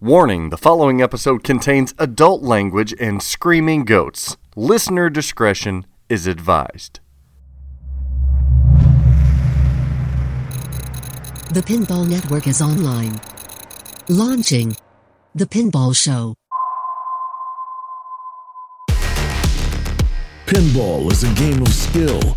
[0.00, 4.36] Warning the following episode contains adult language and screaming goats.
[4.54, 7.00] Listener discretion is advised.
[11.52, 13.20] The Pinball Network is online.
[14.08, 14.76] Launching
[15.34, 16.36] The Pinball Show.
[20.46, 22.36] Pinball is a game of skill.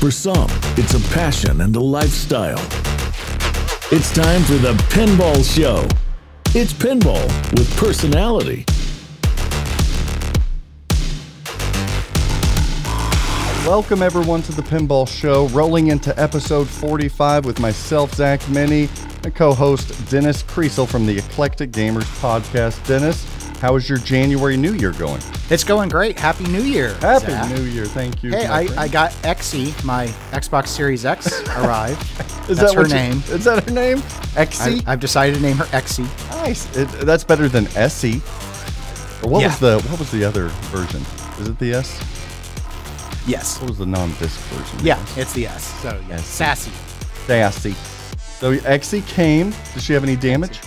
[0.00, 2.60] For some, it's a passion and a lifestyle.
[3.90, 5.88] It's time for the Pinball Show.
[6.52, 7.22] It's pinball
[7.56, 8.64] with personality.
[13.64, 18.88] Welcome everyone to the Pinball Show, rolling into episode 45 with myself, Zach Meny,
[19.22, 22.84] and co-host Dennis Kriesel from the Eclectic Gamers podcast.
[22.84, 23.24] Dennis,
[23.60, 25.20] how is your January New Year going?
[25.50, 26.18] It's going great.
[26.18, 26.94] Happy New Year.
[26.94, 27.54] Happy Zach.
[27.54, 28.30] New Year, thank you.
[28.30, 28.80] Hey, I, friend.
[28.80, 32.00] I got Xe, my Xbox Series X arrived.
[32.50, 33.16] is That's that her you- name.
[33.28, 33.98] is that her name?
[34.36, 34.82] I, Xe?
[34.86, 36.04] I've decided to name her Xe.
[36.42, 36.74] nice.
[36.76, 38.18] It, that's better than Essie.
[39.26, 39.48] What Yeah.
[39.48, 41.02] was the what was the other version?
[41.40, 41.98] Is it the S?
[43.26, 43.60] Yes.
[43.60, 44.78] What was the non-disc version?
[44.86, 45.64] Yeah, it's the S.
[45.82, 46.24] So, yes.
[46.24, 46.70] Sassy.
[47.26, 47.72] Sassy.
[48.38, 49.50] So Exie came.
[49.74, 50.60] Did she have any damage?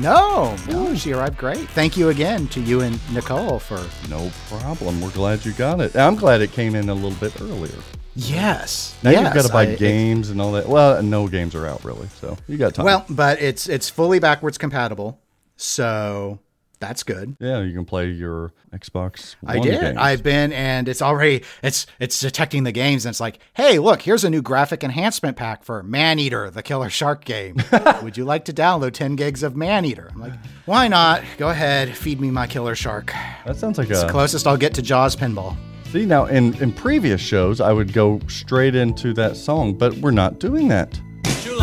[0.00, 1.68] No, no, she arrived great.
[1.70, 3.78] Thank you again to you and Nicole for.
[4.08, 5.00] No problem.
[5.00, 5.94] We're glad you got it.
[5.94, 7.74] I'm glad it came in a little bit earlier.
[8.16, 8.96] Yes.
[9.02, 10.66] Now yes, you've got to buy I- it- games and all that.
[10.68, 12.86] Well, no games are out really, so you got time.
[12.86, 15.20] well, but it's it's fully backwards compatible,
[15.56, 16.38] so
[16.80, 17.36] that's good.
[17.40, 19.36] yeah, you can play your Xbox.
[19.46, 19.80] I did.
[19.80, 19.96] games.
[19.98, 24.02] I've been, and it's already it's it's detecting the games, and it's like, hey, look,
[24.02, 27.56] here's a new graphic enhancement pack for Maneater, the Killer Shark game.
[28.02, 30.08] Would you like to download 10 gigs of Maneater?
[30.12, 30.32] I'm like,
[30.66, 31.22] why not?
[31.38, 33.12] Go ahead, feed me my Killer Shark.
[33.44, 35.56] that sounds like It's a the closest I'll get to Jaws pinball.
[35.90, 36.24] see now.
[36.26, 40.68] In in previous shows, I would go straight into that song, but we're not doing
[40.68, 40.98] that.
[41.44, 41.59] You'll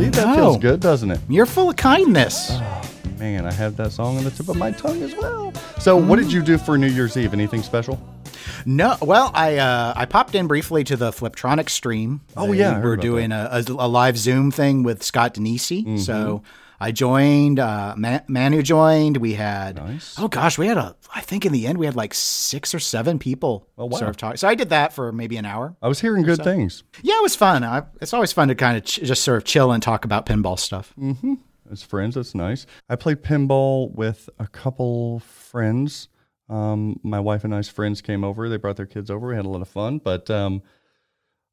[0.00, 1.20] See, that feels good, doesn't it?
[1.28, 2.48] You're full of kindness.
[2.52, 2.82] Oh,
[3.18, 5.52] Man, I have that song on the tip of my tongue as well.
[5.78, 7.34] So, what did you do for New Year's Eve?
[7.34, 8.02] Anything special?
[8.64, 12.22] No, well, I uh, I popped in briefly to the Fliptronic stream.
[12.34, 15.98] Oh, They yeah, we're doing a, a, a live Zoom thing with Scott Danesi.
[16.00, 16.42] So
[16.80, 17.58] I joined.
[17.58, 19.18] Uh, Man- Manu joined.
[19.18, 19.76] We had.
[19.76, 20.14] Nice.
[20.18, 20.96] Oh gosh, we had a.
[21.14, 23.68] I think in the end we had like six or seven people.
[23.76, 23.98] Oh, wow.
[23.98, 24.38] Sort of talk.
[24.38, 25.76] So I did that for maybe an hour.
[25.82, 26.82] I was hearing good things.
[27.02, 27.64] Yeah, it was fun.
[27.64, 30.24] I, it's always fun to kind of ch- just sort of chill and talk about
[30.26, 30.94] pinball stuff.
[30.98, 31.34] Mm-hmm.
[31.70, 32.14] as friends.
[32.14, 32.64] That's nice.
[32.88, 36.08] I played pinball with a couple friends.
[36.48, 38.48] Um, my wife and I's friends came over.
[38.48, 39.28] They brought their kids over.
[39.28, 39.98] We had a lot of fun.
[39.98, 40.62] But um,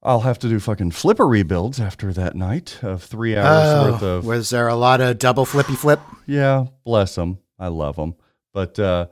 [0.08, 4.26] I'll have to do fucking flipper rebuilds after that night of three hours worth of.
[4.26, 6.00] Oh, was there a lot of double flippy flip?
[6.26, 7.40] Yeah, bless them.
[7.60, 8.16] I love them.
[8.54, 9.08] But uh,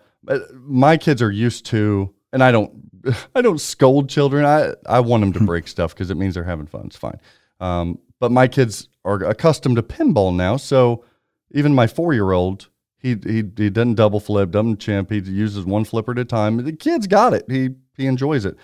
[0.54, 2.72] my kids are used to, and I don't,
[3.36, 4.46] I don't scold children.
[4.46, 6.86] I I want them to break stuff because it means they're having fun.
[6.86, 7.20] It's fine.
[7.60, 11.04] Um, but my kids are accustomed to pinball now, so
[11.52, 15.12] even my four year old, he he he doesn't double flip, doesn't chimp.
[15.12, 16.64] He uses one flipper at a time.
[16.64, 17.44] The kid's got it.
[17.50, 18.56] He he enjoys it.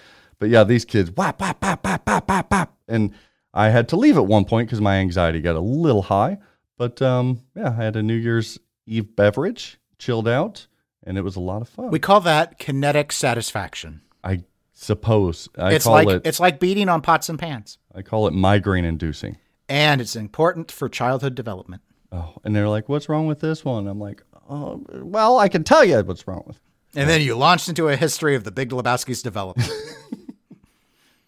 [0.42, 3.14] But yeah, these kids, whap whap whap whap whap whap whap, and
[3.54, 6.40] I had to leave at one point because my anxiety got a little high.
[6.78, 8.58] But um, yeah, I had a New Year's
[8.88, 10.66] Eve beverage, chilled out,
[11.04, 11.92] and it was a lot of fun.
[11.92, 14.02] We call that kinetic satisfaction.
[14.24, 14.44] I
[14.74, 18.26] suppose I it's call like it it's like beating on pots and pans, I call
[18.26, 19.38] it migraine inducing.
[19.70, 21.84] and it's important for childhood development.
[22.12, 25.64] Oh, and they're like, "What's wrong with this one?" I'm like, oh, "Well, I can
[25.64, 27.02] tell you what's wrong with." It.
[27.02, 29.70] And then you launched into a history of the Big Lebowski's development.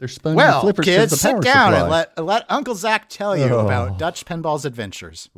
[0.03, 1.79] They're spinning well, flippers 'cause kids, the sit down supply.
[1.79, 3.65] and let let Uncle Zach tell you Oh.
[3.65, 5.29] about Dutch Pinball's adventures.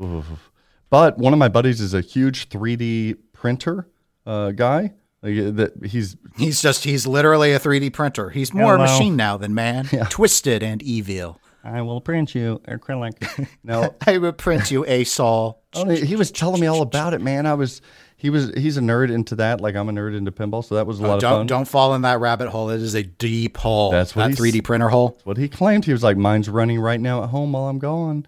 [0.90, 3.88] But one of my buddies is a huge 3D printer
[4.26, 4.94] uh, guy.
[5.22, 8.32] Like, uh, that he's He's just he's literally a 3D printer.
[8.32, 8.86] He's more Hello.
[8.92, 9.86] machine now than man.
[10.10, 11.40] Twisted and evil.
[11.64, 13.48] I will print you acrylic.
[13.64, 15.54] no, I will print you a saw.
[15.76, 17.46] Oh, he he was telling me all about it, man.
[17.46, 17.82] I was
[18.18, 20.88] he was he's a nerd into that, like I'm a nerd into pinball, so that
[20.88, 21.48] was a oh, lot of don't fun.
[21.48, 22.70] don't fall in that rabbit hole.
[22.70, 23.92] It is a deep hole.
[23.92, 25.20] That's what that 3D printer hole.
[25.26, 25.86] what he claimed.
[25.86, 28.26] He was like, "Mine's running right now at home while I'm gone."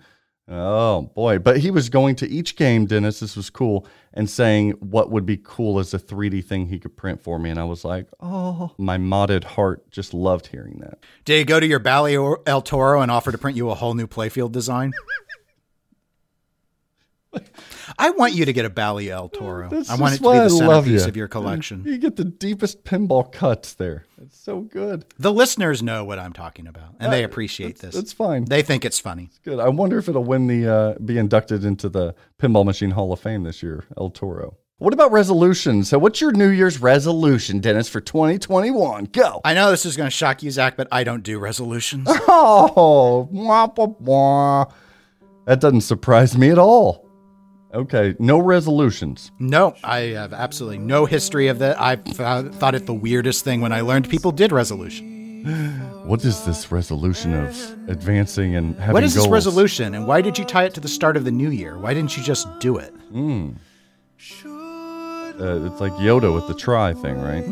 [0.49, 1.39] Oh boy!
[1.39, 3.21] But he was going to each game, Dennis.
[3.21, 6.95] This was cool, and saying what would be cool as a 3D thing he could
[6.95, 10.99] print for me, and I was like, "Oh!" My modded heart just loved hearing that.
[11.23, 13.93] Did you go to your Bally El Toro and offer to print you a whole
[13.93, 14.93] new playfield design?
[17.97, 19.69] I want you to get a Bally El Toro.
[19.69, 21.07] That's I want it to be the centerpiece you.
[21.07, 21.83] of your collection.
[21.85, 24.05] You get the deepest pinball cuts there.
[24.21, 25.05] It's so good.
[25.19, 27.95] The listeners know what I'm talking about, and they appreciate this.
[27.95, 28.45] It's fine.
[28.45, 29.29] They think it's funny.
[29.43, 29.59] Good.
[29.59, 33.19] I wonder if it'll win the uh, be inducted into the Pinball Machine Hall of
[33.19, 33.85] Fame this year.
[33.97, 34.57] El Toro.
[34.79, 35.89] What about resolutions?
[35.89, 39.05] So, what's your New Year's resolution, Dennis, for 2021?
[39.05, 39.41] Go.
[39.43, 42.07] I know this is going to shock you, Zach, but I don't do resolutions.
[42.29, 44.65] Oh, wah, wah, wah.
[45.45, 47.06] that doesn't surprise me at all.
[47.73, 49.31] Okay, no resolutions.
[49.39, 51.79] no, I have absolutely no history of that.
[51.79, 55.15] I thought thought it the weirdest thing when I learned people did resolution.
[56.07, 57.53] What is this resolution of
[57.89, 60.87] advancing and having What is this resolution, and why did you tie it to the
[60.87, 61.77] start of the new year?
[61.77, 62.93] Why didn't you just do it?
[65.39, 67.43] Uh, it's like Yoda with the try thing, right?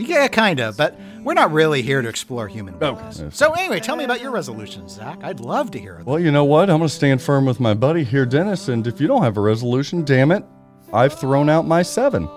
[0.00, 3.28] Yeah, kind of, but we're not really here to explore human Okay.
[3.30, 5.18] So anyway, tell me about your resolutions, Zach.
[5.22, 6.04] I'd love to hear them.
[6.04, 6.70] Well, you know what?
[6.70, 8.68] I'm going to stand firm with my buddy here, Dennis.
[8.68, 10.44] And if you don't have a resolution, damn it,
[10.92, 12.28] I've thrown out my seven.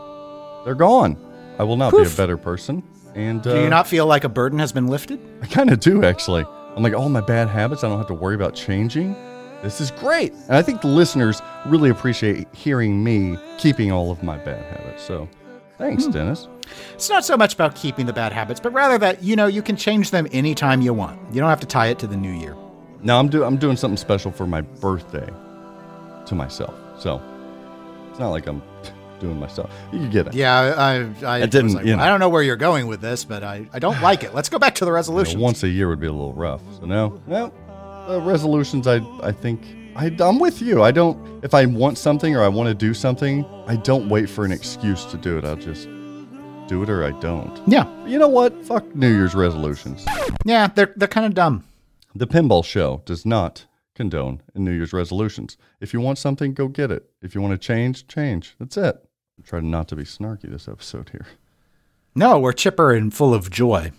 [0.65, 1.17] They're gone.
[1.57, 2.83] I will not be a better person.
[3.15, 5.19] And uh, Do you not feel like a burden has been lifted?
[5.41, 6.45] I kind of do, actually.
[6.75, 9.13] I'm like, all my bad habits, I don't have to worry about changing.
[9.61, 10.33] This is great.
[10.33, 15.03] And I think the listeners really appreciate hearing me keeping all of my bad habits.
[15.03, 15.29] So
[15.83, 16.47] thanks, Dennis.
[16.93, 19.61] It's not so much about keeping the bad habits, but rather that, you know, you
[19.61, 21.19] can change them anytime you want.
[21.33, 22.55] You don't have to tie it to the new year.
[23.01, 25.27] Now I'm, do- I'm doing something special for my birthday
[26.25, 26.73] to myself.
[26.99, 27.21] So
[28.09, 28.61] it's not like I'm
[29.19, 29.71] doing myself.
[29.91, 30.33] You get it.
[30.33, 32.01] Yeah, I, I, I, didn't, like, you know.
[32.01, 34.33] I don't know where you're going with this, but I, I don't like it.
[34.33, 35.39] Let's go back to the You know, resolution.
[35.39, 36.61] once a year would be a little rough.
[36.79, 37.53] So no, no.
[38.07, 39.61] Uh, resolutions, I I think
[39.95, 40.81] I, I'm with you.
[40.83, 41.43] I don't.
[41.43, 44.51] If I want something or I want to do something, I don't wait for an
[44.51, 45.45] excuse to do it.
[45.45, 45.87] I'll just
[46.67, 47.61] do it or I don't.
[47.67, 48.63] yeah, You know what?
[48.65, 50.05] Fuck New Year's resolutions.
[50.45, 51.63] yeah, they're they're kind of dumb.
[52.15, 55.57] The Pinball Show does not condone New Year's resolutions.
[55.81, 57.09] If you want something, go get it.
[57.21, 58.55] If you want to change, change.
[58.59, 58.95] That's it.
[59.37, 61.25] I'm trying not to be snarky this episode here.
[62.15, 63.91] No, we're chipper and full of joy.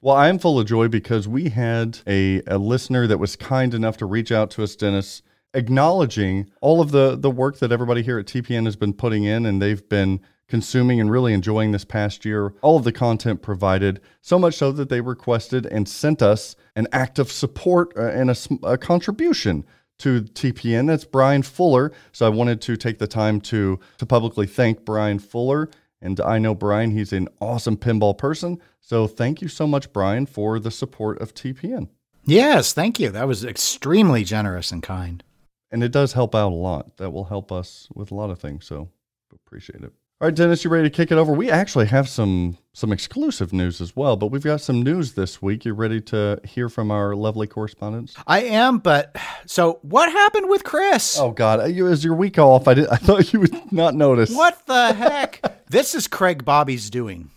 [0.00, 3.74] Well, I am full of joy because we had a, a listener that was kind
[3.74, 5.22] enough to reach out to us, Dennis,
[5.54, 9.46] acknowledging all of the, the work that everybody here at TPN has been putting in
[9.46, 12.54] and they've been consuming and really enjoying this past year.
[12.62, 16.88] All of the content provided, so much so that they requested and sent us an
[16.92, 19.64] act of support uh, and a, a contribution
[19.98, 20.86] to TPN.
[20.86, 21.92] That's Brian Fuller.
[22.12, 25.68] So I wanted to take the time to to publicly thank Brian Fuller.
[26.00, 28.60] And I know Brian, he's an awesome pinball person.
[28.80, 31.88] So thank you so much, Brian, for the support of TPN.
[32.24, 33.10] Yes, thank you.
[33.10, 35.24] That was extremely generous and kind.
[35.70, 36.96] And it does help out a lot.
[36.96, 38.64] That will help us with a lot of things.
[38.66, 38.88] So
[39.32, 39.92] appreciate it.
[40.20, 41.32] All right, Dennis, you ready to kick it over?
[41.32, 45.40] We actually have some some exclusive news as well, but we've got some news this
[45.40, 45.64] week.
[45.64, 48.16] You ready to hear from our lovely correspondents?
[48.26, 49.14] I am, but
[49.46, 51.16] so what happened with Chris?
[51.20, 52.66] Oh God, you is your week off?
[52.66, 52.88] I did.
[52.88, 54.34] I thought you would not notice.
[54.34, 55.64] What the heck?
[55.68, 57.30] this is Craig Bobby's doing.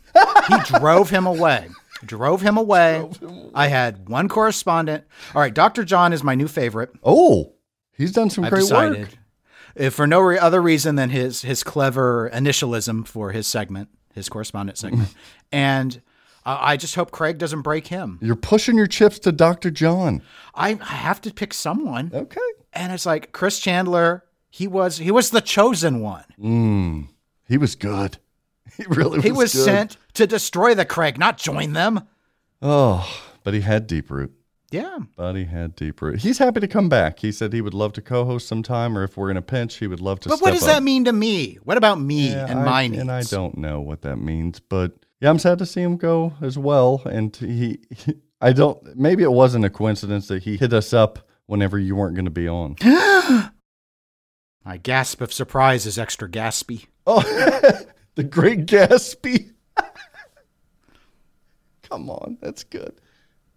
[0.48, 1.68] He drove him away.
[2.04, 3.08] Drove him away.
[3.54, 5.04] I had one correspondent.
[5.36, 5.84] All right, Dr.
[5.84, 6.90] John is my new favorite.
[7.04, 7.54] Oh,
[7.98, 9.00] he's done some I've great decided.
[9.00, 9.10] work.
[9.76, 14.28] If for no re- other reason than his his clever initialism for his segment, his
[14.28, 15.14] correspondent segment,
[15.52, 16.02] and
[16.46, 18.20] uh, I just hope Craig doesn't break him.
[18.22, 19.72] You're pushing your chips to Dr.
[19.72, 20.24] John.
[20.56, 22.40] I, I have to pick someone, Okay.
[22.74, 24.26] and it's like Chris Chandler.
[24.50, 27.08] He was he was the chosen one.
[27.48, 28.18] He was good.
[28.78, 29.66] He really was He was good.
[29.66, 32.08] sent to destroy the Craig, not join them.
[32.62, 33.06] Oh,
[33.44, 34.34] but he had deep root.
[34.72, 35.00] Yeah.
[35.18, 36.22] But he had deep root.
[36.22, 37.20] He's happy to come back.
[37.20, 39.88] He said he would love to co-host sometime, or if we're in a pinch, he
[39.88, 40.30] would love to.
[40.30, 40.70] But what does up.
[40.70, 41.56] that mean to me?
[41.64, 43.02] What about me Yeah, and I- my needs?
[43.02, 46.34] And I don't know what that means, but yeah, I'm sad to see him go
[46.42, 47.02] as well.
[47.06, 48.96] And he, he I don't.
[48.98, 52.32] Maybe it wasn't a coincidence that he hit us up whenever you weren't going to
[52.32, 52.76] be on.
[54.64, 56.86] My gasp of surprise is extra gaspy.
[57.06, 57.22] Oh,
[58.16, 59.52] the Great Gatsby.
[61.84, 62.94] Come on, that's good.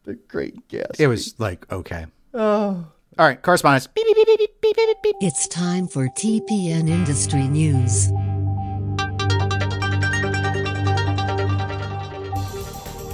[0.04, 1.00] The Great Gatsby.
[1.00, 2.06] It was like okay.
[2.34, 2.86] Oh,
[3.18, 3.86] All right, correspondence.
[3.86, 5.16] Beep, beep, beep, beep, beep, beep, beep, beep.
[5.20, 8.10] It's time for TPN Industry News.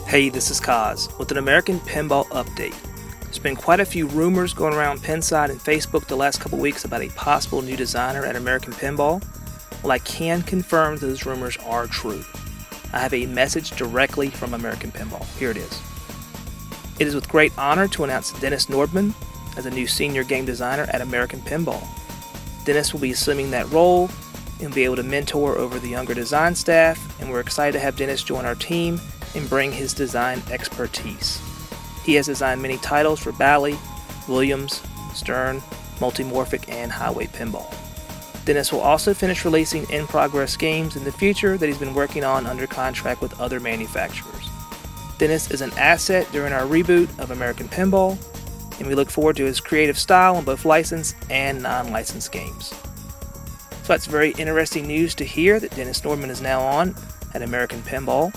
[0.09, 2.75] Hey, this is Kaz with an American Pinball update.
[3.23, 6.85] There's been quite a few rumors going around Pinside and Facebook the last couple weeks
[6.85, 9.23] about a possible new designer at American Pinball.
[9.85, 12.25] Well, I can confirm those rumors are true.
[12.93, 15.25] I have a message directly from American Pinball.
[15.39, 15.81] Here it is.
[17.01, 19.15] It is with great honor to announce Dennis Nordman
[19.57, 21.83] as a new senior game designer at American Pinball.
[22.67, 24.11] Dennis will be assuming that role
[24.61, 27.97] and be able to mentor over the younger design staff, and we're excited to have
[27.97, 29.01] Dennis join our team
[29.35, 31.41] and bring his design expertise.
[32.05, 33.79] He has designed many titles for Bally,
[34.29, 34.83] Williams,
[35.15, 35.63] Stern,
[36.01, 37.75] Multimorphic, and Highway Pinball.
[38.45, 42.25] Dennis will also finish releasing in progress games in the future that he's been working
[42.25, 44.40] on under contract with other manufacturers.
[45.21, 48.17] Dennis is an asset during our reboot of American Pinball,
[48.79, 52.69] and we look forward to his creative style on both licensed and non licensed games.
[52.69, 56.95] So that's very interesting news to hear that Dennis Nordman is now on
[57.35, 58.35] at American Pinball.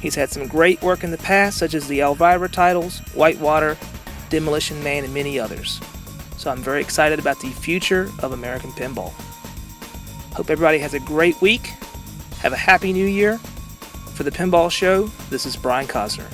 [0.00, 3.76] He's had some great work in the past, such as the Elvira titles, Whitewater,
[4.28, 5.80] Demolition Man, and many others.
[6.36, 9.10] So I'm very excited about the future of American Pinball.
[10.34, 11.72] Hope everybody has a great week.
[12.38, 13.40] Have a happy new year.
[14.20, 16.28] For the Pinball Show, this is Brian Cosner.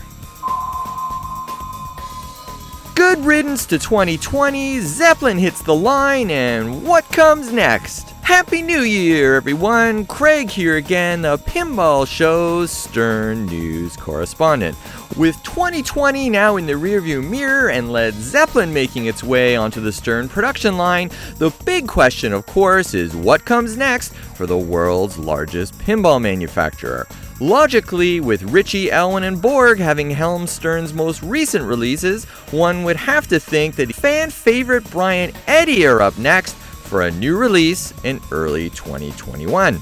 [2.97, 4.81] Good riddance to 2020.
[4.81, 8.11] Zeppelin hits the line, and what comes next?
[8.23, 10.05] Happy New Year, everyone!
[10.05, 14.77] Craig here again, the Pinball Show's Stern News correspondent.
[15.17, 19.93] With 2020 now in the rearview mirror and Led Zeppelin making its way onto the
[19.93, 25.19] Stern production line, the big question, of course, is what comes next for the world's
[25.19, 27.07] largest pinball manufacturer.
[27.39, 33.27] Logically, with Ritchie, Elwin, and Borg having helmed Stern's most recent releases, one would have
[33.29, 38.23] to think that fan favorite Brian Eddy are up next for a new release in
[38.31, 39.79] early 2021.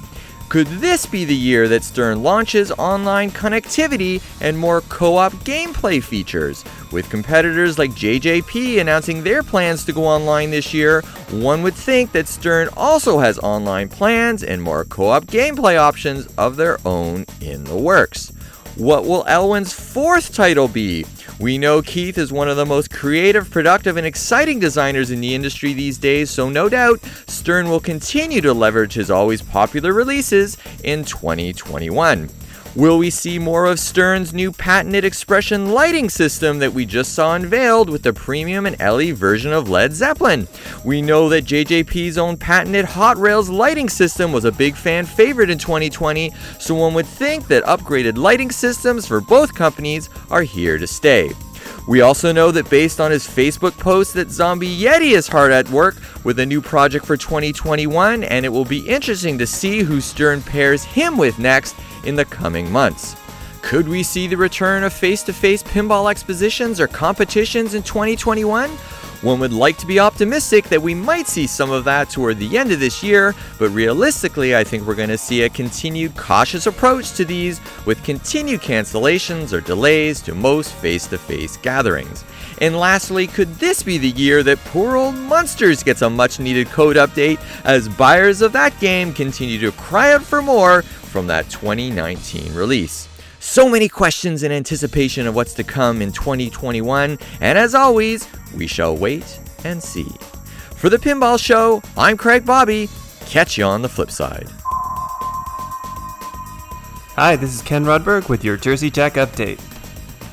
[0.54, 6.00] Could this be the year that Stern launches online connectivity and more co op gameplay
[6.00, 6.64] features?
[6.92, 11.00] With competitors like JJP announcing their plans to go online this year,
[11.32, 16.28] one would think that Stern also has online plans and more co op gameplay options
[16.38, 18.32] of their own in the works.
[18.76, 21.06] What will Elwin's fourth title be?
[21.38, 25.32] We know Keith is one of the most creative, productive, and exciting designers in the
[25.32, 30.56] industry these days, so no doubt Stern will continue to leverage his always popular releases
[30.82, 32.28] in 2021.
[32.76, 37.36] Will we see more of Stern's new patented expression lighting system that we just saw
[37.36, 40.48] unveiled with the premium and LE version of Led Zeppelin?
[40.84, 45.50] We know that JJP's own patented Hot Rails lighting system was a big fan favorite
[45.50, 50.76] in 2020, so one would think that upgraded lighting systems for both companies are here
[50.76, 51.30] to stay.
[51.86, 55.68] We also know that based on his Facebook post that Zombie Yeti is hard at
[55.70, 60.00] work with a new project for 2021 and it will be interesting to see who
[60.00, 63.16] Stern pairs him with next in the coming months.
[63.62, 68.70] Could we see the return of face-to-face pinball expositions or competitions in 2021?
[69.24, 72.58] One would like to be optimistic that we might see some of that toward the
[72.58, 76.66] end of this year, but realistically, I think we're going to see a continued cautious
[76.66, 82.22] approach to these with continued cancellations or delays to most face to face gatherings.
[82.58, 86.68] And lastly, could this be the year that poor old Monsters gets a much needed
[86.68, 91.50] code update as buyers of that game continue to cry out for more from that
[91.50, 93.08] 2019 release?
[93.40, 98.66] So many questions in anticipation of what's to come in 2021, and as always, we
[98.66, 100.08] shall wait and see.
[100.76, 102.88] For the Pinball Show, I'm Craig Bobby.
[103.26, 104.48] Catch you on the flip side.
[107.16, 109.60] Hi, this is Ken Rudberg with your Jersey Jack update.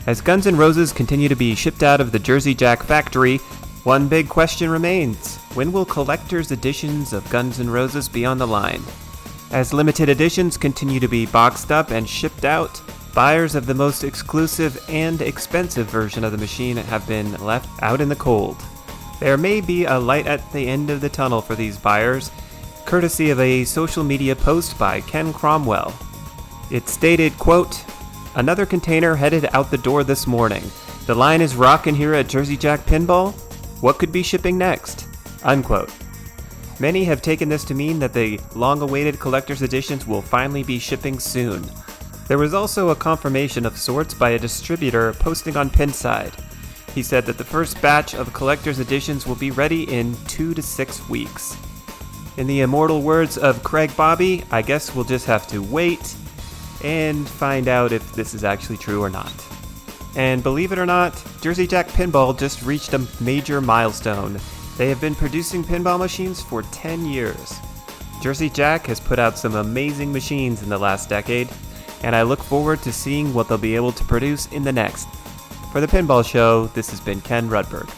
[0.08, 3.38] As Guns N' Roses continue to be shipped out of the Jersey Jack factory,
[3.84, 8.48] one big question remains when will collector's editions of Guns N' Roses be on the
[8.48, 8.81] line?
[9.51, 12.81] As limited editions continue to be boxed up and shipped out,
[13.13, 18.01] buyers of the most exclusive and expensive version of the machine have been left out
[18.01, 18.58] in the cold.
[19.20, 22.31] There may be a light at the end of the tunnel for these buyers,
[22.86, 25.93] courtesy of a social media post by Ken Cromwell.
[26.72, 27.86] It stated, quote,
[28.35, 30.63] Another container headed out the door this morning.
[31.05, 33.33] The line is rockin' here at Jersey Jack Pinball.
[33.81, 35.07] What could be shipping next?
[35.43, 35.91] Unquote.
[36.79, 40.79] Many have taken this to mean that the long awaited collector's editions will finally be
[40.79, 41.63] shipping soon.
[42.27, 46.33] There was also a confirmation of sorts by a distributor posting on Pinside.
[46.95, 50.61] He said that the first batch of collector's editions will be ready in two to
[50.61, 51.57] six weeks.
[52.38, 56.15] In the immortal words of Craig Bobby, I guess we'll just have to wait
[56.83, 59.33] and find out if this is actually true or not.
[60.15, 64.39] And believe it or not, Jersey Jack Pinball just reached a major milestone.
[64.77, 67.59] They have been producing pinball machines for 10 years.
[68.21, 71.50] Jersey Jack has put out some amazing machines in the last decade,
[72.03, 75.07] and I look forward to seeing what they'll be able to produce in the next.
[75.71, 77.89] For the Pinball Show, this has been Ken Rudberg.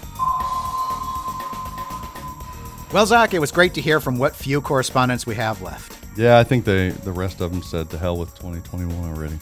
[2.94, 5.93] Well, Zach, it was great to hear from what few correspondents we have left.
[6.16, 9.40] Yeah, I think they the rest of them said to hell with 2021 already.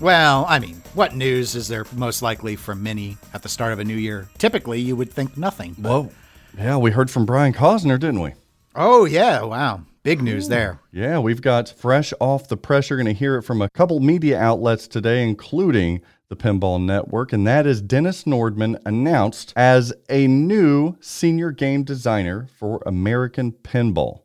[0.00, 3.78] Well, I mean, what news is there most likely from many at the start of
[3.80, 4.28] a new year?
[4.38, 5.74] Typically, you would think nothing.
[5.78, 6.10] but- Whoa.
[6.56, 8.32] Yeah, we heard from Brian Cosner, didn't we?
[8.74, 9.42] Oh, yeah.
[9.42, 9.82] Wow.
[10.02, 10.78] Big news there.
[10.92, 12.88] Yeah, we've got fresh off the press.
[12.88, 17.32] You're going to hear it from a couple media outlets today, including the Pinball Network,
[17.32, 24.20] and that is Dennis Nordman announced as a new senior game designer for American Pinball.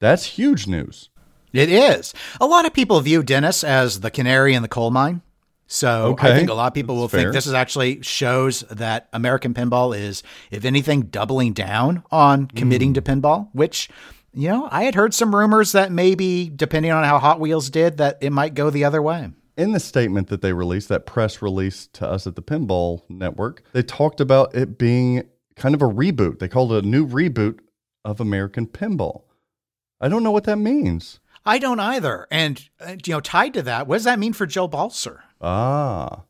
[0.00, 1.10] That's huge news.
[1.52, 2.14] It is.
[2.40, 5.22] A lot of people view Dennis as the canary in the coal mine.
[5.66, 7.20] So I think a lot of people will fair.
[7.20, 12.88] think this is actually shows that American pinball is, if anything, doubling down on committing
[12.88, 12.94] hmm.
[12.94, 13.88] to pinball, which
[14.32, 17.98] You know, I had heard some rumors that maybe, depending on how Hot Wheels did,
[17.98, 19.30] that it might go the other way.
[19.56, 23.62] In the statement that they released, that press release to us at the Pinball Network,
[23.72, 25.24] they talked about it being
[25.56, 26.38] kind of a reboot.
[26.38, 27.58] They called it a new reboot
[28.04, 29.22] of American Pinball.
[30.00, 31.20] I don't know what that means.
[31.44, 32.26] I don't either.
[32.30, 35.20] And, uh, you know, tied to that, what does that mean for Joe Balcer?
[35.40, 36.22] Ah,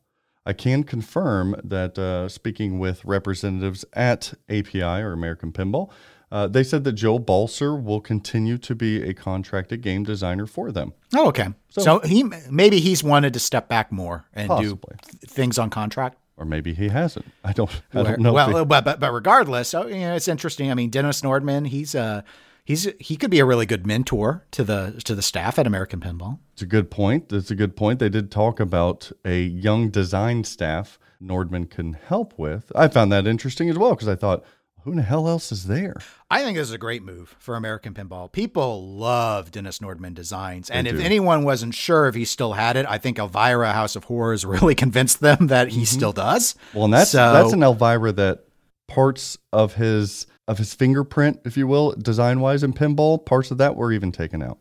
[0.46, 5.90] I can confirm that uh, speaking with representatives at API or American Pinball,
[6.32, 10.70] uh, they said that Joe Balcer will continue to be a contracted game designer for
[10.70, 10.92] them.
[11.14, 11.48] Oh, okay.
[11.70, 14.94] So, he maybe he's wanted to step back more and Possibly.
[15.02, 16.18] do th- things on contract.
[16.36, 17.26] Or maybe he hasn't.
[17.44, 17.70] I don't.
[17.92, 18.32] I don't know.
[18.32, 20.70] well, he- but, but but regardless, oh, you know, it's interesting.
[20.70, 22.22] I mean, Dennis Nordman, he's uh
[22.70, 26.00] he's he could be a really good mentor to the to the staff at American
[26.00, 26.38] Pinball.
[26.52, 27.28] It's a good point.
[27.28, 27.98] That's a good point.
[27.98, 32.70] They did talk about a young design staff Nordman can help with.
[32.74, 34.44] I found that interesting as well because I thought,
[34.84, 35.96] who in the hell else is there?
[36.30, 38.30] I think this is a great move for American Pinball.
[38.32, 40.70] People love Dennis Nordman designs.
[40.70, 41.02] And if do.
[41.02, 44.74] anyone wasn't sure if he still had it, I think Elvira House of Horrors really
[44.74, 45.96] convinced them that he mm-hmm.
[45.96, 46.54] still does.
[46.72, 48.44] Well, and that's So- that's an Elvira that
[48.86, 53.58] parts of his of his fingerprint, if you will, design wise in pinball, parts of
[53.58, 54.58] that were even taken out.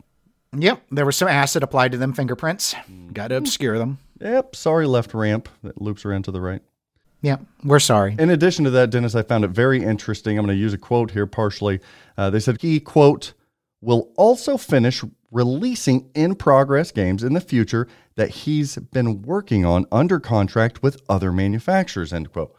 [0.55, 2.75] Yep, there was some acid applied to them fingerprints.
[3.11, 3.97] Got to obscure them.
[4.21, 6.61] Yep, sorry, left ramp that loops around to the right.
[7.23, 8.15] Yep, we're sorry.
[8.19, 10.37] In addition to that, Dennis, I found it very interesting.
[10.37, 11.79] I'm going to use a quote here partially.
[12.15, 13.33] Uh, they said he, quote,
[13.81, 19.87] will also finish releasing in progress games in the future that he's been working on
[19.91, 22.55] under contract with other manufacturers, end quote.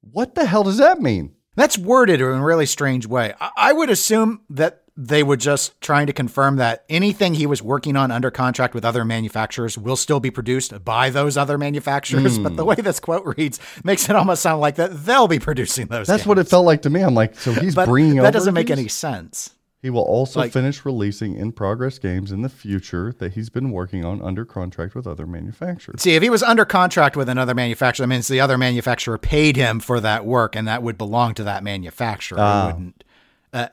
[0.00, 1.34] What the hell does that mean?
[1.54, 3.34] That's worded in a really strange way.
[3.40, 7.62] I, I would assume that they were just trying to confirm that anything he was
[7.62, 12.38] working on under contract with other manufacturers will still be produced by those other manufacturers.
[12.38, 12.56] But Hmm.
[12.56, 16.06] the way this quote reads makes it almost sound like that they'll be producing those.
[16.06, 16.28] That's games.
[16.28, 17.00] what it felt like to me.
[17.00, 19.50] I'm like, so he's But bringing that doesn't make any sense.
[19.82, 23.72] He will also like- finish releasing in progress games in the future that he's been
[23.72, 26.00] working on under contract with other manufacturers.
[26.00, 29.56] See, if he was under contract with another manufacturer, that means the other manufacturer paid
[29.56, 32.38] him for that work, and that would belong to that manufacturer.
[32.40, 32.68] Ah.
[32.68, 33.04] It wouldn't.
[33.54, 33.66] Uh,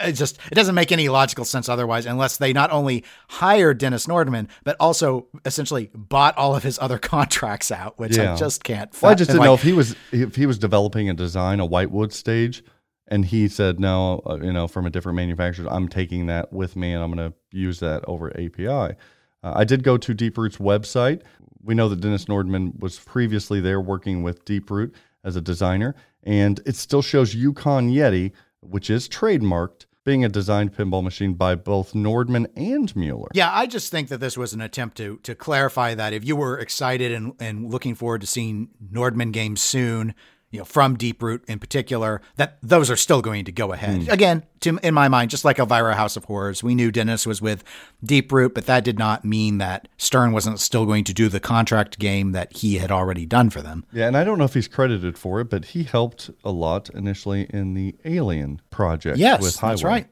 [0.00, 4.06] it just it doesn't make any logical sense otherwise, unless they not only hired Dennis
[4.06, 8.90] Nordman, but also essentially bought all of his other contracts out, which I just can't.
[9.00, 11.66] Well, I just didn't know if he was if he was developing and design, a
[11.66, 12.64] Whitewood stage,
[13.10, 16.76] and he said no, uh, you know, from a different manufacturer, I'm taking that with
[16.76, 18.96] me, and I'm going to use that over API.
[19.42, 21.22] Uh, I did go to Deeproot's website.
[21.62, 24.92] We know that Dennis Nordman was previously there working with Deeproot
[25.24, 30.74] as a designer, and it still shows Yukon Yeti, which is trademarked, being a designed
[30.74, 33.28] pinball machine by both Nordman and Mueller.
[33.34, 36.36] Yeah, I just think that this was an attempt to to clarify that if you
[36.36, 40.14] were excited and, and looking forward to seeing Nordman games soon,
[40.50, 44.02] you know, from Deeproot in particular, that those are still going to go ahead.
[44.02, 44.10] Hmm.
[44.10, 47.40] Again, to, in my mind, just like Elvira House of Horrors, we knew Dennis was
[47.40, 47.62] with
[48.04, 51.98] Deeproot, but that did not mean that Stern wasn't still going to do the contract
[51.98, 53.84] game that he had already done for them.
[53.92, 56.90] Yeah, and I don't know if he's credited for it, but he helped a lot
[56.90, 59.72] initially in the Alien project Yes, with Highway.
[59.72, 60.06] that's right.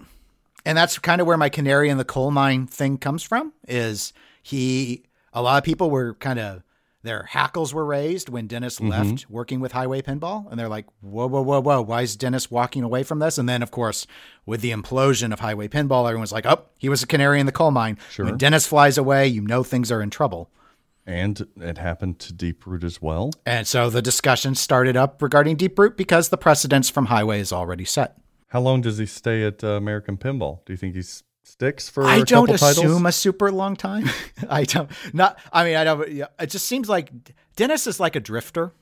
[0.64, 3.52] And that's kind of where my canary in the coal mine thing comes from.
[3.66, 5.02] Is he?
[5.32, 6.62] A lot of people were kind of
[7.02, 8.88] their hackles were raised when Dennis Mm-hmm.
[8.90, 11.80] left working with Highway Pinball, and they're like, "Whoa, whoa, whoa, whoa!
[11.82, 14.06] Why is Dennis walking away from this?" And then, of course,
[14.46, 17.52] with the implosion of Highway Pinball, everyone's like, "Oh, he was a canary in the
[17.52, 18.24] coal mine." Sure.
[18.26, 20.50] When Dennis flies away, you know things are in trouble.
[21.06, 23.30] And it happened to Deeproot as well.
[23.46, 27.86] And so the discussion started up regarding Deeproot because the precedence from Highway is already
[27.86, 28.18] set.
[28.48, 30.64] How long does he stay at uh, American Pinball?
[30.66, 34.08] Do you think he s- sticks for I don't assume a super long time.
[34.48, 34.90] I don't.
[35.12, 35.38] Not.
[35.52, 36.10] I mean, I don't.
[36.10, 37.10] Yeah, it just seems like
[37.56, 38.72] Dennis is like a drifter.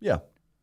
[0.00, 0.18] yeah.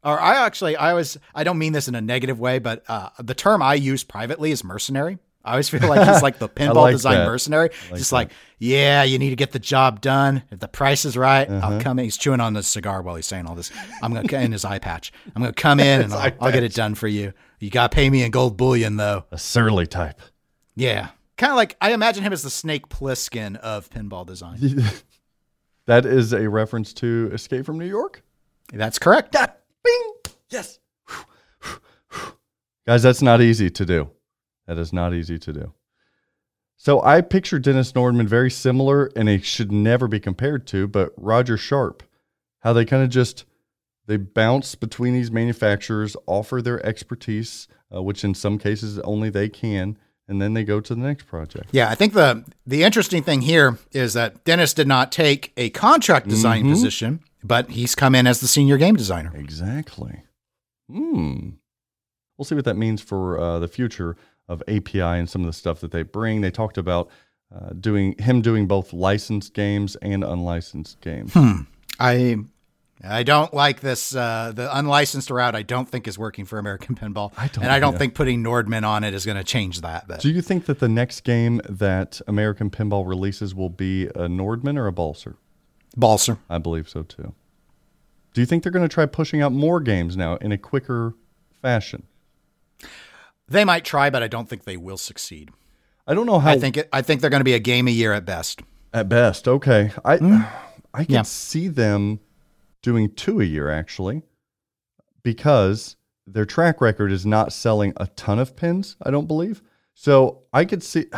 [0.06, 1.18] Or I actually, I was.
[1.34, 4.52] I don't mean this in a negative way, but uh, the term I use privately
[4.52, 5.18] is mercenary.
[5.46, 7.26] I always feel like he's like the pinball like design that.
[7.26, 7.70] mercenary.
[7.90, 10.44] just like, yeah, you need to get the job done.
[10.52, 11.68] If the price is right, Uh-huh.
[11.76, 12.06] I'll come in.
[12.06, 13.72] He's chewing on the cigar while he's saying all this.
[14.02, 15.14] I'm gonna in his eye patch.
[15.36, 17.34] I'm gonna come in and I'll, I'll get it done for you.
[17.60, 19.24] You gotta pay me in gold bullion though.
[19.32, 20.20] A surly type.
[20.76, 24.60] Yeah, kind of like I imagine him as the Snake Plissken of pinball design.
[25.86, 28.24] That is a reference to Escape from New York.
[28.72, 29.34] That's correct.
[29.34, 30.14] That, Bing.
[30.50, 30.80] Yes.
[32.88, 34.10] Guys, that's not easy to do.
[34.68, 35.74] That is not easy to do.
[36.78, 41.14] So I picture Dennis Nordman very similar, and he should never be compared to, but
[41.18, 42.04] Roger Sharpe,
[42.60, 43.46] how they kind of just
[44.06, 49.48] they bounce between these manufacturers, offer their expertise, uh, which in some cases only they
[49.48, 51.70] can, and then they go to the next project.
[51.72, 55.70] Yeah, I think the the interesting thing here is that Dennis did not take a
[55.72, 59.32] contract design position, but he's come in as the senior game designer.
[59.36, 60.22] Exactly.
[60.90, 61.50] Hmm.
[62.38, 64.16] We'll see what that means for uh, the future
[64.48, 66.42] of API and some of the stuff that they bring.
[66.42, 67.10] They talked about
[67.54, 71.32] uh, doing him doing both licensed games and unlicensed games.
[72.00, 72.40] I
[73.06, 75.56] I don't like this uh, the unlicensed route.
[75.56, 77.98] I don't think is working for American Pinball, I don't and I don't know.
[78.00, 80.08] think putting Nordman on it is going to change that.
[80.08, 84.28] But Do you think that the next game that American Pinball releases will be a
[84.30, 85.36] Nordman or a Balcer?
[85.98, 87.34] Balcer, I believe so too.
[88.34, 91.14] Do you think they're going to try pushing out more games now in a quicker
[91.62, 92.04] fashion?
[93.48, 95.52] they might try, but I don't think they will succeed.
[96.08, 96.52] I don't know how.
[96.52, 98.62] I think it, I think they're going to be a game a year at best.
[98.94, 99.92] At best, okay.
[100.04, 100.16] I
[100.94, 101.22] I can Yeah.
[101.24, 102.20] see them
[102.84, 104.22] doing two a year actually,
[105.24, 105.96] because
[106.28, 108.96] their track record is not selling a ton of pins.
[109.02, 109.62] I don't believe.
[109.94, 111.06] So I could see.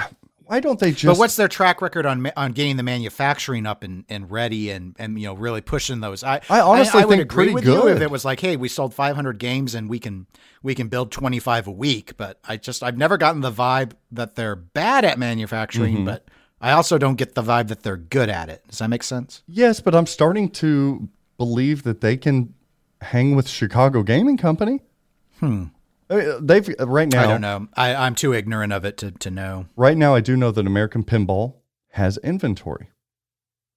[0.47, 1.06] Why don't they just?
[1.06, 4.95] but what's their track record on on getting the manufacturing up and, and ready and,
[4.99, 6.23] and you know really pushing those?
[6.23, 8.56] I I honestly I, would think agree pretty with you if it was like, hey,
[8.56, 10.28] we sold 500 games and we can
[10.62, 12.15] we can build 25 a week.
[12.15, 16.06] But I just I've never gotten the vibe that they're bad at manufacturing, Mm-hmm.
[16.06, 16.28] but
[16.62, 18.62] I also don't get the vibe that they're good at it.
[18.69, 19.41] Does that make sense?
[19.47, 22.53] yes, but I'm starting to believe that they can
[23.01, 24.81] hang with Chicago Gaming Company.
[25.39, 25.65] Hmm.
[26.07, 27.23] They've right now.
[27.23, 27.67] I don't know.
[27.73, 29.65] I, I'm too ignorant of it to, to know.
[29.75, 31.55] right now I do know that American Pinball
[31.91, 32.89] has inventory.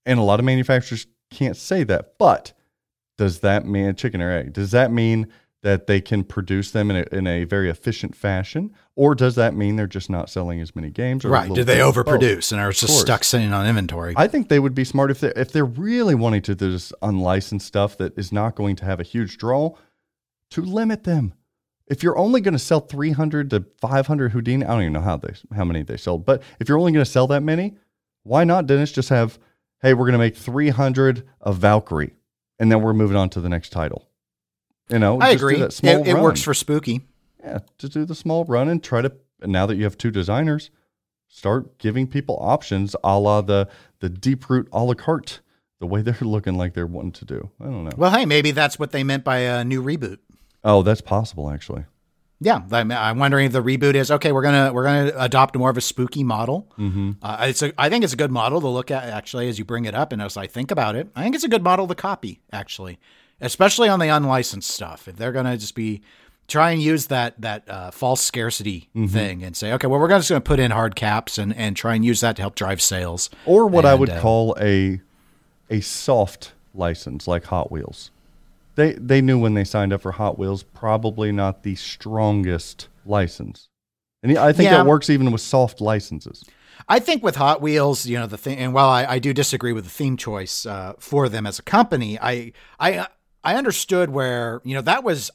[0.04, 2.18] And a lot of manufacturers can't say that.
[2.18, 2.52] But
[3.16, 4.52] does that mean chicken or egg?
[4.52, 5.28] Does that mean
[5.62, 8.74] that they can produce them in a, in a very efficient fashion?
[8.94, 11.24] Or does that mean they're just not selling as many games?
[11.24, 11.52] Or Right.
[11.52, 12.06] Did they bit of both?
[12.06, 14.14] overproduce and are just stuck sitting on inventory?
[14.16, 16.92] I think they would be smart if they if they're really wanting to do this
[17.02, 19.74] unlicensed stuff that is not going to have a huge draw,
[20.50, 21.34] to limit them.
[21.86, 25.16] If you're only going to sell 300 to 500 Houdini, I don't even know how
[25.16, 27.76] they how many they sold, but if you're only going to sell that many,
[28.22, 28.92] why not, Dennis?
[28.92, 29.38] Just have,
[29.80, 32.14] hey, we're going to make 300 of Valkyrie,
[32.58, 34.07] and then we're moving on to the next title.
[34.90, 35.58] You know, I agree.
[35.58, 37.02] that small It, it works for Spooky.
[37.42, 39.12] Yeah, to do the small run and try to.
[39.42, 40.70] Now that you have two designers,
[41.28, 43.68] start giving people options, a la the
[44.00, 45.40] the Deeproot a la carte,
[45.78, 47.50] the way they're looking like they're wanting to do.
[47.60, 47.92] I don't know.
[47.96, 50.18] Well, hey, maybe that's what they meant by a new reboot.
[50.64, 51.84] oh, that's possible actually.
[52.40, 54.30] Yeah, I'm, I'm wondering if the reboot is okay.
[54.30, 56.70] We're gonna we're gonna adopt more of a spooky model.
[56.78, 57.12] Mm-hmm.
[57.20, 59.64] Uh, it's a I think it's a good model to look at actually as you
[59.64, 61.08] bring it up and as I think about it.
[61.16, 62.98] I think it's a good model to copy actually,
[63.40, 65.08] especially on the unlicensed stuff.
[65.08, 66.02] If they're gonna just be
[66.46, 70.28] try and use that that uh, false scarcity thing and say, okay, well we're just
[70.28, 73.30] gonna put in hard caps and and try and use that to help drive sales.
[73.44, 75.00] Or what I would uh, call a
[75.70, 78.10] a soft license like Hot Wheels.
[78.76, 83.68] They they knew when they signed up for Hot Wheels, probably not the strongest license.
[84.22, 84.78] And I think Yeah.
[84.78, 86.44] that works even with soft licenses.
[86.88, 89.72] I think with Hot Wheels, you know, the thing, and while I, I do disagree
[89.72, 93.06] with the theme choice uh, for them as a company, I, I,
[93.44, 95.30] I understood where, you know, that was,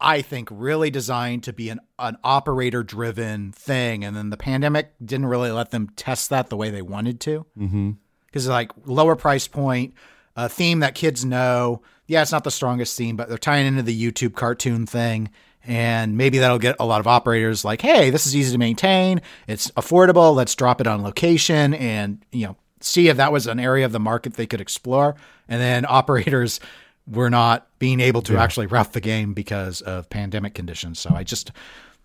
[0.00, 4.04] I think, really designed to be an, an operator driven thing.
[4.04, 7.46] And then the pandemic didn't really let them test that the way they wanted to.
[7.58, 7.90] Mm-hmm.
[8.26, 9.94] Because, like, lower price point,
[10.36, 11.82] a theme that kids know.
[12.06, 15.30] Yeah, it's not the strongest theme, but they're tying into the YouTube cartoon thing.
[15.66, 19.22] And maybe that'll get a lot of operators like, hey, this is easy to maintain.
[19.46, 20.34] It's affordable.
[20.34, 23.92] Let's drop it on location and, you know, see if that was an area of
[23.92, 25.14] the market they could explore.
[25.48, 26.60] And then operators
[27.06, 30.98] were not being able to actually route the game because of pandemic conditions.
[30.98, 31.52] So I just,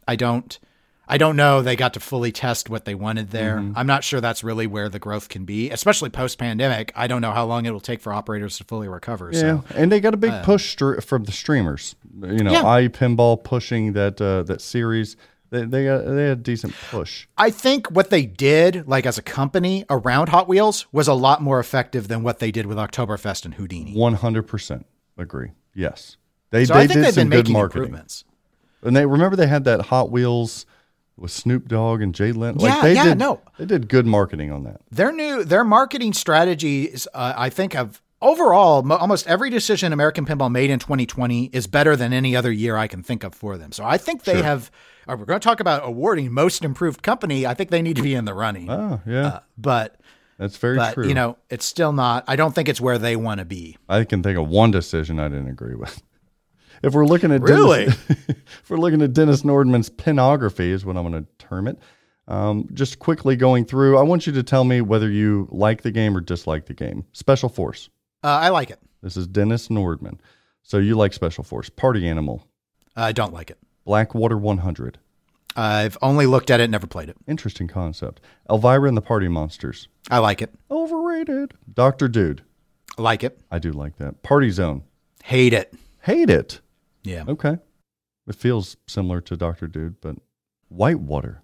[0.07, 0.59] I don't,
[1.11, 1.63] I don't know.
[1.63, 3.57] They got to fully test what they wanted there.
[3.75, 6.91] I'm not sure that's really where the growth can be, especially post pandemic.
[6.95, 9.31] I don't know how long it will take for operators to fully recover.
[9.33, 11.95] Yeah, So and they got a big push str- from the streamers.
[12.21, 12.67] You know, Yeah.
[12.67, 15.15] i pinball pushing that uh, that series.
[15.51, 17.27] They they got they had a decent push.
[17.37, 21.41] I think what they did, like as a company around Hot Wheels, was a lot
[21.41, 23.93] more effective than what they did with Oktoberfest and Houdini.
[23.93, 24.85] One hundred percent
[25.17, 25.51] agree.
[25.73, 26.17] Yes,
[26.51, 27.83] they So they I think did they've some been good marketing.
[27.85, 28.23] improvements.
[28.81, 30.65] And they remember they had that Hot Wheels
[31.17, 32.59] with Snoop Dogg and Jay Leno.
[32.63, 33.41] Yeah, like they yeah, did, no.
[33.57, 34.81] they did good marketing on that.
[34.91, 40.25] Their new their marketing strategies, uh, I think, have overall mo- almost every decision American
[40.25, 43.57] Pinball made in 2020 is better than any other year I can think of for
[43.57, 43.71] them.
[43.71, 44.71] So I think they have.
[45.07, 47.45] Uh, we're going to talk about awarding most improved company.
[47.47, 48.69] I think they need to be in the running.
[48.69, 49.99] Oh yeah, Uh, but
[50.37, 51.07] that's very but true.
[51.07, 52.23] you know, it's still not.
[52.27, 53.77] I don't think it's where they want to be.
[53.89, 56.01] I can think of one decision I didn't agree with.
[56.81, 57.85] If we're looking at Really?
[57.87, 61.77] Dennis, if we're looking at Dennis Nordman's pinography, is what I'm going to term it.
[62.29, 65.91] Um, just quickly going through, I want you to tell me whether you like the
[65.91, 67.03] game or dislike the game.
[67.11, 67.89] Special Force.
[68.23, 68.79] Uh, I like it.
[69.01, 70.19] This is Dennis Nordman.
[70.63, 71.69] So you like Special Force.
[71.69, 72.45] Party Animal.
[72.95, 73.57] I don't like it.
[73.85, 74.99] Blackwater 100.
[75.55, 77.17] I've only looked at it, never played it.
[77.27, 78.21] Interesting concept.
[78.49, 79.87] Elvira and the Party Monsters.
[80.11, 80.53] I like it.
[80.69, 81.53] Overrated.
[81.73, 82.07] Dr.
[82.07, 82.43] Dude.
[82.97, 83.39] I like it.
[83.49, 84.21] I do like that.
[84.21, 84.83] Party Zone.
[85.23, 85.73] Hate it.
[86.01, 86.61] Hate it.
[87.03, 87.23] Yeah.
[87.27, 87.57] Okay.
[88.27, 89.67] It feels similar to Dr.
[89.67, 90.17] Dude, but
[90.69, 91.41] Whitewater.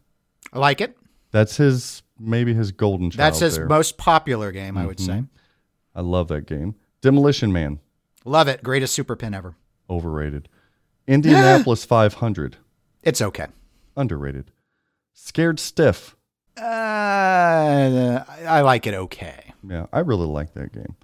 [0.53, 0.95] I like it.
[1.31, 3.19] That's his maybe his golden child.
[3.19, 3.67] That's his there.
[3.67, 5.23] most popular game, I would say.
[5.95, 6.75] I love that game.
[7.01, 7.79] Demolition Man,
[8.25, 8.63] Love it.
[8.63, 9.55] Greatest super pin ever.
[9.89, 10.49] overrated.
[11.07, 12.57] Indianapolis 500,
[13.03, 13.47] It's okay.
[13.95, 14.51] underrated.
[15.13, 16.15] Scared Stiff.
[16.57, 19.53] Uh, I like it okay.
[19.67, 20.95] Yeah, I really like that game.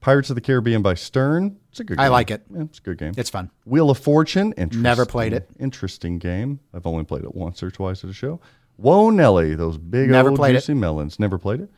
[0.00, 1.56] Pirates of the Caribbean by Stern.
[1.70, 2.04] It's a good game.
[2.04, 2.42] I like it.
[2.54, 3.14] Yeah, it's a good game.
[3.16, 3.50] It's fun.
[3.64, 4.52] Wheel of Fortune.
[4.52, 5.48] Interesting, Never played it.
[5.58, 6.60] Interesting game.
[6.74, 8.40] I've only played it once or twice at a show.
[8.76, 10.58] Whoa Nelly, those big Never old played it.
[10.58, 11.18] juicy melons.
[11.18, 11.70] Never played it.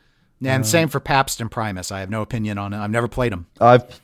[0.44, 1.90] And same for Pabst and Primus.
[1.90, 2.78] I have no opinion on it.
[2.78, 3.46] I've never played them.
[3.60, 4.00] I've.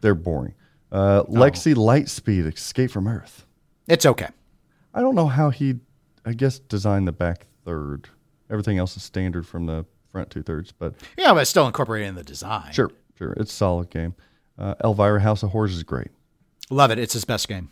[0.00, 0.54] they're boring.
[0.92, 1.32] Uh, Oh.
[1.32, 3.46] Lexi Lightspeed, Escape from Earth.
[3.88, 4.28] It's okay.
[4.92, 5.76] I don't know how he,
[6.26, 8.08] I guess, designed the back third.
[8.50, 12.08] Everything else is standard from the front two thirds, but Yeah, but it's still incorporated
[12.08, 12.72] in the design.
[12.72, 14.14] sure, sure, it's a solid game.
[14.58, 16.08] Uh, Elvira House of Horrors is great.
[16.70, 16.98] Love it.
[16.98, 17.70] It's his best game.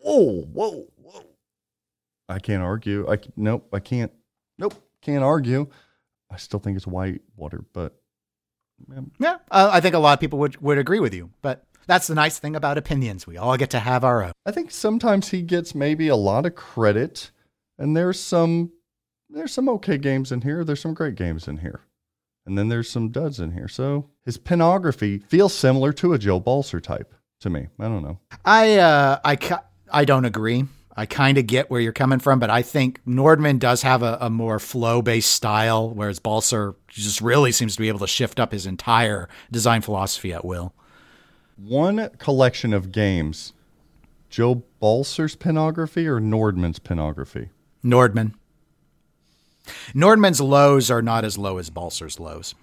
[0.00, 1.24] Whoa, whoa, whoa!
[2.28, 3.10] I can't argue.
[3.10, 4.12] I nope, I can't.
[4.58, 5.68] Nope, can't argue.
[6.32, 7.94] I still think it's Whitewater, but
[9.18, 11.30] Yeah, uh, I think a lot of people would, would agree with you.
[11.42, 13.26] But that's the nice thing about opinions.
[13.26, 14.32] We all get to have our own.
[14.46, 17.30] I think sometimes he gets maybe a lot of credit,
[17.78, 18.72] and there's some
[19.28, 20.64] there's some okay games in here.
[20.64, 21.80] There's some great games in here,
[22.46, 23.68] and then there's some duds in here.
[23.68, 27.68] So his pinography feels similar to a Joe Balcer type to me.
[27.78, 28.18] I don't know.
[28.44, 29.38] I uh, I
[29.90, 30.64] I don't agree.
[30.94, 34.18] I kind of get where you're coming from, but I think Nordman does have a,
[34.20, 38.38] a more flow based style, whereas Balcer just really seems to be able to shift
[38.38, 40.74] up his entire design philosophy at will.
[41.56, 43.52] One collection of games,
[44.28, 47.48] Joe Balcer's pinography or Nordman's pinography.
[47.84, 48.34] Nordman.
[49.94, 52.54] Nordman's lows are not as low as Balcer's lows.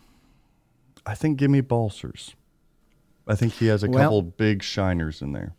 [1.05, 2.35] I think give me Balcer's.
[3.27, 5.53] I think he has a Well- couple big shiners in there.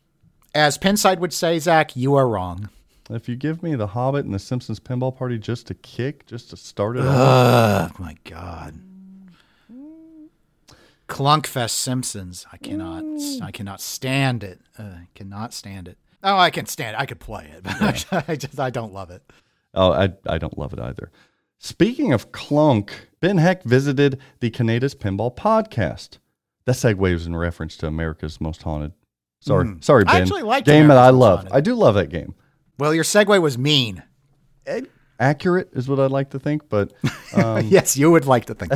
[0.54, 2.68] As Pinside would say, Zach, you are wrong.
[3.08, 6.50] If you give me the Hobbit and the Simpsons pinball party just to kick, just
[6.50, 8.78] to start it off, Oh my God.
[11.08, 12.46] Clunkfest Simpsons.
[12.52, 13.02] I cannot.
[13.42, 14.60] I cannot stand it.
[14.78, 15.98] Uh, I cannot stand it.
[16.22, 17.00] Oh, I can stand it.
[17.00, 17.62] I could play it,
[18.10, 19.22] but I just I don't love it.
[19.74, 21.10] Oh, I, I don't love it either.
[21.58, 26.18] Speaking of clunk, Ben Heck visited the Canada's Pinball Podcast.
[26.64, 28.92] That segue was in reference to America's Most Haunted.
[29.40, 30.16] Sorry, sorry, Ben.
[30.16, 31.48] I actually liked game that America's I Most love.
[31.52, 32.34] I do love that game.
[32.78, 34.02] Well, your segue was mean.
[35.18, 36.92] Accurate is what I'd like to think, but
[37.34, 38.72] um, yes, you would like to think.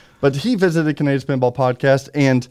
[0.20, 2.46] but he visited Canada's Pinball Podcast, and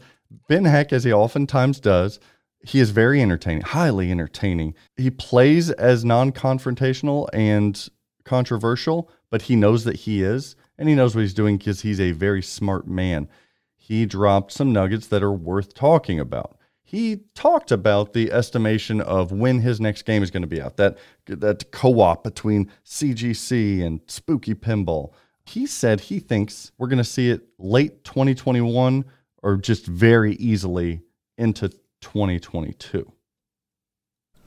[0.48, 2.20] Ben Heck, as he oftentimes does,
[2.62, 4.74] he is very entertaining, highly entertaining.
[4.96, 7.88] He plays as non-confrontational and
[8.24, 12.00] controversial, but he knows that he is, and he knows what he's doing because he's
[12.00, 13.28] a very smart man.
[13.76, 16.57] He dropped some nuggets that are worth talking about.
[16.88, 20.78] He talked about the estimation of when his next game is going to be out.
[20.78, 20.96] That
[21.26, 25.12] that co-op between CGC and Spooky Pinball.
[25.44, 29.04] He said he thinks we're going to see it late 2021
[29.42, 31.02] or just very easily
[31.36, 31.68] into
[32.00, 33.12] 2022.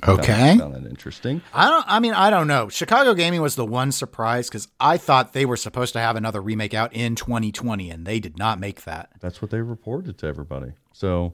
[0.08, 0.58] Okay.
[0.58, 1.44] Found that interesting.
[1.54, 1.86] I don't.
[1.88, 2.70] I mean, I don't know.
[2.70, 6.42] Chicago Gaming was the one surprise because I thought they were supposed to have another
[6.42, 9.12] remake out in 2020, and they did not make that.
[9.20, 10.72] That's what they reported to everybody.
[10.92, 11.34] So,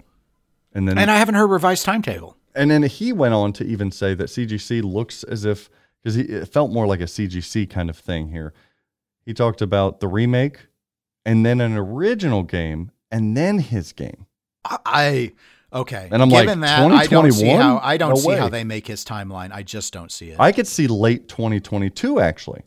[0.77, 2.37] and then And I haven't heard revised timetable.
[2.55, 5.69] And then he went on to even say that CGC looks as if
[6.01, 8.53] because it felt more like a CGC kind of thing here.
[9.25, 10.67] He talked about the remake
[11.25, 14.25] and then an original game and then his game.
[14.85, 15.33] I-
[15.73, 16.07] okay.
[16.11, 17.61] And I'm like, Given that, I don't see 2021?
[17.61, 19.51] how I don't No see how they make his timeline.
[19.51, 20.39] I just don't see it.
[20.39, 22.61] I could see late 2022 actually.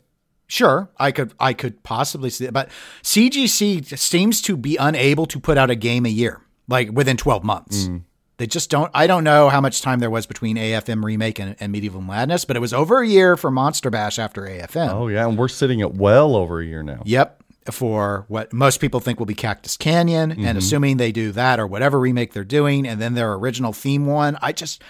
[0.47, 2.69] Sure, I could I could possibly see it, but
[3.03, 7.43] CGC seems to be unable to put out a game a year, like within 12
[7.43, 7.85] months.
[7.87, 8.03] Mm.
[8.37, 8.89] They just don't.
[8.95, 12.43] I don't know how much time there was between AFM remake and, and Medieval Madness,
[12.43, 14.89] but it was over a year for Monster Bash after AFM.
[14.91, 17.03] Oh yeah, and we're sitting at well over a year now.
[17.05, 20.45] Yep, for what most people think will be Cactus Canyon, Mm-hmm.
[20.45, 24.07] and assuming they do that or whatever remake they're doing, and then their original theme
[24.07, 24.81] one, I just,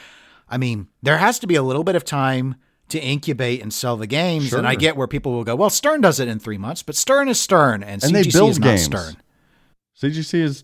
[0.48, 2.56] I mean, there has to be a little bit of time
[2.88, 6.00] to incubate and sell the games, and I get where people will go, well, Stern
[6.00, 8.60] does it in three months, but Stern is Stern, and, And CGC they build is
[8.60, 8.84] not games.
[8.86, 9.18] Stern.
[10.02, 10.64] CGC is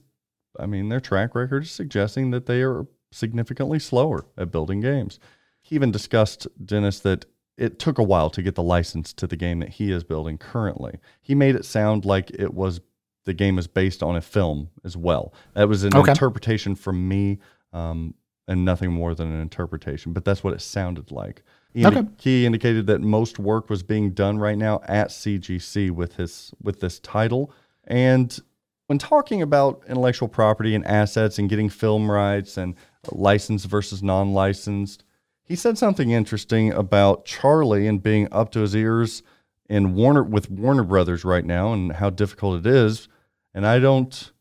[0.60, 5.20] I mean, their track record is suggesting that they are significantly slower at building games.
[5.62, 7.26] He even discussed, Dennis, that
[7.58, 10.38] it took a while to get the license to the game that he is building
[10.38, 11.00] currently.
[11.22, 12.82] He made it sound like it was
[13.26, 15.34] the game is based on a film as well.
[15.54, 16.12] That was an Okay.
[16.12, 17.39] interpretation from me,
[17.74, 18.13] um,
[18.48, 20.13] and nothing more than an interpretation.
[20.13, 21.43] But that's what it sounded like.
[21.74, 26.15] He, indi- he indicated that most work was being done right now at CGC with
[26.15, 27.52] his with this title,
[27.84, 28.39] and
[28.88, 32.76] when talking about intellectual property and assets and getting film rights and
[33.12, 35.04] licensed versus non-licensed,
[35.43, 39.23] he said something interesting about Charlie and being up to his ears
[39.69, 43.08] in Warner with Warner Brothers right now and how difficult it is.
[43.54, 44.32] And I don't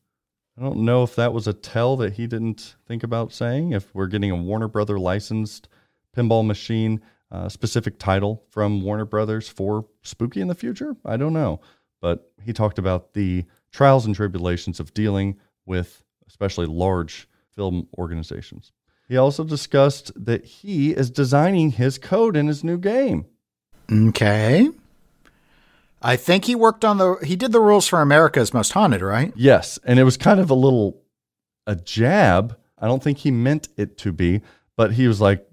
[0.59, 3.73] I don't know if that was a tell that he didn't think about saying.
[3.73, 5.69] If we're getting a Warner Brother licensed
[6.17, 11.35] pinball machine uh, specific title from Warner Brothers for Spooky in the future, I don't
[11.35, 11.61] know.
[12.01, 13.45] But he talked about the
[13.77, 15.37] trials and tribulations of dealing
[15.67, 18.73] with especially large film organizations.
[19.07, 23.27] He also discussed that he is designing his code in his new game.
[23.93, 24.71] Okay.
[26.01, 29.33] I think he worked on the he did the rules for America's Most Haunted, right?
[29.37, 31.03] Yes, and it was kind of a little
[31.67, 32.57] a jab.
[32.79, 34.41] I don't think he meant it to be,
[34.77, 35.47] but he was like,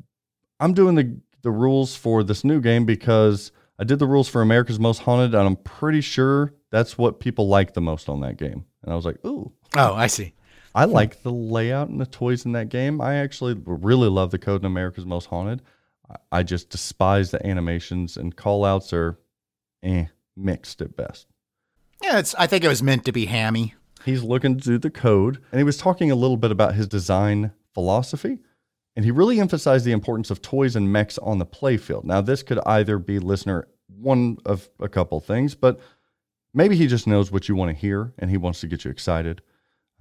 [0.59, 4.41] "I'm doing the the rules for this new game because I did the rules for
[4.41, 8.38] America's Most Haunted, and I'm pretty sure that's what people like the most on that
[8.38, 10.33] game." And I was like, "Ooh, Oh, I see.
[10.75, 13.01] I like the layout and the toys in that game.
[13.01, 15.62] I actually really love the code in America's Most Haunted.
[16.09, 19.17] I- I just despise the animations and call outs are
[19.83, 20.05] eh,
[20.36, 21.27] mixed at best.
[22.01, 23.73] Yeah, it's I think it was meant to be hammy.
[24.05, 26.88] He's looking to do the code, and he was talking a little bit about his
[26.88, 28.39] design philosophy.
[28.95, 32.03] And he really emphasized the importance of toys and mechs on the playfield.
[32.03, 35.79] Now, this could either be listener one of a couple things, but
[36.53, 38.91] maybe he just knows what you want to hear and he wants to get you
[38.91, 39.41] excited.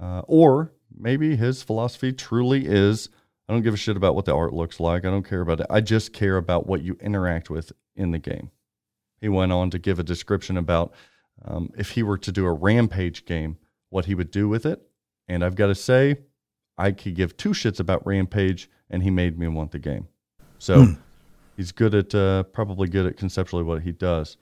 [0.00, 3.08] Uh, or maybe his philosophy truly is
[3.48, 5.04] I don't give a shit about what the art looks like.
[5.04, 5.66] I don't care about it.
[5.68, 8.50] I just care about what you interact with in the game.
[9.20, 10.92] He went on to give a description about
[11.44, 13.58] um, if he were to do a Rampage game,
[13.90, 14.82] what he would do with it.
[15.28, 16.16] And I've got to say,
[16.78, 20.08] I could give two shits about Rampage, and he made me want the game.
[20.58, 20.94] So
[21.56, 24.36] he's good at, uh, probably good at conceptually what he does.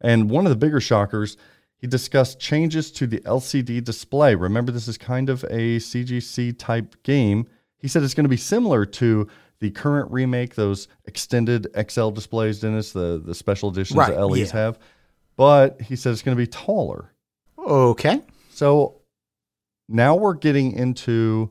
[0.00, 1.36] And one of the bigger shockers,
[1.76, 4.34] he discussed changes to the LCD display.
[4.34, 7.46] Remember, this is kind of a CGC type game.
[7.78, 9.28] He said it's going to be similar to
[9.60, 14.52] the current remake, those extended XL displays, Dennis, the, the special editions Right, that LEs
[14.52, 14.60] yeah.
[14.60, 14.78] have.
[15.36, 17.12] But he said it's going to be taller.
[17.58, 18.20] Okay.
[18.50, 18.99] So
[19.90, 21.50] now we're getting into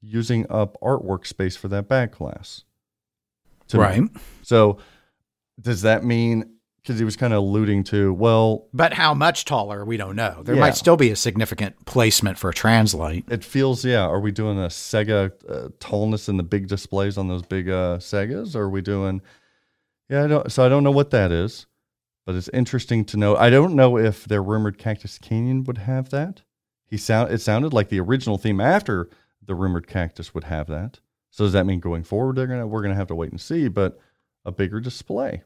[0.00, 2.64] using up artwork space for that backglass.
[3.68, 3.82] To me.
[3.82, 4.02] Right.
[4.42, 4.78] So
[5.60, 9.84] does that mean because he was kind of alluding to, well, But how much taller,
[9.84, 10.42] we don't know.
[10.42, 10.60] There Yeah.
[10.62, 13.24] might still be a significant placement for a translite.
[13.30, 14.06] it feels, yeah.
[14.06, 17.98] Are we doing a Sega uh, tallness in the big displays on those big uh,
[17.98, 18.54] Segas?
[18.56, 19.20] Or are we doing,
[20.08, 21.66] yeah, I don't, so I don't know what that is,
[22.24, 23.36] but it's interesting to know.
[23.36, 26.40] I don't know if their rumored Cactus Canyon would have that.
[26.88, 29.08] He sound, it sounded like the original theme after
[29.44, 31.00] the rumored Cactus would have that.
[31.30, 33.40] So does that mean going forward, they're gonna, we're going to have to wait and
[33.40, 33.98] see, but
[34.44, 35.42] a bigger display.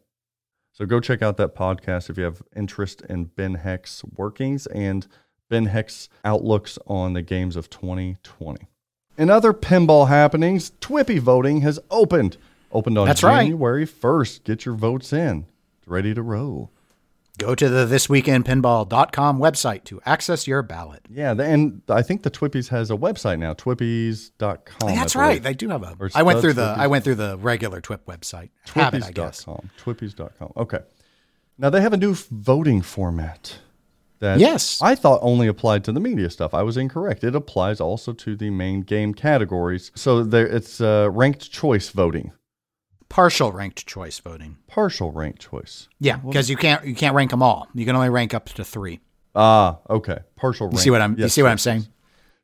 [0.73, 5.07] So go check out that podcast if you have interest in Ben Heck's workings and
[5.51, 8.69] Ben Heck's outlooks on the games of 2020.
[9.19, 12.39] In other pinball happenings, TWIPY voting has opened.
[12.71, 13.43] Opened on That's right.
[13.43, 14.45] January 1st.
[14.45, 15.47] Get your votes in.
[15.79, 16.71] It's ready to roll.
[17.39, 21.07] Go to the thisweekinpinball.com website to access your ballot.
[21.11, 24.95] Yeah, and I think the TWIPYs has a website now, twippies.com.
[24.95, 25.43] That's right.
[25.43, 25.97] They do have a.
[26.15, 26.75] I went through the.
[26.75, 26.79] TWIPYs.
[26.79, 28.51] I went through the regular TWIP website.
[28.77, 29.45] It, I guess.
[29.45, 29.71] Twippies.com.
[29.83, 30.53] Twippies.com.
[30.57, 30.81] Okay.
[31.59, 33.59] Now they have a new voting format
[34.19, 34.81] that Yes.
[34.83, 36.55] I thought only applied to the media stuff.
[36.55, 37.25] I was incorrect.
[37.25, 39.91] It applies also to the main game categories.
[39.95, 42.33] So there it's uh, ranked choice voting,
[43.13, 44.57] Partial ranked choice voting.
[44.69, 45.87] partial ranked choice.
[46.01, 47.69] Yeah, because you can't you can't rank them all.
[47.75, 49.01] You can only rank up to three.
[49.35, 50.21] Ah, okay.
[50.35, 50.81] Partial You ranked.
[50.83, 51.19] see what I'm?
[51.19, 51.87] you see what I'm saying?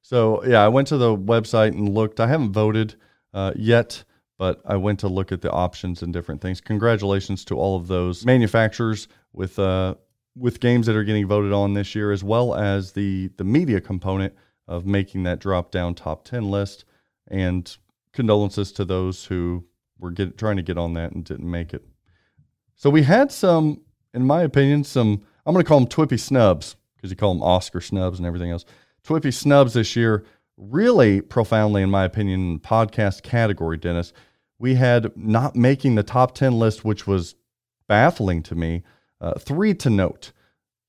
[0.03, 2.21] So yeah, I went to the website and looked.
[2.21, 2.97] I haven't voted
[3.33, 4.05] uh, yet,
[4.37, 6.61] but I went to look at the options and different things.
[6.61, 9.95] Congratulations to all of those manufacturers with uh,
[10.37, 13.81] with games that are getting voted on this year, as well as the the media
[13.81, 14.35] component
[14.67, 16.85] of making that drop down top ten list.
[17.27, 17.75] And
[18.13, 19.65] condolences to those who
[19.99, 21.85] were get, trying to get on that and didn't make it.
[22.77, 23.83] So we had some,
[24.15, 25.23] in my opinion, some.
[25.45, 28.51] I'm going to call them TWIPY snubs because you call them Oscar snubs and everything
[28.51, 28.65] else.
[29.05, 30.25] TWIPY snubs this year,
[30.57, 34.13] really profoundly, in my opinion, in the podcast category, Dennis.
[34.59, 37.35] We had not making the top 10 list, which was
[37.87, 38.83] baffling to me.
[39.21, 40.33] Uh, three to note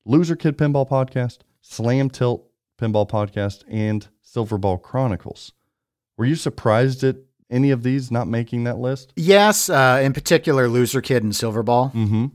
[0.04, 2.48] Loser Kid Pinball Podcast, Slam Tilt
[2.80, 5.52] Pinball Podcast, and Silverball Chronicles.
[6.16, 7.16] Were you surprised at
[7.50, 9.12] any of these not making that list?
[9.16, 12.26] Yes, uh, in particular, Loser Kid and Silverball, Mm-hmm.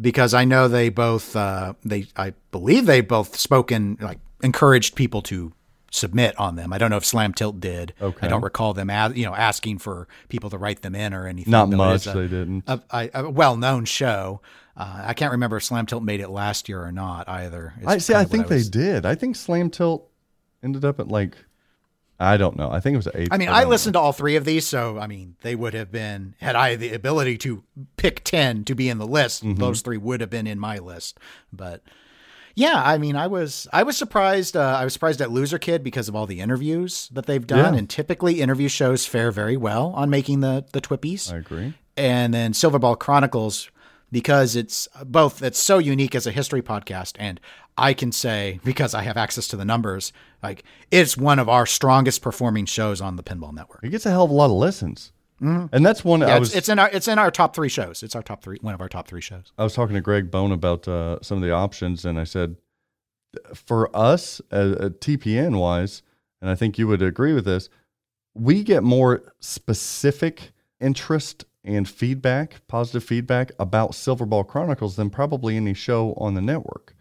[0.00, 1.34] because I know they both.
[1.36, 5.52] Uh, they I believe they both spoken like encouraged people to
[5.90, 6.72] submit on them.
[6.72, 7.94] I don't know if Slam Tilt did.
[8.02, 8.26] Okay.
[8.26, 11.26] I don't recall them, as, you know, asking for people to write them in or
[11.26, 11.50] anything.
[11.50, 12.64] Not though much, a- they didn't.
[12.66, 14.42] a, a, a well-known show.
[14.76, 17.72] Uh, I can't remember if Slam Tilt made it last year or not either.
[17.80, 18.12] is I see.
[18.14, 19.06] I think was- they did.
[19.06, 20.06] I think Slam Tilt
[20.62, 21.36] ended up at like
[22.18, 22.70] I don't know.
[22.70, 23.28] I think it was eight.
[23.30, 25.74] I mean, I don't listened to all three of these, so I mean, they would
[25.74, 27.62] have been had I the ability to
[27.96, 29.44] pick ten to be in the list.
[29.44, 29.60] Mm-hmm.
[29.60, 31.18] Those three would have been in my list,
[31.52, 31.82] but.
[32.58, 34.56] Yeah, I mean, I was I was surprised.
[34.56, 37.74] Uh, I was surprised at Loser Kid because of all the interviews that they've done,
[37.74, 37.78] Yeah.
[37.80, 41.30] and typically interview shows fare very well on making the the TWIPYs.
[41.30, 41.74] I agree.
[41.98, 43.70] and then Silverball Chronicles
[44.10, 47.40] because it's both it's so unique as a history podcast and
[47.78, 51.66] I can say because I have access to the numbers like it's one of our
[51.66, 53.80] strongest performing shows on the Pinball Network.
[53.82, 56.28] It gets a hell of a lot of listens, and that's one Mm-hmm.
[56.28, 56.54] Yeah, I was.
[56.54, 58.02] it's in our it's in our top 3 shows.
[58.02, 59.52] It's our top 3 one of our top 3 shows.
[59.58, 62.56] I was talking to Greg Bone about uh, some of the options, and I said,
[63.54, 66.02] for us, uh, uh, TPN wise,
[66.40, 67.68] and I think you would agree with this,
[68.34, 75.74] we get more specific interest and feedback, positive feedback about Silverball Chronicles than probably any
[75.74, 76.94] show on the network.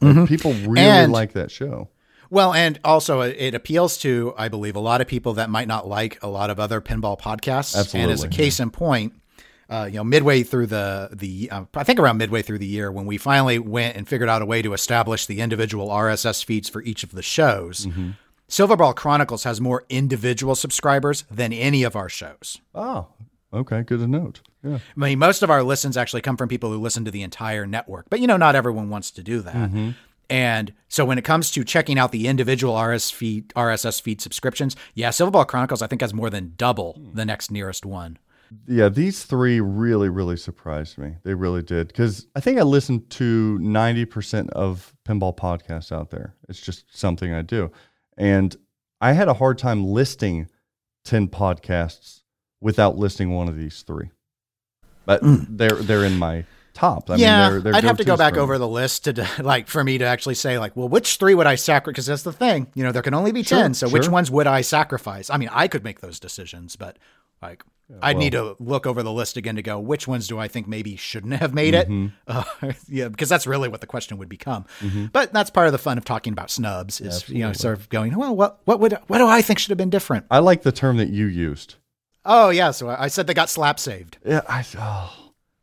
[0.00, 1.88] Like, People really And- like that show.
[2.30, 5.86] Well, and also it- appeals to, I believe, a lot of people that might not
[5.86, 7.74] like a lot of other pinball podcasts.
[7.74, 9.12] And as a Absolutely, case in point,
[9.68, 12.90] uh, you know, midway through the the, uh, I think around midway through the year,
[12.90, 16.68] when we finally went and figured out a way to establish the individual RSS feeds
[16.70, 17.86] for each of the shows,
[18.48, 22.58] Silverball Chronicles has more individual subscribers than any of our shows.
[22.74, 23.06] Oh,
[23.52, 24.40] okay, good to note.
[24.62, 27.22] Yeah, I mean, most of our listens actually come from people who listen to the
[27.22, 29.54] entire network, but you know, not everyone wants to do that.
[29.54, 29.90] Mm-hmm.
[30.30, 34.76] And so when it comes to checking out the individual RS feed, RSS feed subscriptions,
[34.94, 38.18] yeah, Silverball Chronicles I think has more than double the next nearest one.
[38.66, 38.88] yeah.
[38.88, 41.16] These three really, really surprised me.
[41.22, 46.10] They really did because I think I listened to ninety percent of pinball podcasts out
[46.10, 46.34] there.
[46.48, 47.70] It's just something I do,
[48.16, 48.56] and
[49.02, 50.48] I had a hard time listing
[51.04, 52.21] ten podcasts
[52.62, 54.10] without listing one of these three.
[55.04, 56.44] But they're they're in my
[56.74, 57.10] top.
[57.10, 57.18] I Mm.
[57.18, 59.82] yeah, mean, they're, they're I'd have to go back over the list to like for
[59.84, 61.92] me to actually say like, well, which three would I sacrifice?
[61.92, 63.74] Because that's the thing, you know, there can only be Sure, ten.
[63.74, 65.28] So which ones would I sacrifice?
[65.28, 66.98] I mean, I could make those decisions, but
[67.42, 67.62] like.
[68.00, 70.66] I'd need to look over the list again to go, which ones do I think
[70.66, 72.06] maybe shouldn't have made Mm-hmm.
[72.06, 72.12] it?
[72.26, 74.64] Uh, yeah, because that's really what the question would become.
[75.12, 77.90] But that's part of the fun of talking about snubs is, you know, sort of
[77.90, 80.24] going, well, what, what would, what do I think should have been different?
[80.30, 81.74] I like the term that you used.
[82.24, 82.70] Oh, yeah.
[82.70, 84.18] So I I said they got slap saved.
[84.24, 85.12] Yeah, I oh,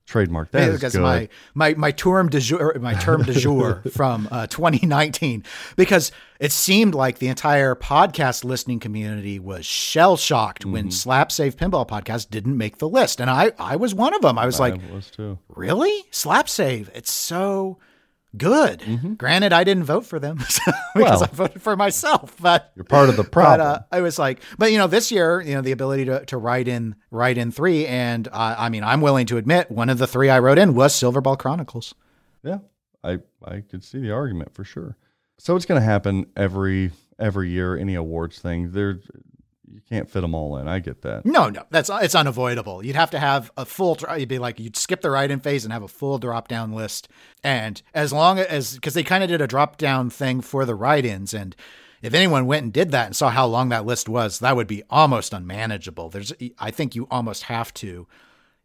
[0.05, 0.51] trademark.
[0.51, 1.01] That is because good.
[1.01, 5.43] my my my term de jour my term de jour from uh, 2019
[5.75, 10.71] because it seemed like the entire podcast listening community was shell shocked Mm-hmm.
[10.73, 14.21] when Slap Save Pinball podcast didn't make the list and I I was one of
[14.21, 15.37] them I was like was too.
[15.49, 17.77] really Slap Save it's so
[18.37, 19.13] good Mm-hmm.
[19.15, 20.59] granted I didn't vote for them because
[20.95, 21.23] Well.
[21.23, 23.67] I voted for myself but You're part of the but problem.
[23.67, 26.37] uh, I was like, but you know, this year, you know, the ability to, to
[26.37, 29.97] write in write in three, and uh, I mean, I'm willing to admit one of
[29.97, 31.95] the three I wrote in was Silverball Chronicles.
[32.43, 32.59] Yeah,
[33.03, 34.95] I I could see the argument for sure.
[35.39, 37.75] So it's going to happen every every year.
[37.77, 38.99] Any awards thing, there
[39.71, 40.67] you can't fit them all in.
[40.67, 41.25] I get that.
[41.25, 42.83] No, no, that's it's unavoidable.
[42.85, 43.97] You'd have to have a full.
[44.17, 46.73] You'd be like, you'd skip the write in phase and have a full drop down
[46.73, 47.07] list.
[47.43, 50.75] And as long as because they kind of did a drop down thing for the
[50.75, 51.55] write ins, and
[52.01, 54.67] if anyone went and did that and saw how long that list was, that would
[54.67, 56.09] be almost unmanageable.
[56.09, 58.07] There's, I think you almost have to.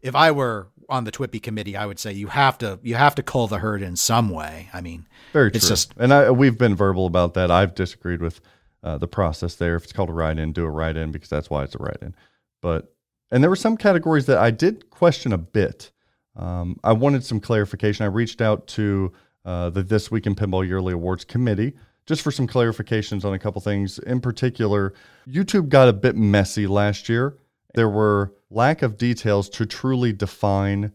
[0.02, 3.14] If I were on the TWIPY committee, I would say you have to you have
[3.16, 4.68] to cull the herd in some way.
[4.72, 5.57] I mean, Very true.
[5.57, 7.50] It's just- and I, we've been verbal about that.
[7.50, 8.40] I've disagreed with
[8.85, 9.74] uh, the process there.
[9.74, 12.14] If it's called a write-in, do a write-in because that's why it's a write-in.
[12.62, 12.95] But
[13.30, 15.91] and there were some categories that I did question a bit.
[16.37, 18.05] Um, I wanted some clarification.
[18.05, 19.12] I reached out to
[19.45, 21.74] uh, the This Week in Pinball Yearly Awards Committee
[22.07, 23.99] just for some clarifications on a couple things.
[23.99, 24.93] In particular,
[25.28, 27.39] YouTube got a bit messy last year.
[27.74, 30.93] There were lack of details to truly define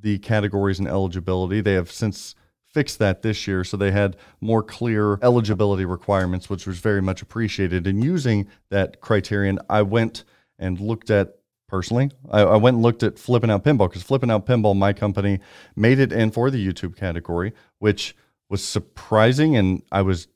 [0.00, 1.60] the categories and eligibility.
[1.60, 2.34] They have since
[2.72, 7.22] fixed that this year, so they had more clear eligibility requirements, which was very much
[7.22, 7.86] appreciated.
[7.86, 10.24] And using that criterion, I went
[10.58, 11.36] and looked at
[11.68, 12.10] personally.
[12.30, 15.40] I, I went and looked at Flipping Out Pinball because Flipping Out Pinball, my company,
[15.76, 18.14] made it in for the YouTube category, which
[18.48, 20.28] was surprising, and I was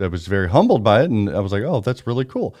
[0.00, 2.56] I was very humbled by it, and I was like, oh, that's really cool.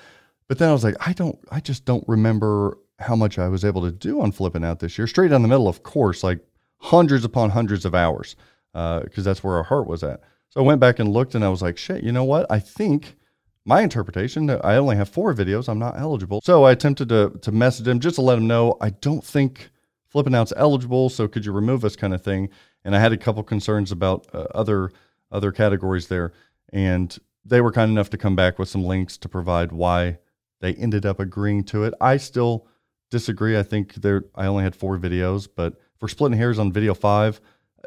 [0.46, 3.64] But then I was like, I don't, I just don't remember how much I was
[3.64, 5.06] able to do on flipping out this year.
[5.06, 6.40] Straight down the middle, of course, like
[6.78, 8.36] hundreds upon hundreds of hours,
[8.72, 10.20] because that's where our heart was at.
[10.50, 12.46] So I went back and looked, and I was like, shit, you know what?
[12.50, 13.16] I think
[13.64, 15.68] my interpretation, I only have four videos.
[15.68, 16.40] I'm not eligible.
[16.42, 19.70] So I attempted to to message him just to let him know I don't think
[20.08, 21.08] flipping out's eligible.
[21.08, 22.48] So could you remove us, kind of thing.
[22.84, 24.90] And I had a couple concerns about uh, other
[25.30, 26.32] other categories there,
[26.72, 30.18] and they were kind enough to come back with some links to provide why
[30.60, 31.94] they ended up agreeing to it.
[32.00, 32.66] I still
[33.10, 33.58] disagree.
[33.58, 37.40] I think there I only had four videos, but for splitting hairs on video five,
[37.40, 37.40] uh,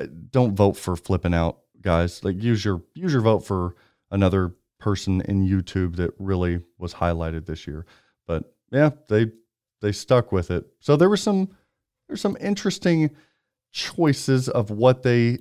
[0.07, 2.23] don't vote for flipping out, guys.
[2.23, 3.75] Like use your use your vote for
[4.11, 7.85] another person in YouTube that really was highlighted this year.
[8.27, 9.31] But yeah, they
[9.81, 10.65] they stuck with it.
[10.79, 11.49] So there were some
[12.07, 13.11] there's some interesting
[13.71, 15.39] choices of what they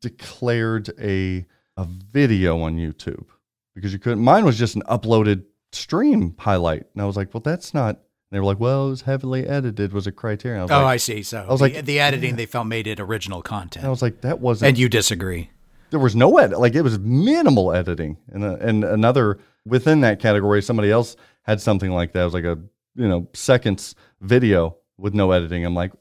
[0.00, 1.46] declared a
[1.76, 3.26] a video on YouTube
[3.74, 4.22] because you couldn't.
[4.22, 8.00] Mine was just an uploaded stream highlight, and I was like, well, that's not.
[8.30, 9.92] They were like, well, it was heavily edited.
[9.92, 10.60] Was a criterion.
[10.60, 11.22] I was Oh, like, I see.
[11.24, 13.78] So I was the, like, the editing they felt made it original content.
[13.82, 14.68] and I was like, that wasn't.
[14.68, 15.50] and you disagree.
[15.90, 16.60] there was no edit.
[16.60, 18.16] Like it was minimal editing.
[18.28, 22.22] And uh, and another within that category, somebody else had something like that.
[22.22, 22.58] It was like a
[22.94, 25.64] you know seconds video with no editing.
[25.64, 25.92] I'm like,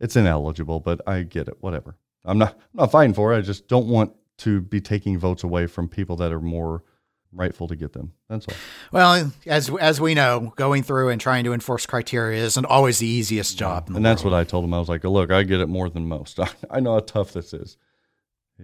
[0.00, 1.56] it's ineligible, but I get it.
[1.60, 1.96] Whatever.
[2.24, 3.38] I'm not I'm not fighting for it.
[3.38, 6.84] I just don't want to be taking votes away from people that are more
[7.32, 8.12] rightful to get them.
[8.28, 8.54] That's all.
[8.92, 13.06] Well, as as we know, going through and trying to enforce criteria isn't always the
[13.06, 13.88] easiest job.
[13.88, 14.32] In the And that's world.
[14.34, 14.74] what I told him.
[14.74, 16.38] I was like, look, I get it more than most.
[16.70, 17.76] I know how tough this is.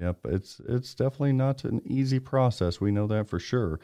[0.01, 2.81] Yep, it's it's definitely not an easy process.
[2.81, 3.79] We know that for sure.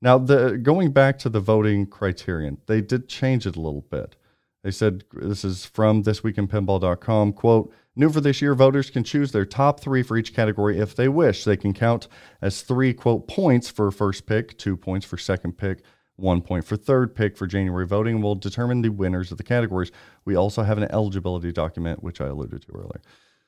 [0.00, 4.16] Now, the going back to the voting criterion, they did change it a little bit.
[4.62, 7.32] They said this is from thisweekinpinball.com.
[7.32, 10.94] Quote, new for this year, voters can choose their top three for each category if
[10.94, 11.44] they wish.
[11.44, 12.08] They can count
[12.40, 15.82] as three, quote, points for first pick, two points for second pick,
[16.16, 19.90] one point for third pick for January voting will determine the winners of the categories.
[20.24, 23.00] We also have an eligibility document, which I alluded to earlier.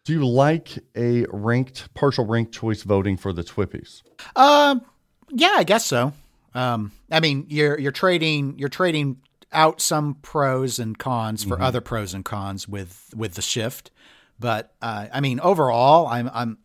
[0.05, 4.03] Do you like a ranked, partial ranked choice voting for the TWIPYs?
[4.37, 4.83] Um,
[5.31, 6.13] yeah, I guess so.
[6.55, 9.19] Um, I mean, you're you're trading you're trading
[9.53, 13.91] out some pros and cons for other pros and cons with with the shift,
[14.39, 16.59] but uh, I mean, overall, I'm I'm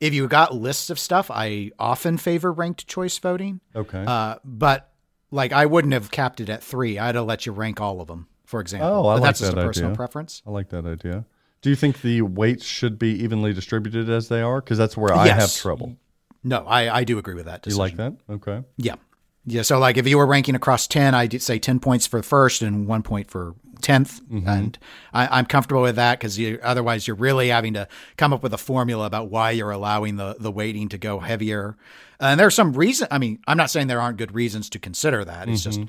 [0.00, 3.60] if you got lists of stuff, I often favor ranked choice voting.
[3.74, 4.04] Okay.
[4.06, 4.90] Uh, but
[5.30, 6.98] like, I wouldn't have capped it at three.
[6.98, 8.88] I'd have let you rank all of them, for example.
[8.88, 9.96] Oh, I but like that's just that a personal idea.
[9.96, 10.42] preference.
[10.46, 11.24] I like that idea.
[11.62, 14.60] Do you think the weights should be evenly distributed as they are?
[14.60, 15.96] Because that's where I have trouble.
[16.42, 17.62] No, I I do agree with that.
[17.62, 18.14] Do you like that?
[18.28, 18.62] Okay.
[18.76, 18.96] Yeah.
[19.44, 19.62] Yeah.
[19.62, 22.86] So like if you were ranking across 10, I'd say 10 points for first and
[22.86, 24.20] one point for 10th.
[24.48, 24.78] And
[25.12, 28.54] I, I'm comfortable with that because you, otherwise you're really having to come up with
[28.54, 31.76] a formula about why you're allowing the, the weighting to go heavier.
[32.20, 33.08] And there's some reason.
[33.10, 35.48] I mean, I'm not saying there aren't good reasons to consider that.
[35.48, 35.80] It's just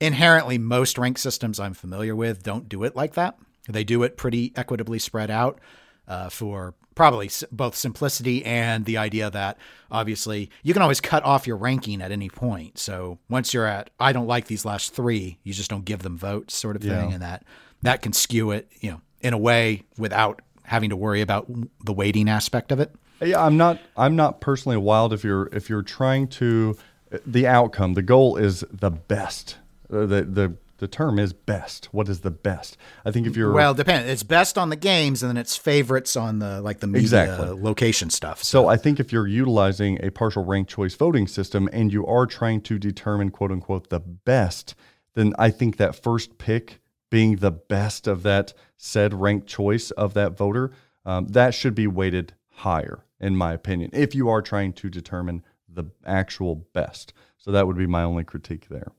[0.00, 3.36] inherently most rank systems I'm familiar with don't do it like that.
[3.68, 5.60] They do it pretty equitably spread out
[6.08, 9.58] uh, for probably both simplicity and the idea that
[9.90, 12.78] obviously you can always cut off your ranking at any point.
[12.78, 16.16] So once you're at, I don't like these last three, you just don't give them
[16.18, 17.14] votes, sort of thing, Yeah.
[17.14, 17.44] and that
[17.82, 21.50] that can skew it, you know, in a way without having to worry about
[21.84, 22.94] the weighting aspect of it.
[23.20, 23.78] Yeah, I'm not.
[23.96, 25.12] I'm not personally wild.
[25.12, 26.76] If you're if you're trying to,
[27.12, 29.56] eh, the outcome, the goal is the best.
[29.88, 31.84] The the the term is best.
[31.92, 32.76] What is the best?
[33.04, 34.10] I think if you're Well, depend.
[34.10, 37.50] It's best on the games, and then it's favorites on the like the media Exactly.
[37.50, 38.42] location stuff.
[38.42, 42.26] So I think if you're utilizing a partial ranked choice voting system and you are
[42.26, 44.74] trying to determine quote unquote the best,
[45.14, 46.80] then I think that first pick
[47.12, 50.72] being the best of that said ranked choice of that voter,
[51.06, 55.44] um, that should be weighted higher, in my opinion, if you are trying to determine
[55.68, 57.12] the actual best.
[57.38, 58.90] So that would be my only critique there.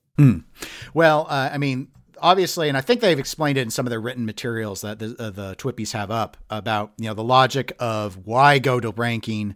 [0.94, 1.88] Well, uh, I mean,
[2.20, 5.16] obviously, and I think they've explained it in some of their written materials that the,
[5.20, 9.56] uh, the TWIPYs have up about you know the logic of why go to ranking.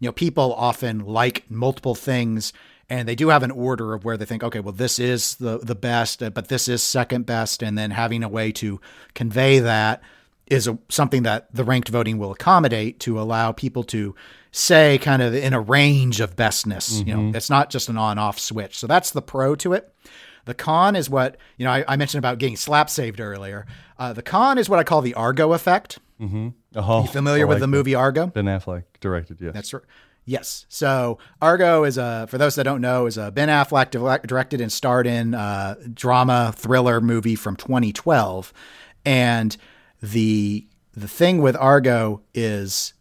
[0.00, 2.52] You know, people often like multiple things,
[2.88, 5.58] and they do have an order of where they think, okay, well, this is the
[5.58, 8.80] the best, but this is second best, and then having a way to
[9.14, 10.02] convey that
[10.46, 14.14] is a, something that the ranked voting will accommodate to allow people to
[14.52, 17.04] say kind of in a range of bestness.
[17.06, 18.76] You know, it's not just an on-off switch.
[18.78, 19.92] So that's the pro to it.
[20.46, 21.70] The con is what you know.
[21.72, 23.66] I, I mentioned about getting slap saved earlier.
[23.98, 25.98] Uh, the con is what I call the Argo effect.
[26.20, 27.68] Oh, You familiar I with the that.
[27.68, 28.26] movie Argo?
[28.28, 29.52] Ben Affleck directed, yes.
[29.54, 29.82] That's right.
[30.24, 30.66] Yes.
[30.68, 34.60] So Argo is a, for those that don't know, is a Ben Affleck direct- directed
[34.60, 38.52] and starred in uh, drama thriller movie from 2012,
[39.04, 39.56] and
[40.02, 42.94] the the thing with Argo is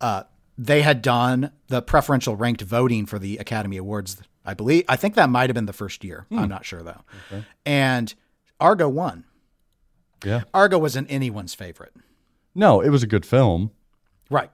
[0.00, 0.22] uh,
[0.60, 4.20] they had done the preferential ranked voting for the Academy Awards.
[4.44, 6.26] I believe I think that might have been the first year.
[6.30, 6.48] I'm hmm.
[6.48, 7.02] not sure though.
[7.64, 8.14] And
[8.60, 9.24] Argo won.
[10.22, 10.42] yeah.
[10.52, 11.94] Argo wasn't anyone's favorite.
[12.54, 13.70] No, it was a good film,
[14.28, 14.50] Right.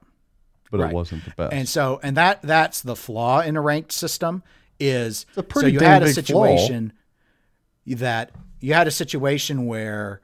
[0.71, 0.91] but Right.
[0.91, 1.53] it wasn't the best.
[1.53, 4.45] And so, and that that's the flaw in a ranked system
[4.79, 6.93] is a pretty so you had a situation
[7.85, 8.31] that
[8.61, 10.21] you had a situation where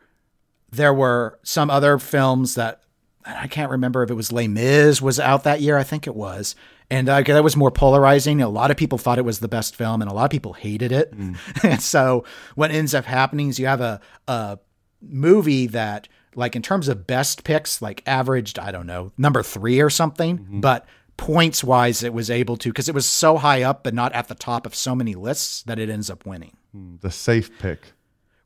[0.71, 2.83] there were some other films that
[3.25, 5.77] I can't remember if it was Les Mis was out that year.
[5.77, 6.55] I think it was,
[6.91, 8.43] and uh, that was more polarizing.
[8.43, 10.55] A lot of people thought it was the best film, and a lot of people
[10.55, 11.17] hated it.
[11.17, 11.37] Mm.
[11.65, 14.59] and so, what ends up happening is you have a a
[15.01, 19.81] movie that, like in terms of best picks, like averaged I don't know number three
[19.81, 20.61] or something, mm-hmm.
[20.61, 24.13] but points wise it was able to because it was so high up but not
[24.13, 26.57] at the top of so many lists that it ends up winning.
[26.73, 27.93] Hmm, the safe pick.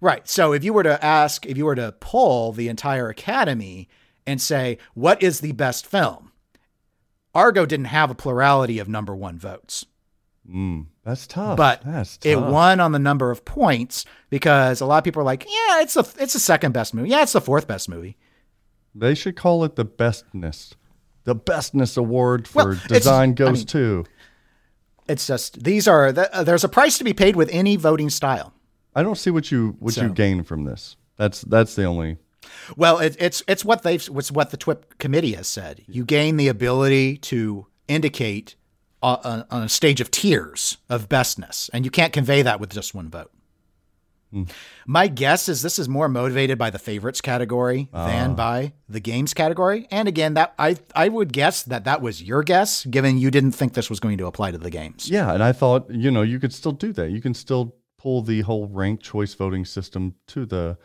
[0.01, 0.29] Right.
[0.29, 3.89] So if you were to ask, if you were to pull the entire Academy
[4.27, 6.33] and say, what is the best film?
[7.35, 9.85] Argo didn't have a plurality of number one votes,
[10.51, 11.57] Mm, that's tough.
[11.57, 15.25] but that's it won on the number of points because a lot of people are
[15.25, 17.09] like, yeah, it's the it's the second best movie.
[17.11, 18.17] Yeah, it's the fourth best movie.
[18.95, 20.73] They should call it the bestness.
[21.25, 24.05] The bestness award for Well, design I goes mean- to.
[25.09, 28.53] It's just these are uh, there's a price to be paid with any voting style.
[28.95, 30.97] I don't see what you what you gain from this.
[31.17, 32.19] That's that's the only.
[32.77, 35.83] Well, it, it's it's what they've it's what the TWIP committee has said.
[35.87, 38.57] You gain the ability to indicate
[39.03, 42.71] uh, on, on a stage of tiers of bestness, and you can't convey that with
[42.71, 43.31] just one vote.
[44.87, 49.33] My guess is this is more motivated by the favorites category than by the games
[49.33, 49.87] category.
[49.91, 53.53] And again, that I I would guess that that was your guess, given you didn't
[53.53, 55.09] think this was going to apply to the games.
[55.09, 57.11] Yeah, and I thought you know you could still do that.
[57.11, 60.77] You can still pull the whole ranked choice voting system to the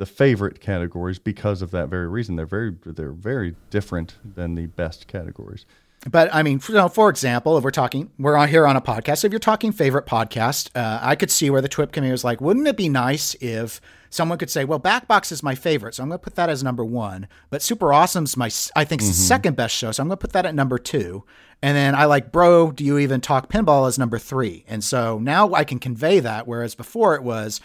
[0.00, 2.34] the favorite categories because of that very reason.
[2.34, 5.66] They're very they're very different than the best categories.
[6.10, 8.76] But I mean, for, you know, for example, if we're talking, we're on here on
[8.76, 9.26] a podcast.
[9.26, 12.40] If you're talking favorite podcast, uh, I could see where the TWIP committee was like,
[12.40, 16.08] wouldn't it be nice if someone could say, well, Backbox is my favorite, so I'm
[16.08, 17.28] going to put that as number one.
[17.50, 20.46] But Super Awesome's my, I think, second best show, so I'm going to put that
[20.46, 21.24] at number two.
[21.60, 24.64] And then I like, bro, do you even talk pinball as number three?
[24.66, 27.60] And so now I can convey that, whereas before it was,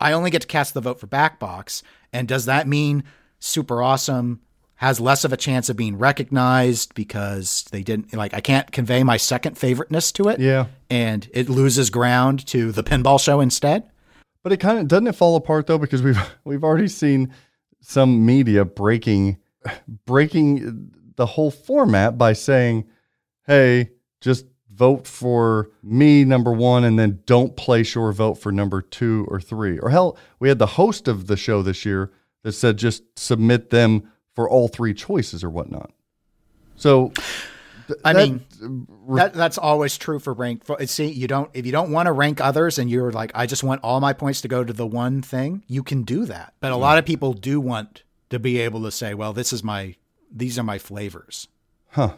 [0.00, 1.82] I only get to cast the vote for Backbox.
[2.12, 3.04] And does that mean
[3.38, 4.40] Super Awesome
[4.76, 9.02] has less of a chance of being recognized because they didn't like I can't convey
[9.02, 10.40] my second favoriteness to it.
[10.40, 10.66] Yeah.
[10.88, 13.90] And it loses ground to the pinball show instead.
[14.42, 17.34] But it kind of doesn't it fall apart though because we've we've already seen
[17.80, 19.36] some media breaking
[20.06, 22.88] breaking the whole format by saying,
[23.46, 23.90] "Hey,
[24.22, 24.46] just
[24.80, 29.38] vote for me number 1 and then don't place your vote for number 2 or
[29.40, 32.10] 3." Or hell, we had the host of the show this year
[32.42, 35.90] that said just submit them for all three choices or whatnot.
[36.76, 37.12] So
[37.88, 40.64] th- I that- mean, that that's always true for rank.
[40.64, 43.44] For, see, you don't if you don't want to rank others and you're like, I
[43.46, 45.62] just want all my points to go to the one thing.
[45.66, 48.90] You can do that, but a lot of people do want to be able to
[48.90, 49.96] say, well, this is my
[50.32, 51.48] these are my flavors.
[51.88, 52.14] Huh.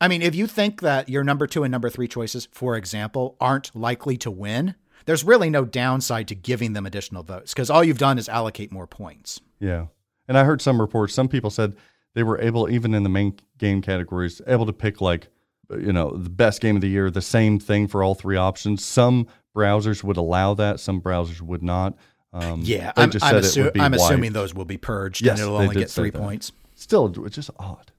[0.00, 3.36] I mean, if you think that your number two and number three choices, for example,
[3.40, 4.74] aren't likely to win,
[5.06, 8.70] there's really no downside to giving them additional votes because all you've done is allocate
[8.70, 9.40] more points.
[9.58, 9.86] Yeah.
[10.28, 11.74] And I heard some reports, some people said
[12.14, 15.28] they were able, even in the main game categories, able to pick like,
[15.70, 18.84] you know, the best game of the year, the same thing for all three options.
[18.84, 19.26] Some
[19.56, 21.96] browsers would allow that, some browsers would not.
[22.32, 24.76] Um, Yeah, I'm, just I'm, said it assu- would be I'm assuming those will be
[24.76, 26.52] purged Yes, and it'll only get three points.
[26.74, 27.90] Still, it's just odd.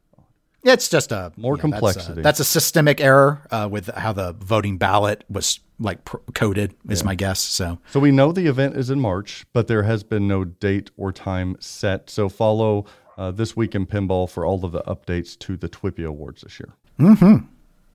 [0.63, 2.21] It's just a More you know, that's a- complexity.
[2.21, 7.03] That's a, systemic error uh, with how the voting ballot was like pr- coded, is
[7.03, 7.39] my guess.
[7.39, 10.91] So So we know the event is in March, but there has been no date
[10.97, 12.09] or time set.
[12.09, 12.85] So follow
[13.17, 16.59] uh, this week in pinball for all of the updates to the TWIPY Awards this
[16.59, 16.73] year.
[16.99, 17.45] Mm-hmm.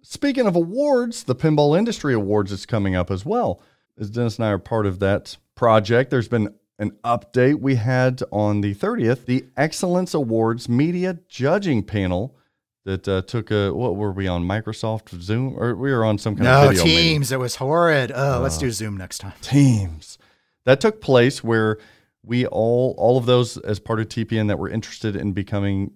[0.02, 3.62] Speaking of awards, the Pinball Industry Awards is coming up as well.
[3.98, 8.22] As Dennis and I are part of that project, there's been an update we had
[8.30, 12.36] on the 30th, the Excellence Awards Media Judging Panel
[12.84, 16.36] that uh, took a what were we on Microsoft Zoom or we were on some
[16.36, 17.02] kind no of video meeting?
[17.02, 17.32] teams.
[17.32, 18.12] It was horrid.
[18.14, 19.32] Oh, let's do Zoom next time.
[19.40, 20.18] teams.
[20.66, 21.78] That took place where
[22.22, 25.92] we all all of those as part of TPN that were interested in becoming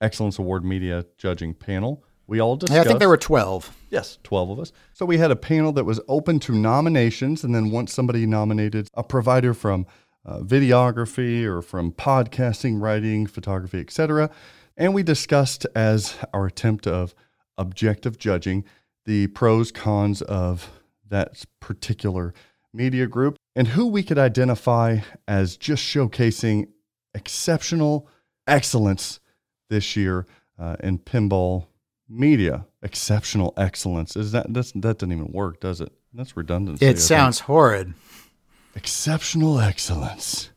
[0.00, 2.04] Excellence Award Media Judging Panel.
[2.26, 2.74] We all discussed.
[2.76, 3.76] Yeah, I think there were twelve.
[3.90, 4.72] yes, twelve of us.
[4.92, 8.88] So we had a panel that was open to nominations, and then once somebody nominated
[8.94, 9.86] a provider from
[10.24, 14.30] uh, videography or from podcasting, writing, photography, etc.,
[14.80, 17.14] and we discussed as our attempt of
[17.58, 18.64] objective judging
[19.04, 20.70] the pros cons of
[21.08, 22.32] that particular
[22.72, 26.66] media group and who we could identify as just showcasing
[27.14, 28.08] exceptional
[28.46, 29.20] excellence
[29.68, 30.26] this year
[30.58, 31.66] uh, in pinball
[32.08, 32.64] media.
[32.82, 35.92] Exceptional excellence is that that's, that doesn't even work, does it?
[36.14, 36.86] That's redundancy.
[36.86, 37.00] I It think.
[37.00, 37.92] sounds horrid.
[38.74, 40.50] exceptional excellence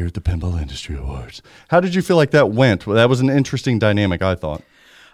[0.00, 1.42] here at the Pinball Industry Awards.
[1.68, 2.86] How did you feel like that went?
[2.86, 4.62] Well, that was an interesting dynamic, I thought.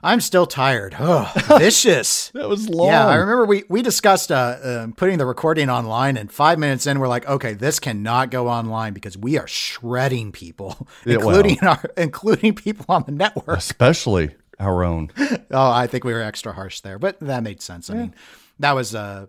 [0.00, 0.94] I'm still tired.
[1.00, 2.30] Oh, vicious.
[2.34, 2.88] That was long.
[2.88, 6.86] Yeah, I remember we we discussed uh, um putting the recording online, and five minutes
[6.86, 11.82] in, we're like, okay, this cannot go online because we are shredding people, including our
[11.96, 13.58] including people on the network.
[13.58, 15.10] especially our own.
[15.50, 17.90] Oh, I think we were extra harsh there, but that made sense.
[17.90, 18.14] I mean,
[18.60, 19.26] that was uh,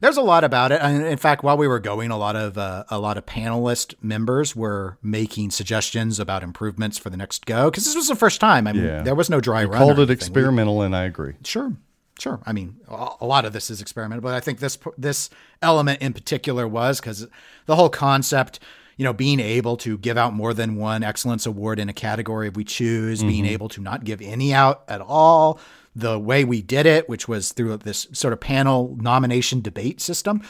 [0.00, 0.80] There's a lot about it.
[0.80, 3.94] And in fact, while we were going, a lot of uh, a lot of panelist
[4.02, 8.40] members were making suggestions about improvements for the next go because this was the first
[8.40, 8.66] time.
[8.66, 9.02] I mean, Yeah.
[9.02, 9.78] there was no dry You run.
[9.78, 10.08] called it anything.
[10.08, 11.34] We- experimental, and I agree.
[11.44, 11.72] Sure,
[12.18, 12.40] sure.
[12.46, 15.30] I mean, a a lot of this is experimental, but I think this this
[15.62, 17.26] element in particular was because
[17.66, 18.60] the whole concept,
[18.96, 22.46] you know, being able to give out more than one excellence award in a category
[22.48, 25.58] if we choose, being able to not give any out at all,
[25.98, 30.42] the way we did it, which was through this sort of panel nomination debate system.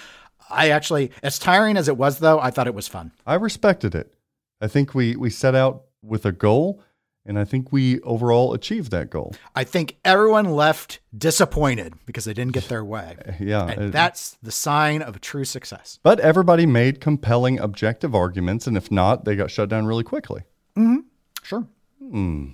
[0.51, 3.13] I actually, as tiring as it was, though, I thought it was fun.
[3.27, 4.15] I respected it.
[4.61, 6.83] I think we we set out with a goal,
[7.27, 9.35] and I think we overall achieved that goal.
[9.55, 13.17] I think everyone left disappointed because they didn't get their way.
[13.41, 15.99] Yeah, And it- that's the sign of a true success.
[16.03, 20.43] But everybody made compelling, objective arguments, and if not, they got shut down really quickly.
[20.77, 21.01] Mm-hmm.
[21.43, 21.67] Sure.
[22.01, 22.51] Hmm.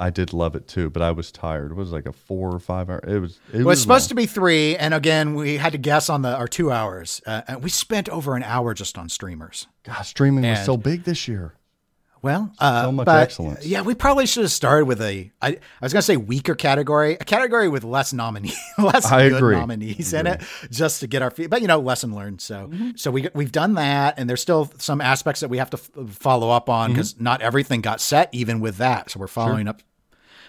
[0.00, 1.70] I did love it too, but I was tired.
[1.70, 3.00] It was like a four or five hour.
[3.06, 3.38] It was.
[3.52, 6.34] It Well, was supposed to be three, and again, we had to guess on the
[6.34, 7.20] our two hours.
[7.26, 9.66] Uh, and we spent over an hour just on streamers.
[9.84, 11.54] God, streaming was so big this year.
[12.22, 13.64] Well, uh, So much but, excellence.
[13.64, 15.32] Yeah, we probably should have started with a.
[15.40, 19.30] I, I was going to say weaker category, a category with less nominee, less I
[19.30, 19.56] good agree.
[19.56, 21.48] nominees in it, just to get our feet.
[21.48, 22.42] But you know, lesson learned.
[22.42, 22.90] So, Mm-hmm.
[22.96, 26.08] so we we've done that, and there's still some aspects that we have to f-
[26.10, 26.94] follow up on Mm-hmm.
[26.96, 29.10] because not everything got set, even with that.
[29.10, 29.80] So we're following up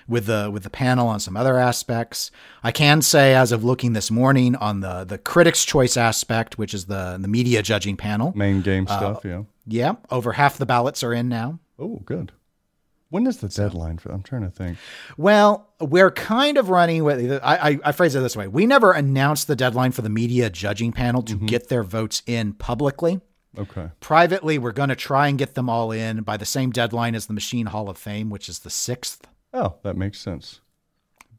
[0.08, 2.32] with the with the panel on some other aspects.
[2.64, 6.74] I can say, as of looking this morning on the the critics' choice aspect, which
[6.74, 9.26] is the the media judging panel, Main game Uh, stuff.
[9.26, 9.43] Yeah.
[9.68, 11.60] yeah, over half the ballots are in now.
[11.80, 12.32] Oh, good.
[13.10, 14.10] When is the deadline for?
[14.14, 14.78] I'm trying to think.
[15.18, 17.41] Well, we're kind of running with.
[17.43, 20.49] I, I, I phrase it this way: we never announced the deadline for the media
[20.49, 23.20] judging panel to get their votes in publicly.
[23.58, 23.89] Okay.
[23.99, 27.26] Privately, we're going to try and get them all in by the same deadline as
[27.26, 29.28] the Machine Hall of Fame, which is the sixth.
[29.54, 30.62] Oh, that makes sense.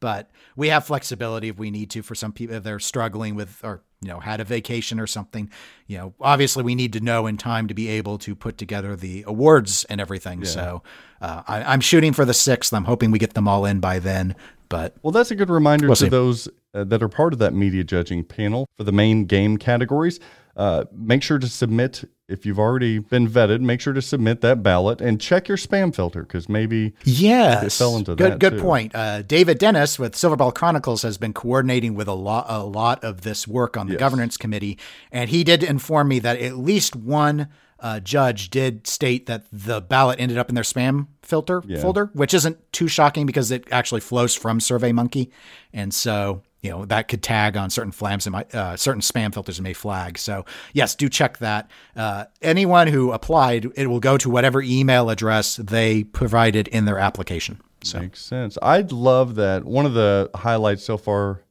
[0.00, 3.60] But we have flexibility if we need to for some people if they're struggling with
[3.62, 5.48] or you know had a vacation or something.
[5.86, 8.96] You know, obviously we need to know in time to be able to put together
[8.96, 10.44] the awards and everything.
[10.44, 10.82] So
[11.20, 12.74] uh, I, I'm shooting for the sixth.
[12.74, 14.34] I'm hoping we get them all in by then.
[14.68, 16.08] But Well, that's a good reminder We'll to see.
[16.08, 20.18] those uh, that are part of that media judging panel for the main game categories.
[20.54, 23.60] Uh, make sure to submit if you've already been vetted.
[23.60, 27.72] Make sure to submit that ballot and check your spam filter because maybe Yes, It
[27.82, 28.32] fell into good.
[28.32, 28.60] that, good too.
[28.60, 28.94] point.
[28.94, 33.22] Uh, David Dennis with Silverball Chronicles has been coordinating with a lot, a lot of
[33.22, 34.00] this work on the Yes.
[34.00, 34.78] governance committee,
[35.10, 37.48] and he did inform me that at least one
[37.80, 41.80] uh, judge did state that the ballot ended up in their spam filter Yeah.
[41.80, 45.30] folder, which isn't too shocking because it actually flows from SurveyMonkey,
[45.72, 49.60] and so you know that could tag on certain flams and uh, certain spam filters
[49.60, 50.16] may flag.
[50.16, 51.70] So yes, do check that.
[51.96, 56.98] Uh, anyone who applied, it will go to whatever email address they provided in their
[56.98, 57.60] application.
[57.82, 58.56] So Makes sense.
[58.62, 59.64] I'd love that.
[59.64, 61.42] One of the highlights so far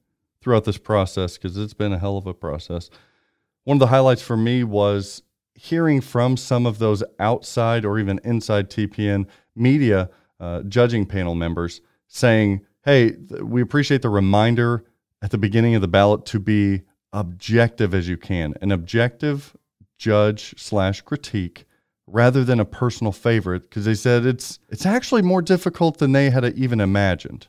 [0.41, 2.89] throughout this process, because it's been a hell of a process,
[3.66, 5.22] one of the highlights for me was
[5.53, 10.09] hearing from some of those outside or even inside TPN media
[10.39, 14.86] uh, judging panel members saying, hey, we appreciate the reminder
[15.22, 16.82] at the beginning of the ballot to be
[17.13, 19.55] objective as you can, an objective
[19.97, 21.65] judge slash critique
[22.07, 26.30] rather than a personal favorite because they said it's it's actually more difficult than they
[26.30, 27.47] had even imagined.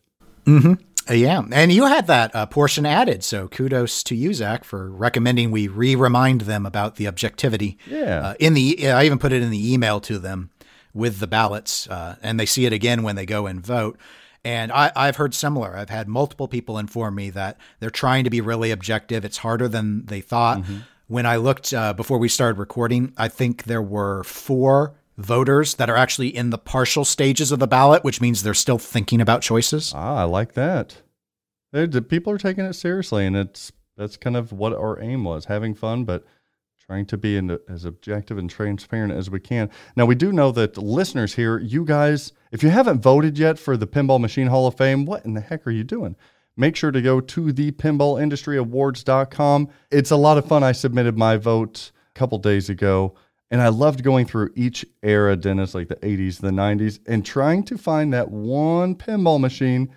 [1.10, 4.88] Uh, yeah, and you had that uh, portion added, so kudos to you, Zach, for
[4.88, 7.76] recommending we re-remind them about the objectivity.
[7.88, 8.28] Yeah.
[8.28, 10.50] Uh, in the, I even put it in the email to them
[10.94, 13.98] with the ballots, uh, and they see it again when they go and vote.
[14.44, 15.76] And I, I've heard similar.
[15.76, 19.24] I've had multiple people inform me that they're trying to be really objective.
[19.24, 20.62] It's harder than they thought.
[21.06, 25.90] When I looked uh, before we started recording, I think there were four voters that
[25.90, 29.42] are actually in the partial stages of the ballot, which means they're still thinking about
[29.42, 29.92] choices.
[29.94, 31.02] Ah, I like that.
[31.72, 35.22] They- the people are taking it seriously, and it's that's kind of what our aim
[35.24, 36.24] was: having fun, but
[36.92, 39.70] trying to be in, as objective and transparent as we can.
[39.96, 43.78] Now, we do know that listeners here, you guys, if you haven't voted yet for
[43.78, 46.16] the Pinball Machine Hall of Fame, what in the heck are you doing?
[46.54, 49.68] Make sure to go to the pinballindustry.awards.com.
[49.90, 50.62] It's a lot of fun.
[50.62, 53.14] I submitted my vote a couple days ago,
[53.50, 57.62] and I loved going through each era, Dennis, like the 80s, the 90s, and trying
[57.64, 59.88] to find that one pinball machine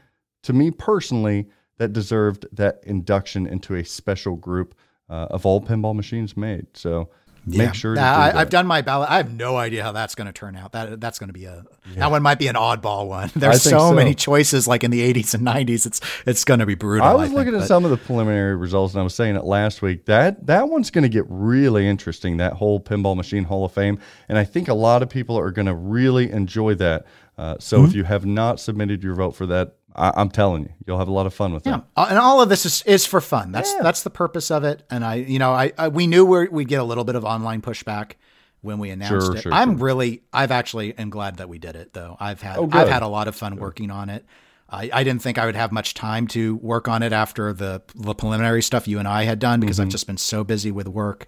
[0.43, 4.73] to me personally that deserved that induction into a special group
[5.09, 6.67] uh, of all pinball machines made.
[6.73, 7.09] So
[7.47, 8.35] make sure to Nah, do I, that.
[8.37, 9.07] I've done my ballot.
[9.11, 10.71] I have no idea how that's going to turn out.
[10.71, 11.63] That that's going to be a
[11.95, 13.29] that one might be an oddball one.
[13.35, 13.93] There's so, so.
[13.93, 15.85] many choices, like in the 80s and 90s.
[15.85, 17.05] It's it's going to be brutal.
[17.05, 19.43] I was think, looking at some of the preliminary results, and I was saying it
[19.43, 20.05] last week.
[20.05, 22.37] That that one's going to get really interesting.
[22.37, 25.51] That whole Pinball Machine Hall of Fame, and I think a lot of people are
[25.51, 27.05] going to really enjoy that.
[27.37, 27.87] Uh, so Mm-hmm.
[27.89, 31.07] if you have not submitted your vote for that, I, I'm telling you, you'll have
[31.07, 31.81] a lot of fun with Yeah.
[31.95, 33.51] Uh, and all of this is, is for fun.
[33.51, 33.79] That's Yeah.
[33.83, 34.83] that's the purpose of it.
[34.89, 37.23] And I, you know, I, I we knew we're, we'd get a little bit of
[37.25, 38.13] online pushback
[38.61, 39.41] when we announced Sure, it.
[39.43, 39.85] sure, I'm sure.
[39.85, 42.17] really, I've actually am glad that we did it though.
[42.19, 44.25] I've had Oh, I've had a lot of fun working on it.
[44.69, 47.83] I, I didn't think I would have much time to work on it after the
[47.93, 49.83] the preliminary stuff you and I had done because Mm-hmm.
[49.83, 51.27] I've just been so busy with work.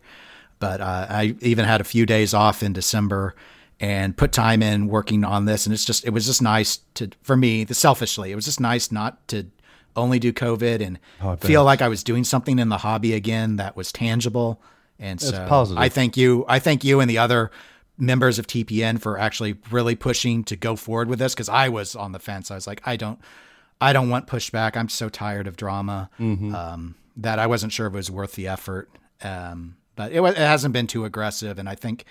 [0.60, 3.36] But uh, I even had a few days off in December
[3.80, 7.10] and put time in working on this, and it's just it was just nice to
[7.22, 9.46] for me, the selfishly, it was just nice not to
[9.96, 13.56] only do COVID and Oh, feel like I was doing something in the hobby again
[13.58, 14.62] that was tangible.
[15.00, 15.82] And so positive.
[15.82, 16.46] I thank you.
[16.48, 17.52] I thank you and the other
[18.00, 21.96] members of TPN for actually really pushing to go forward with this because I was
[21.96, 22.52] on the fence.
[22.52, 23.20] I was like, I don't,
[23.82, 24.76] I don't want pushback.
[24.78, 26.54] I'm so tired of drama Mm-hmm.
[26.54, 28.90] um, that I wasn't sure if it was worth the effort.
[29.24, 32.06] Um, but it, it hasn't been too aggressive, and I think.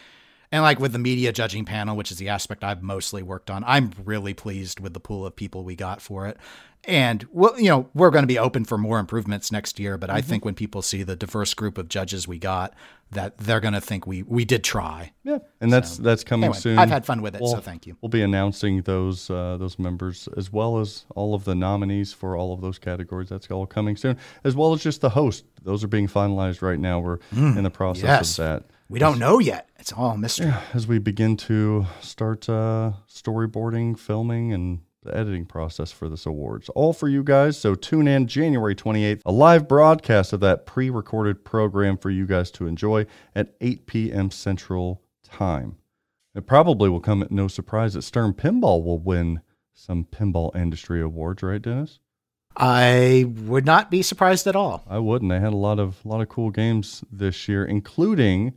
[0.53, 3.64] And like with the media judging panel, which is the aspect I've mostly worked on,
[3.66, 6.36] I'm really pleased with the pool of people we got for it.
[6.84, 9.99] And well, you know, we're going to be open for more improvements next year.
[9.99, 12.74] But I think when people see the diverse group of judges we got,
[13.11, 15.11] that they're going to think we we did try.
[15.24, 16.78] Yeah, and that's that's coming Anyway, soon.
[16.78, 17.97] I've had fun with it, so We'll- thank you.
[18.01, 22.36] We'll be announcing those uh, those members as well as all of the nominees for
[22.36, 23.30] all of those categories.
[23.30, 25.44] That's all coming soon, as well as just the host.
[25.64, 27.01] Those are being finalized right now.
[27.01, 28.07] We're in the process Mm.
[28.07, 28.38] yes.
[28.38, 28.64] of that.
[28.89, 29.68] We don't know yet.
[29.78, 30.53] It's all mystery.
[30.72, 36.68] as we begin to start uh, storyboarding, filming, and the editing process for this awards.
[36.70, 37.59] All for you guys.
[37.59, 42.26] So tune in January 28th, a live broadcast of that pre recorded program for you
[42.26, 44.30] guys to enjoy at 8 p.m.
[44.30, 45.76] Central Time.
[46.34, 49.41] It probably will come at no surprise that Stern Pinball will win
[49.72, 51.99] some pinball industry awards, right, Dennis?
[52.57, 54.84] I would not be surprised at all.
[54.89, 55.30] I wouldn't.
[55.30, 58.55] They had a lot of a lot of cool games this year, including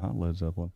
[0.00, 0.70] not Led Zeppelin.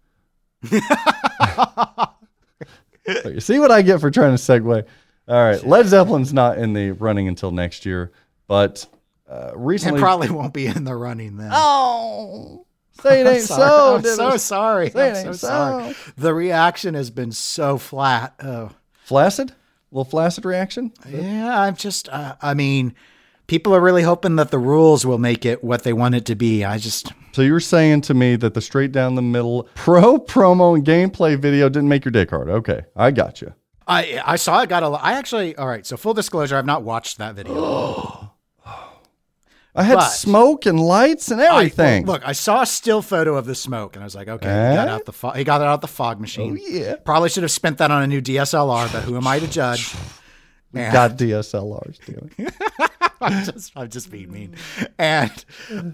[3.22, 4.84] So you see what I get for trying to segue.
[5.28, 8.12] All right, Led Zeppelin's not in the running until next year,
[8.46, 8.86] but
[9.28, 10.00] uh, It recently.
[10.00, 11.50] probably won't be in the running then.
[11.52, 12.64] oh,
[13.02, 13.96] say it I'm ain't so.
[13.96, 14.90] I'm so sorry.
[14.90, 15.94] Say I'm it so ain't sorry.
[16.16, 18.34] The reaction has been so flat.
[18.42, 18.70] Oh,
[19.04, 19.52] Flaccid,
[19.92, 20.92] little flaccid reaction.
[21.08, 21.60] yeah.
[21.60, 22.08] I'm just.
[22.08, 22.94] Uh, I mean,
[23.46, 26.34] people are really hoping that the rules will make it what they want it to
[26.34, 26.64] be.
[26.64, 27.12] I just.
[27.32, 31.38] So you're saying to me that the straight down the middle pro promo and gameplay
[31.38, 32.48] video didn't make your dick hard?
[32.48, 33.52] Okay, I got you.
[33.86, 34.68] I I saw it.
[34.68, 34.86] Got a.
[34.88, 35.54] I actually.
[35.56, 35.86] All right.
[35.86, 38.22] So full disclosure, I've not watched that video.
[39.78, 42.06] I had But- smoke and lights and I- everything.
[42.06, 44.74] look, I saw a still photo of the smoke, and I was like, okay, he
[44.76, 44.90] got Eh?
[44.90, 46.58] out the fo- he got it out the fog machine.
[46.58, 46.96] Oh, yeah.
[47.04, 49.94] Probably should have spent that on a new DSLR, but who am I to judge?
[50.74, 51.98] And- got DSLRs,
[52.38, 52.54] it.
[53.20, 54.54] I'm just I'm just being mean.
[54.98, 55.44] And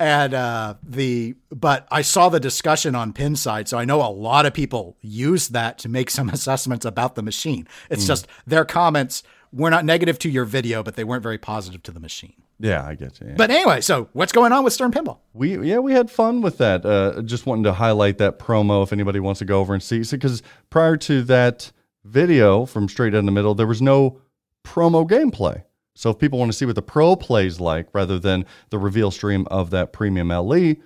[0.00, 4.46] and uh the but I saw the discussion on Pinside, so I know a lot
[4.46, 7.68] of people use that to make some assessments about the machine.
[7.90, 11.82] It's just their comments were not negative to your video, but they weren't very positive
[11.84, 12.34] to the machine.
[12.58, 13.28] Yeah, I get you.
[13.28, 13.34] yeah.
[13.36, 15.18] But anyway, so what's going on with Stern Pinball?
[15.32, 16.84] We yeah we had fun with that.
[16.86, 20.02] Uh, just wanting to highlight that promo if anybody wants to go over and see.
[20.08, 21.72] Because prior to that
[22.04, 24.20] video from Straight Down the Middle, there was no
[24.64, 25.64] promo gameplay.
[25.94, 29.10] So if people want to see what the pro plays like rather than the reveal
[29.10, 30.76] stream of that premium LE,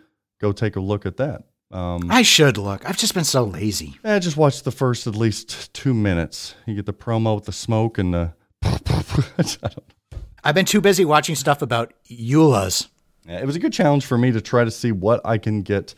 [0.40, 1.44] go take a look at that.
[1.70, 2.88] Um, I should look.
[2.88, 3.98] I've just been so lazy.
[4.04, 6.54] eh, just watch the first at least two minutes.
[6.64, 8.32] You get the promo with the smoke and the.
[10.44, 12.88] I've been too busy watching stuff about Eula's.
[13.26, 15.62] Yeah, it was a good challenge for me to try to see what I can
[15.62, 15.94] get.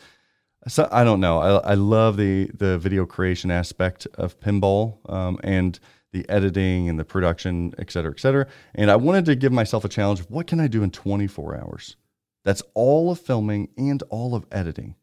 [0.67, 1.39] So I don't know.
[1.39, 5.79] I, I love the the video creation aspect of pinball um, and
[6.13, 8.47] the editing and the production, et cetera, et cetera.
[8.75, 10.21] And I wanted to give myself a challenge.
[10.21, 11.97] of What can I do in 24 hours?
[12.45, 14.95] That's all of filming and all of editing.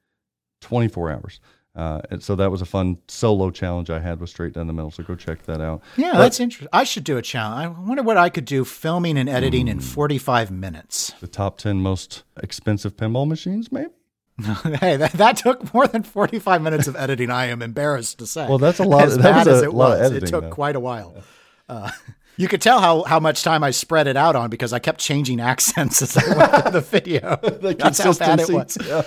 [0.62, 1.40] 24 hours.
[1.76, 4.74] Uh, and so that was a fun solo challenge I had with Straight Down the
[4.74, 4.92] Middle.
[4.92, 5.82] So go check that out.
[5.98, 6.70] Yeah, But that's interesting.
[6.72, 7.66] I should do a challenge.
[7.66, 11.12] I wonder what I could do filming and editing in 45 minutes.
[11.20, 13.90] the top 10 most expensive pinball machines, maybe.
[14.80, 17.30] hey, that, that took more than 45 minutes of editing.
[17.30, 18.48] I am embarrassed to say.
[18.48, 20.50] Well, that's a lot- As that bad as it was, editing, it took though.
[20.50, 21.24] quite a while.
[21.70, 21.90] Uh,
[22.38, 25.00] you could tell how, how much time I spread it out on because I kept
[25.00, 27.36] changing accents as I went through the video.
[27.42, 28.76] the That's how bad it was.
[28.76, 28.90] consistency.
[28.90, 29.04] Yeah.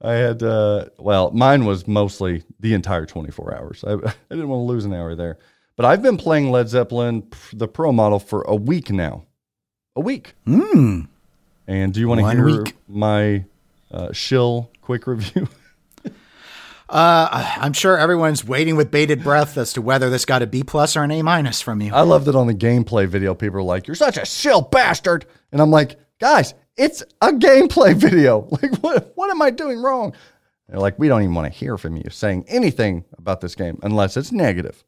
[0.00, 3.84] I had, uh, well, mine was mostly the entire 24 hours.
[3.84, 3.96] I, I
[4.30, 5.38] didn't want to lose an hour there.
[5.76, 9.24] But I've been playing Led Zeppelin, the pro model, for a week now.
[9.96, 10.34] A week.
[10.44, 11.02] Hmm.
[11.66, 12.76] And do you want to hear week.
[12.86, 13.44] my
[13.90, 15.48] uh, shill quick review?
[16.90, 17.28] Uh,
[17.58, 20.96] I'm sure everyone's waiting with bated breath as to whether this got a B plus
[20.96, 21.92] or an A minus from you.
[21.92, 23.34] I loved it on the gameplay video.
[23.34, 27.94] People are like, "You're such a shill bastard," and I'm like, "Guys, it's a gameplay
[27.96, 28.48] video.
[28.50, 30.14] Like, what what am I doing wrong?"
[30.66, 33.78] They're like, "We don't even want to hear from you saying anything about this game
[33.82, 34.82] unless it's negative."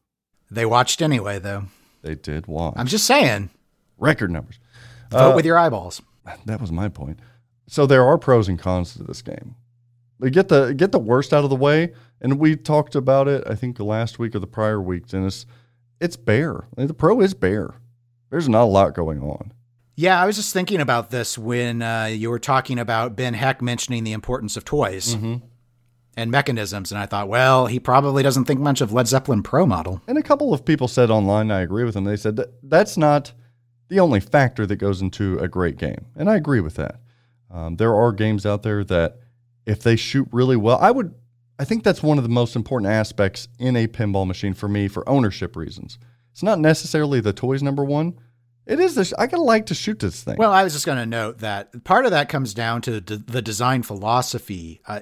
[0.51, 1.65] They watched anyway, though.
[2.01, 2.75] They did watch.
[2.79, 3.51] I'm just saying.
[3.99, 4.59] record numbers.
[5.11, 6.01] Vote with your eyeballs.
[6.47, 7.19] That was my point.
[7.71, 9.55] So there are pros and cons to this game.
[10.21, 13.45] Get the get the worst out of the way, and we talked about it.
[13.47, 15.47] I think the last week or the prior week, Dennis.
[16.01, 16.67] It's bare.
[16.77, 17.75] The pro is bare.
[18.31, 19.53] There's not a lot going on.
[19.95, 23.63] Yeah, I was just thinking about this when uh, you were talking about Ben Heck
[23.63, 25.15] mentioning the importance of toys
[26.17, 29.65] and mechanisms, and I thought, well, he probably doesn't think much of Led Zeppelin Pro
[29.65, 30.03] model.
[30.09, 32.05] And a couple of people said online, I agree with them.
[32.05, 33.33] They said that that's not
[33.89, 36.97] the only factor that goes into a great game, and I agree with that.
[37.51, 39.19] Um, there are games out there that
[39.67, 41.15] if they shoot really well, I would.
[41.59, 44.89] I think that's one of the most important aspects in a pinball machine for me
[44.89, 45.99] for ownership reasons.
[46.33, 48.19] It's not necessarily the toys number one.
[48.67, 48.95] It is.
[48.95, 50.37] The I gotta like to shoot this thing.
[50.39, 53.43] Well, I was just going to note that part of that comes down to the
[53.43, 54.81] design philosophy.
[54.87, 55.01] Uh,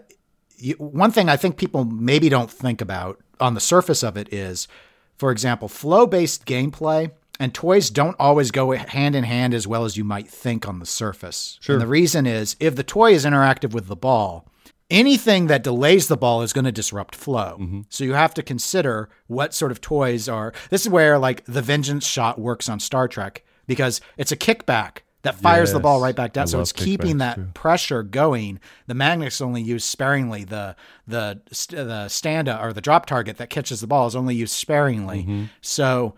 [0.57, 4.33] you, one thing I think people maybe don't think about on the surface of it
[4.33, 4.69] is,
[5.17, 9.85] for example, flow based gameplay and toys don't always go hand in hand as well
[9.85, 11.59] as you might think on the surface.
[11.61, 11.75] Sure.
[11.75, 14.49] And the reason is if the toy is interactive with the ball,
[14.91, 17.83] anything that delays the ball is going to disrupt flow.
[17.89, 20.53] So you have to consider what sort of toys are.
[20.71, 24.99] This is where like the vengeance shot works on Star Trek because it's a kickback
[25.23, 26.43] that fires the ball right back down.
[26.43, 27.49] I so it's keeping that too.
[27.53, 28.61] pressure going.
[28.87, 30.45] The magnets only used sparingly.
[30.45, 30.77] The
[31.07, 35.23] the the standa or the drop target that catches the ball is only used sparingly.
[35.23, 35.45] Mm-hmm.
[35.61, 36.15] So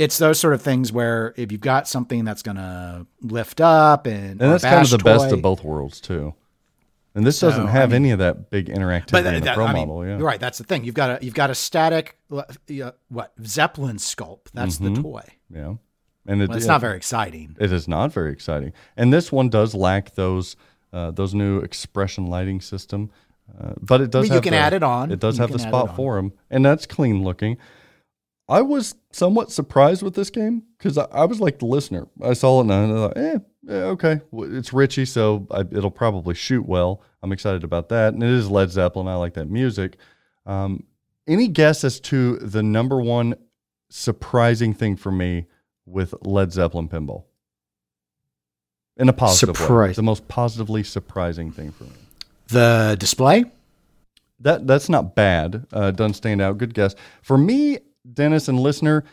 [0.00, 4.06] it's those sort of things where if you've got something that's going to lift up
[4.06, 6.34] and, and that's kind of the best of both worlds too.
[7.14, 9.52] And this So, doesn't I have mean- any of that big interactivity but in the
[9.52, 10.06] pro I mean, model.
[10.06, 10.40] Yeah, right.
[10.40, 10.84] That's the thing.
[10.84, 12.42] You've got a you've got a static uh,
[13.08, 14.52] what Zeppelin sculpt.
[14.54, 15.22] That's the toy.
[15.54, 15.74] yeah.
[16.26, 17.56] And it, Well, it's not very exciting.
[17.58, 20.54] It is not very exciting, and this one does lack those
[20.92, 23.10] uh, those new expression lighting system.
[23.60, 24.28] Uh, but it does.
[24.28, 25.10] But you have can the- add it on.
[25.10, 27.56] It does You have the can add it spot for them, and that's clean looking.
[28.50, 32.08] I was somewhat surprised with this game because I, I was like the listener.
[32.20, 33.38] I saw it and I thought, eh,
[33.68, 37.00] eh, okay, it's Ritchie, so I, it'll probably shoot well.
[37.22, 39.06] I'm excited about that, and it is Led Zeppelin.
[39.06, 39.98] I like that music.
[40.46, 40.82] Um,
[41.28, 43.36] any guess as to the number one
[43.88, 45.46] surprising thing for me
[45.86, 47.26] with Led Zeppelin pinball?
[48.96, 49.62] In a positive way.
[49.62, 49.96] Surprise.
[49.96, 51.92] The most positively surprising thing for me.
[52.48, 53.44] The display.
[54.40, 55.66] That that's not bad.
[55.72, 56.58] Uh, doesn't stand out.
[56.58, 56.96] Good guess.
[57.22, 57.78] For me,
[58.10, 59.04] Dennis and listener,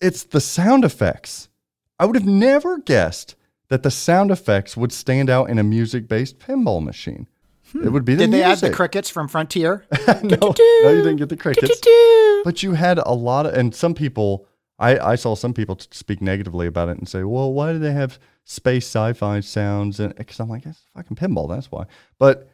[0.00, 1.48] it's the sound effects.
[1.98, 3.34] I would have never guessed
[3.68, 7.26] that the sound effects would stand out in a music-based pinball machine.
[7.72, 7.86] Hmm.
[7.86, 9.84] It would be the Did they add the crickets from Frontier?
[10.22, 11.80] no, no, you didn't get the crickets.
[12.44, 14.46] But you had a lot of, and some people,
[14.78, 17.92] I, I saw some people speak negatively about it and say, well, why do they
[17.92, 19.98] have space sci-fi sounds?
[19.98, 21.86] And because I'm like, it's fucking pinball, that's why.
[22.18, 22.48] But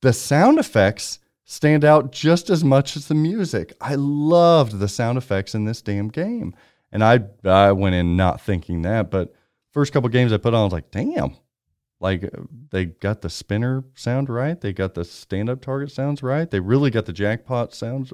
[0.00, 3.72] the sound effects stand out just as much as the music.
[3.80, 6.54] I loved the sound effects in this damn game,
[6.90, 9.34] and I I went in not thinking that, but
[9.72, 11.36] first couple games I put on, I was like, damn.
[12.00, 16.50] Like uh, they got the spinner sound right, they got the stand-up target sounds right,
[16.50, 18.12] they really got the jackpot sounds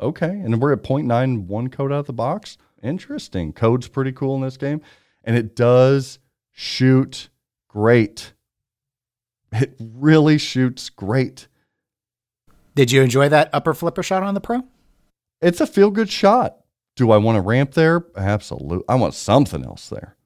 [0.00, 0.30] okay.
[0.30, 2.56] And we're at 0.91 code out of the box.
[2.82, 3.52] Interesting.
[3.52, 4.80] Code's pretty cool in this game,
[5.22, 6.18] and it does
[6.50, 7.28] shoot
[7.68, 8.32] great.
[9.52, 11.48] It really shoots great.
[12.74, 14.62] Did you enjoy that upper flipper shot on the Pro?
[15.40, 16.56] It's a feel-good shot.
[16.96, 18.04] Do I want a ramp there?
[18.16, 18.84] Absolutely.
[18.88, 20.16] I want something else there.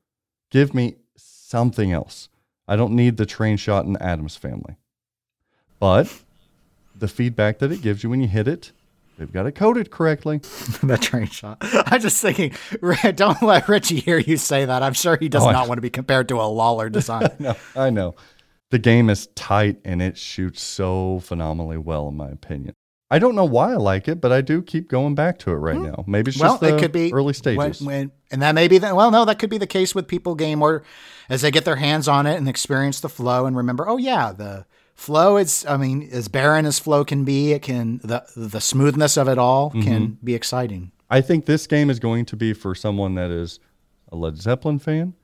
[0.51, 2.28] Give me something else.
[2.66, 4.76] I don't need the train shot in the Addams family.
[5.78, 6.22] But
[6.97, 8.72] the feedback that it gives you when you hit it,
[9.18, 10.38] they've got it coded correctly.
[10.82, 11.59] that train shot.
[11.62, 12.53] I'm just thinking,
[13.14, 14.82] don't let Ritchie hear you say that.
[14.82, 17.28] I'm sure he does Oh, I- not want to be compared to a Lawlor design.
[17.38, 18.14] no, I know.
[18.71, 22.75] The game is tight and it shoots so phenomenally well, in my opinion.
[23.11, 25.57] I don't know why I like it, but I do keep going back to it
[25.57, 26.03] right now.
[26.09, 27.83] Maybe it's well, just the it could be early when- stages.
[27.83, 30.35] when- and that may be the, well, no, that could be the case with people
[30.35, 30.83] game or
[31.29, 34.33] as they get their hands on it and experience the flow and remember, oh yeah,
[34.33, 38.61] the flow is, I mean, as barren as flow can be, it can, the, the
[38.61, 39.83] smoothness of it all Mm-hmm.
[39.83, 40.91] can be exciting.
[41.11, 43.61] I think this game is going to be for someone that is
[44.11, 45.15] a Led Zeppelin fan,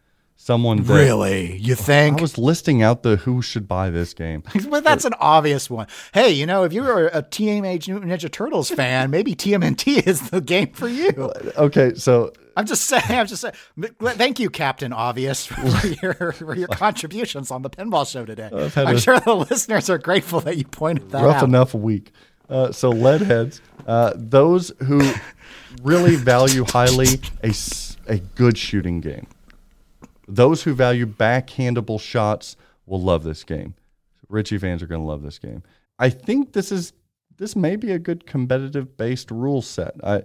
[0.42, 1.56] someone that Really?
[1.58, 2.18] You think?
[2.18, 4.42] I was listing out the who should buy this game.
[4.70, 5.86] Well, that's an obvious one.
[6.14, 10.72] Hey, you know, if you're a Teenage Ninja Turtles fan, maybe TMNT is the game
[10.72, 11.10] for you.
[11.56, 13.02] Okay, so I'm just saying.
[13.08, 13.54] I'm just saying.
[14.00, 18.50] Thank you, Captain Obvious, for your for your contributions on the pinball show today.
[18.76, 21.24] I'm a- sure the listeners are grateful that you pointed that out.
[21.26, 21.48] rough out.
[21.48, 22.12] enough week.
[22.48, 25.00] Uh, so lead heads, uh, those who
[25.82, 27.52] really value highly a,
[28.08, 29.26] a good shooting game,
[30.30, 32.56] those who value backhandable shots
[32.86, 33.74] will love this game.
[34.28, 35.62] Ritchie fans are going to love this game.
[35.98, 36.92] I think this is
[37.36, 39.94] this may be a good competitive based rule set.
[40.04, 40.22] I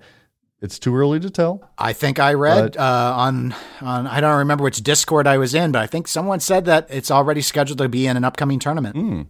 [0.62, 1.70] It's too early to tell.
[1.78, 5.54] I think I read But- uh, on on I don't remember which Discord I was
[5.54, 8.60] in, but I think someone said that it's already scheduled to be in an upcoming
[8.60, 8.96] tournament.
[8.96, 9.22] Hmm.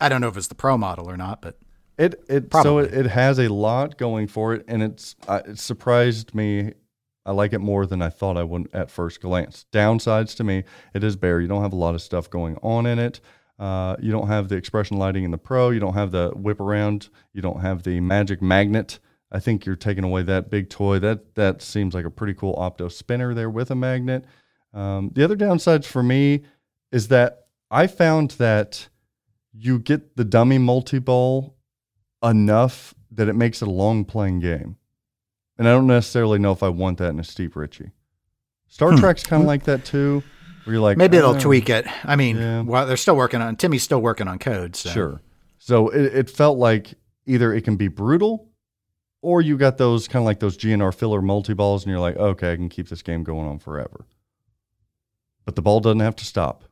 [0.00, 1.58] I don't know if it's the pro model or not, but
[1.98, 2.84] It it so Probably.
[2.86, 6.72] it, it has a lot going for it, and it's uh, it surprised me.
[7.26, 9.66] I like it more than I thought I would at first glance.
[9.72, 11.40] Downsides to me, it is bare.
[11.40, 13.20] You don't have a lot of stuff going on in it.
[13.58, 15.70] Uh, you don't have the expression lighting in the pro.
[15.70, 17.08] You don't have the whip around.
[17.32, 18.98] You don't have the magic magnet.
[19.30, 20.98] I think you're taking away that big toy.
[20.98, 24.24] That that seems like a pretty cool opto spinner there with a magnet.
[24.72, 26.42] Um, the other downsides for me
[26.92, 28.88] is that I found that
[29.52, 31.56] you get the dummy multi ball
[32.22, 34.76] enough that it makes it a long playing game.
[35.58, 37.90] And I don't necessarily know if I want that in a Steve Ritchie.
[38.68, 38.98] Star hmm.
[38.98, 39.48] Trek's kind of hmm.
[39.48, 40.22] like that too,
[40.64, 41.86] where you're like, maybe they'll "Oh, tweak it.
[42.04, 42.62] I mean, Yeah.
[42.62, 43.56] well, they're still working on.
[43.56, 44.74] Timmy's still working on code.
[44.74, 44.90] So.
[44.90, 45.20] Sure.
[45.58, 46.94] So it, it felt like
[47.26, 48.50] either it can be brutal
[49.22, 52.16] or you got those kind of like those GNR filler multi balls and you're like,
[52.16, 54.06] okay, I can keep this game going on forever.
[55.44, 56.64] But the ball doesn't have to stop.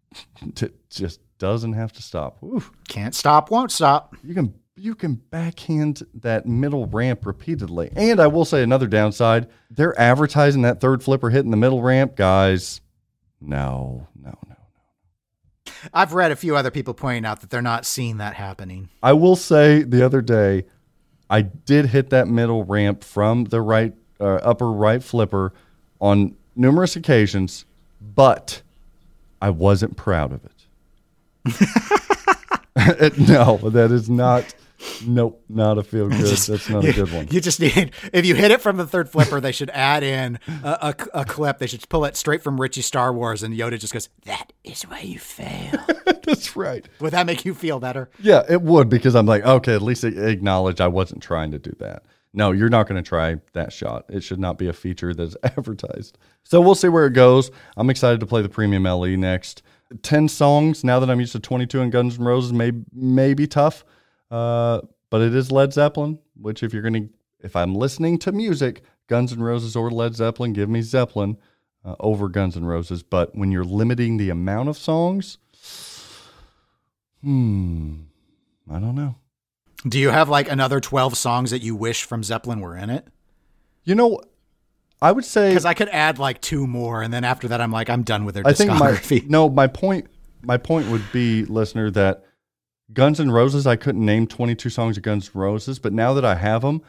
[0.62, 2.42] it just doesn't have to stop.
[2.42, 2.70] Oof.
[2.88, 4.16] Can't stop, won't stop.
[4.24, 7.90] you can you can backhand that middle ramp repeatedly.
[7.96, 12.16] And I will say another downside, they're advertising that third flipper hitting the middle ramp,
[12.16, 12.80] guys.
[13.40, 14.56] No, no, no.
[15.66, 15.72] No.
[15.92, 18.88] I've read a few other people pointing out that they're not seeing that happening.
[19.02, 20.64] I will say the other day,
[21.30, 25.52] I did hit that middle ramp from the right uh, upper right flipper
[26.00, 27.64] on numerous occasions,
[28.00, 28.62] but
[29.40, 30.52] I wasn't proud of it.
[33.28, 34.54] no, that is not.
[35.04, 36.20] Nope, not a feel good.
[36.20, 37.28] That's not a good one.
[37.30, 40.38] You just need, if you hit it from the third flipper, they should add in
[40.62, 41.58] a, a, a clip.
[41.58, 44.82] They should pull it straight from Ritchie Star Wars, and Yoda just goes, "That is
[44.82, 45.72] why you fail."
[46.24, 46.86] That's right.
[47.00, 48.10] Would that make you feel better?
[48.20, 51.74] Yeah, it would because I'm like, okay, at least acknowledge I wasn't trying to do
[51.80, 52.04] that.
[52.34, 54.04] No, you're not going to try that shot.
[54.08, 56.18] It should not be a feature that's advertised.
[56.44, 57.50] So we'll see where it goes.
[57.76, 59.62] I'm excited to play the premium LE next.
[60.02, 63.46] 10 songs now that I'm used to 22 and Guns N' Roses may may be
[63.46, 63.84] tough.
[64.30, 67.08] Uh, but it is Led Zeppelin, which if you're going to
[67.40, 71.38] if I'm listening to music, Guns N' Roses or Led Zeppelin, give me Zeppelin
[71.84, 75.38] uh, over Guns N' Roses, but when you're limiting the amount of songs,
[77.22, 78.00] hmm,
[78.70, 79.16] I don't know.
[79.86, 83.06] Do you have like another 12 songs that you wish from Zeppelin were in it?
[83.84, 84.20] You know,
[85.00, 87.70] I would say Because I could add like two more, and then after that, I'm
[87.70, 89.26] like, I'm done with their I think my discography.
[89.28, 90.08] no, my point
[90.42, 92.24] my point would be, listener, that
[92.92, 96.24] Guns N' Roses, I couldn't name 22 songs of Guns N' Roses, but now that
[96.24, 96.82] I have them,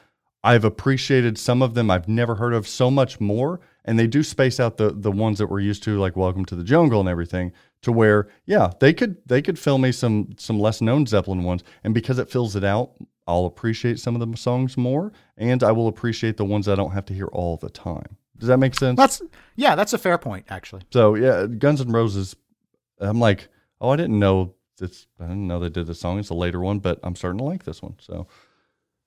[0.43, 4.24] I've appreciated some of them I've never heard of so much more, and they do
[4.24, 7.10] space out the the ones that we're used to, like Welcome to the Jungle and
[7.10, 11.43] everything, to where yeah, they could they could fill me some some less known Zeppelin
[11.43, 12.91] ones, and because it fills it out,
[13.28, 16.91] I'll appreciate some of the songs more, and I will appreciate the ones I don't
[16.91, 18.16] have to hear all the time.
[18.38, 18.95] Does that make sense?
[18.95, 19.22] That's
[19.58, 20.84] yeah, that's a fair point actually.
[20.93, 22.36] So yeah, Guns N' Roses.
[23.02, 23.50] I'm like,
[23.82, 25.07] oh, I didn't know this.
[25.19, 26.19] I didn't know they did this song.
[26.19, 27.95] It's a later one, but I'm starting to like this one.
[27.99, 28.27] So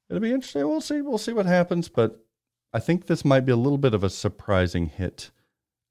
[0.08, 0.68] it'll be interesting.
[0.68, 1.00] We'll see.
[1.00, 1.88] We'll see what happens.
[1.88, 2.24] But
[2.72, 5.30] I think this might be a little bit of a surprising hit,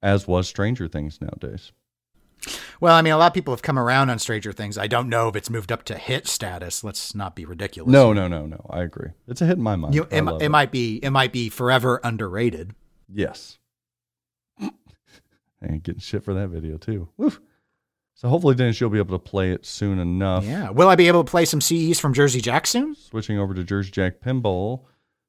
[0.01, 1.71] as was Stranger Things nowadays.
[2.79, 4.77] Well, I mean, a lot of people have come around on Stranger Things.
[4.77, 6.83] I don't know if it's moved up to hit status.
[6.83, 7.91] Let's not be ridiculous.
[7.91, 8.65] No, no, no, no.
[8.69, 9.09] I agree.
[9.27, 9.93] It's a hit in my mind.
[9.93, 12.73] You, I it, it might be it might be forever underrated.
[13.07, 13.59] Yes.
[14.59, 17.09] and getting shit for that video too.
[17.17, 17.31] Woo.
[18.21, 20.45] So hopefully, Dennis, you'll be able to play it soon enough.
[20.45, 20.69] Yeah.
[20.69, 22.93] Will I be able to play some CEs from Jersey Jack soon?
[22.93, 24.83] switching over to Jersey Jack Pinball.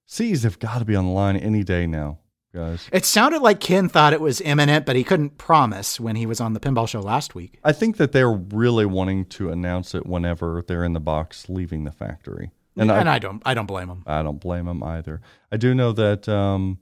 [0.05, 2.19] CEs have got to be on the line any day now,
[2.55, 2.91] guys.
[2.93, 6.39] It sounded like Ken thought it was imminent, but he couldn't promise when he was
[6.39, 7.59] on the pinball show last week.
[7.65, 11.85] I think that they're really wanting to announce it whenever they're in the box leaving
[11.85, 12.51] the factory.
[12.77, 14.03] And, And, I, I don't I don't blame them.
[14.07, 15.23] I don't blame them either.
[15.51, 16.77] I do know that, um,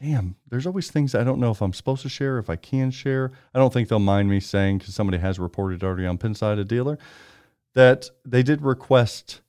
[0.00, 2.90] damn, there's always things I don't know if I'm supposed to share, if I can
[2.90, 3.32] share.
[3.54, 6.64] I don't think they'll mind me saying, because somebody has reported already on Pinside, a
[6.64, 6.98] dealer,
[7.74, 9.40] that they did request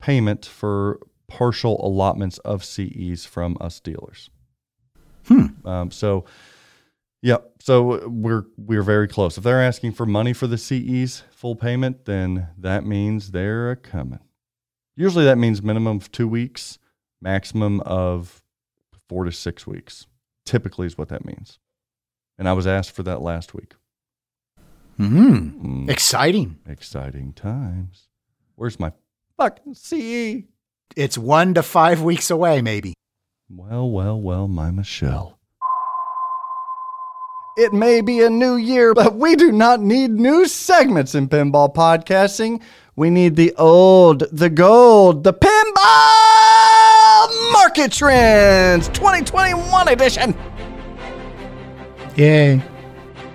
[0.00, 4.30] payment for partial allotments of CEs from us dealers.
[5.26, 5.46] Hmm.
[5.64, 6.24] Um, so,
[7.22, 9.36] yeah, so we're we're very close.
[9.36, 14.20] If they're asking for money for the CEs full payment, then that means they're coming.
[14.96, 16.78] Usually, that means minimum of two weeks,
[17.20, 18.42] maximum of
[19.08, 20.06] four to six weeks.
[20.44, 21.58] Typically, is what that means.
[22.38, 23.74] And I was asked for that last week.
[24.96, 25.84] Hmm.
[25.84, 26.58] Mm, Exciting.
[26.66, 28.08] exciting times.
[28.54, 28.92] Where's my
[29.36, 30.44] fucking CE?
[30.96, 32.94] It's one to five weeks away, maybe.
[33.50, 35.38] Well, well, well, my Michelle.
[37.58, 41.74] It may be a new year, but we do not need new segments in pinball
[41.74, 42.62] podcasting.
[42.96, 46.75] We need the old, the gold, the pinball
[47.56, 50.36] Market Trends 2021 edition.
[52.14, 52.62] Yay.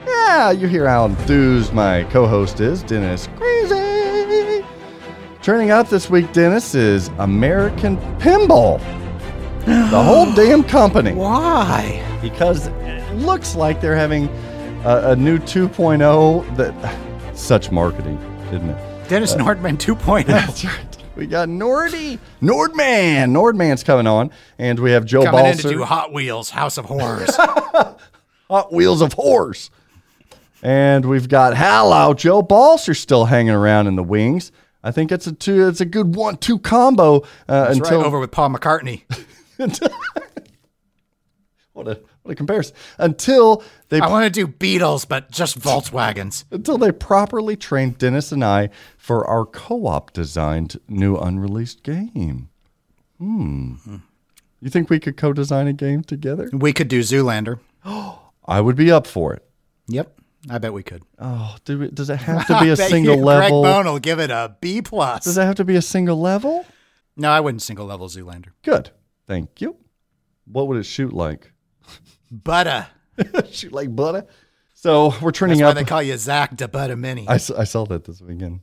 [0.06, 4.64] Yeah, you hear how enthused my co host is, Dennis Crazy.
[5.42, 8.78] Turning out this week, Dennis, is American Pinball.
[9.66, 11.14] The whole damn company.
[11.14, 12.06] Why?
[12.22, 14.28] Because it looks like they're having
[14.86, 17.00] a, a new 2.0 that.
[17.36, 18.18] Such marketing,
[18.54, 19.10] isn't it?
[19.10, 20.26] Dennis uh, Nordman 2.0.
[20.28, 20.91] That's right.
[21.22, 23.30] We got Nordy, Nordman.
[23.30, 26.86] Nordman's coming on, and we have Joe Coming in to do Hot Wheels House of
[26.86, 27.36] Horrors.
[28.50, 29.70] Hot Wheels of Horrors.
[30.64, 32.16] And we've got Hallow.
[32.16, 34.52] Joe Balcer still hanging around in the wings.
[34.84, 35.68] I think it's a two.
[35.68, 39.04] It's a good one-two combo uh, That's until right over with Paul McCartney.
[41.74, 42.76] what a what a comparison.
[42.98, 46.46] Until they I want to do Beatles, but just Volkswagens.
[46.52, 52.50] until they properly train Dennis and I for our co-op designed new unreleased game.
[53.18, 53.76] Hmm.
[54.62, 56.50] You think we could co-design a game together?
[56.54, 57.60] We could do Zoolander.
[58.46, 59.44] I would be up for it.
[59.88, 60.20] Yep.
[60.50, 61.04] I bet we could.
[61.20, 63.62] Oh, do we, does it have to be a single you level?
[63.62, 65.24] Greg Bone will give it a B plus.
[65.24, 66.66] Does it have to be a single level?
[67.16, 68.50] No, I wouldn't single level Zoolander.
[68.64, 68.92] Good.
[69.28, 69.78] Thank you.
[70.46, 71.52] What would it shoot like?
[72.32, 72.88] Butter.
[73.52, 74.26] shoot like butter.
[74.74, 77.28] So we're turning That's why they call you Zach de Butter Meny.
[77.28, 78.62] I saw that this weekend.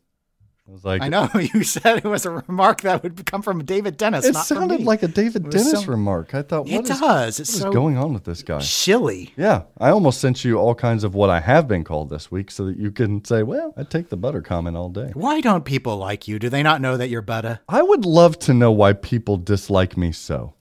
[0.67, 3.65] I was like, I know you said it was a remark that would come from
[3.65, 4.27] David Dennis.
[4.27, 6.35] It sounded like a David Dennis so- remark.
[6.35, 7.01] I thought, It what is- does.
[7.01, 8.59] what It's is so going on with this guy?
[8.61, 9.33] chilly.
[9.37, 12.51] Yeah, I almost sent you all kinds of what I have been called this week
[12.51, 15.11] so that you can say, well, I take the butter comment all day.
[15.15, 16.39] Why don't people like you?
[16.39, 17.61] Do they not know that you're butter?
[17.69, 20.53] I would love to know why people dislike me so.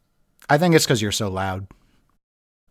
[0.50, 1.68] I think it's because you're so loud.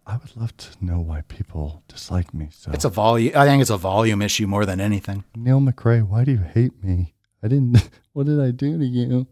[0.08, 2.70] I would love to know why people dislike me so.
[2.70, 3.32] It's a volume.
[3.34, 5.24] I think it's a volume issue more than anything.
[5.34, 7.14] Neil McRae, why do you hate me?
[7.42, 7.88] I didn't.
[8.12, 9.26] What did I do to you?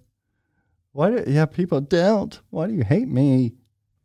[0.92, 2.38] Why do yeah people don't?
[2.50, 3.54] Why do you hate me?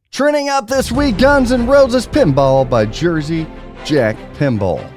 [0.10, 3.46] Trending up this week, Guns N' Roses Pinball by Jersey
[3.84, 4.90] Jack Pinball.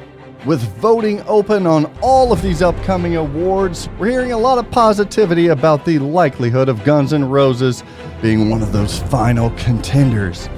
[0.46, 5.48] With voting open on all of these upcoming awards, we're hearing a lot of positivity
[5.48, 7.82] about the likelihood of Guns N' Roses
[8.20, 10.48] being one of those final contenders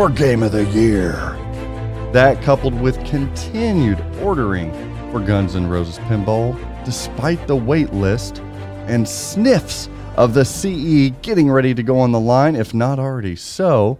[0.00, 1.12] for Game of the Year.
[2.14, 4.72] That coupled with continued ordering
[5.12, 6.56] for Guns N' Roses Pinball,
[6.86, 8.38] despite the wait list
[8.86, 13.36] and sniffs of the CE getting ready to go on the line, if not already
[13.36, 13.98] so,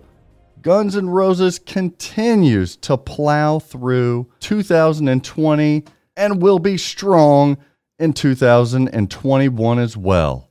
[0.62, 5.84] Guns N' Roses continues to plow through 2020
[6.16, 7.58] and will be strong
[7.98, 10.48] in 2021 as well.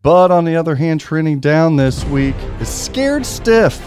[0.00, 3.78] But on the other hand, trending down this week is Scared Stiff.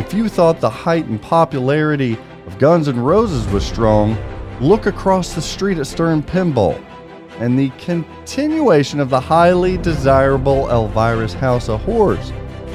[0.00, 2.16] If you thought the height and popularity
[2.46, 4.16] of Guns N' Roses was strong,
[4.58, 6.82] look across the street at Stern Pinball
[7.38, 12.30] and the continuation of the highly desirable Elvira's House of Horrors.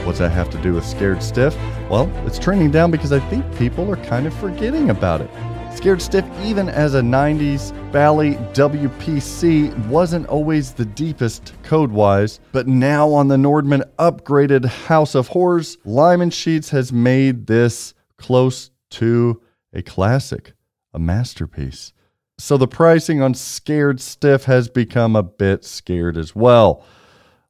[0.05, 1.57] What's that have to do with Scared Stiff?
[1.89, 5.31] Well, it's trending down because I think people are kind of forgetting about it.
[5.75, 12.65] Scared Stiff, even as a 90s Bally WPC, wasn't always the deepest code wise, but
[12.65, 19.41] now on the Nordman upgraded House of Horrors, Lyman Sheets has made this close to
[19.73, 20.53] a classic,
[20.93, 21.91] a masterpiece.
[22.39, 26.83] So the pricing on Scared Stiff has become a bit scared as well.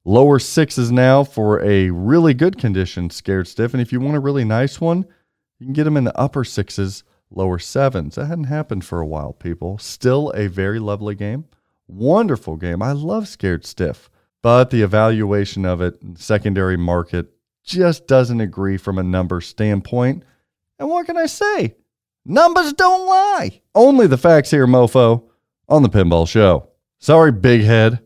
[0.04, 3.74] Lower sixes now for a really good condition Scared Stiff.
[3.74, 5.06] And if you want a really nice one,
[5.60, 8.16] you can get them in the upper sixes, lower sevens.
[8.16, 9.78] That hadn't happened for a while, people.
[9.78, 11.46] Still a very lovely game.
[11.88, 12.82] Wonderful game.
[12.82, 14.10] I love Scared Stiff.
[14.42, 17.32] But the evaluation of it, secondary market,
[17.64, 20.24] just doesn't agree from a number standpoint.
[20.78, 21.76] And what can I say?
[22.26, 23.62] Numbers don't lie.
[23.74, 25.24] Only the facts here, mofo,
[25.68, 26.70] on the Pinball Show.
[27.00, 28.00] Sorry, big head.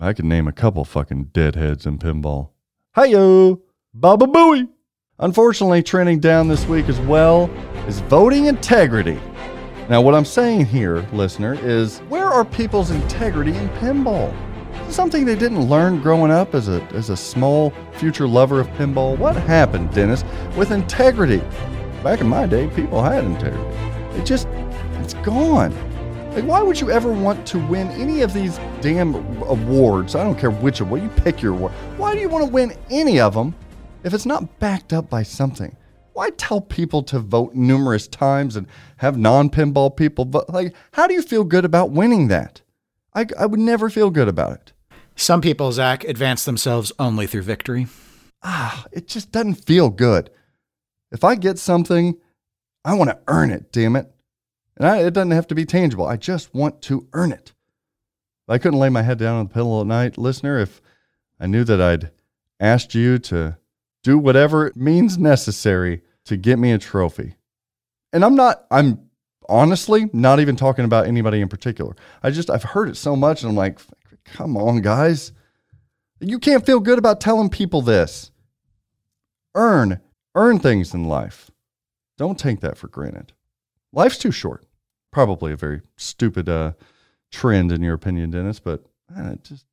[0.00, 2.50] I can name a couple fucking deadheads in pinball.
[2.96, 3.60] Hiyo,
[3.94, 4.68] Baba Booey.
[5.18, 7.50] Unfortunately, trending down this week as well
[7.86, 9.18] is voting integrity.
[9.88, 14.34] Now, what I'm saying here, listener, is where are people's integrity in pinball?
[14.90, 19.16] Something they didn't learn growing up as a as a small future lover of pinball?
[19.16, 20.24] What happened, Dennis,
[20.56, 21.38] with integrity?
[22.02, 24.18] Back in my day, people had integrity.
[24.18, 24.48] It just
[25.00, 25.72] it's gone.
[26.34, 29.14] Like, why would you ever want to win any of these damn
[29.44, 30.14] awards?
[30.14, 31.02] I don't care which award.
[31.02, 31.72] You pick your award.
[31.96, 33.54] Why do you want to win any of them
[34.04, 35.76] if it's not backed up by something?
[36.16, 38.66] Why tell people to vote numerous times and
[38.96, 40.46] have non-pinball people vote?
[40.48, 42.62] Like, how do you feel good about winning that?
[43.12, 44.72] I, I would never feel good about it.
[45.14, 47.88] Some people, Zach, advance themselves only through victory.
[48.42, 50.30] Ah, it just doesn't feel good.
[51.12, 52.16] If I get something,
[52.82, 54.10] I want to earn it, damn it.
[54.78, 56.06] And I, it doesn't have to be tangible.
[56.06, 57.52] I just want to earn it.
[58.48, 60.80] I couldn't lay my head down on the pillow at night, listener, if
[61.38, 62.10] I knew that I'd
[62.58, 63.58] asked you to
[64.02, 67.36] do whatever it means necessary to get me a trophy.
[68.12, 69.00] And I'm not, I'm
[69.48, 71.94] honestly not even talking about anybody in particular.
[72.22, 73.80] I just, I've heard it so much and I'm like,
[74.24, 75.32] come on, guys.
[76.20, 78.30] You can't feel good about telling people this.
[79.54, 80.00] Earn,
[80.34, 81.50] earn things in life.
[82.18, 83.32] Don't take that for granted.
[83.92, 84.64] Life's too short.
[85.12, 86.72] Probably a very stupid uh,
[87.30, 88.84] trend in your opinion, Dennis, but
[89.16, 89.66] uh, just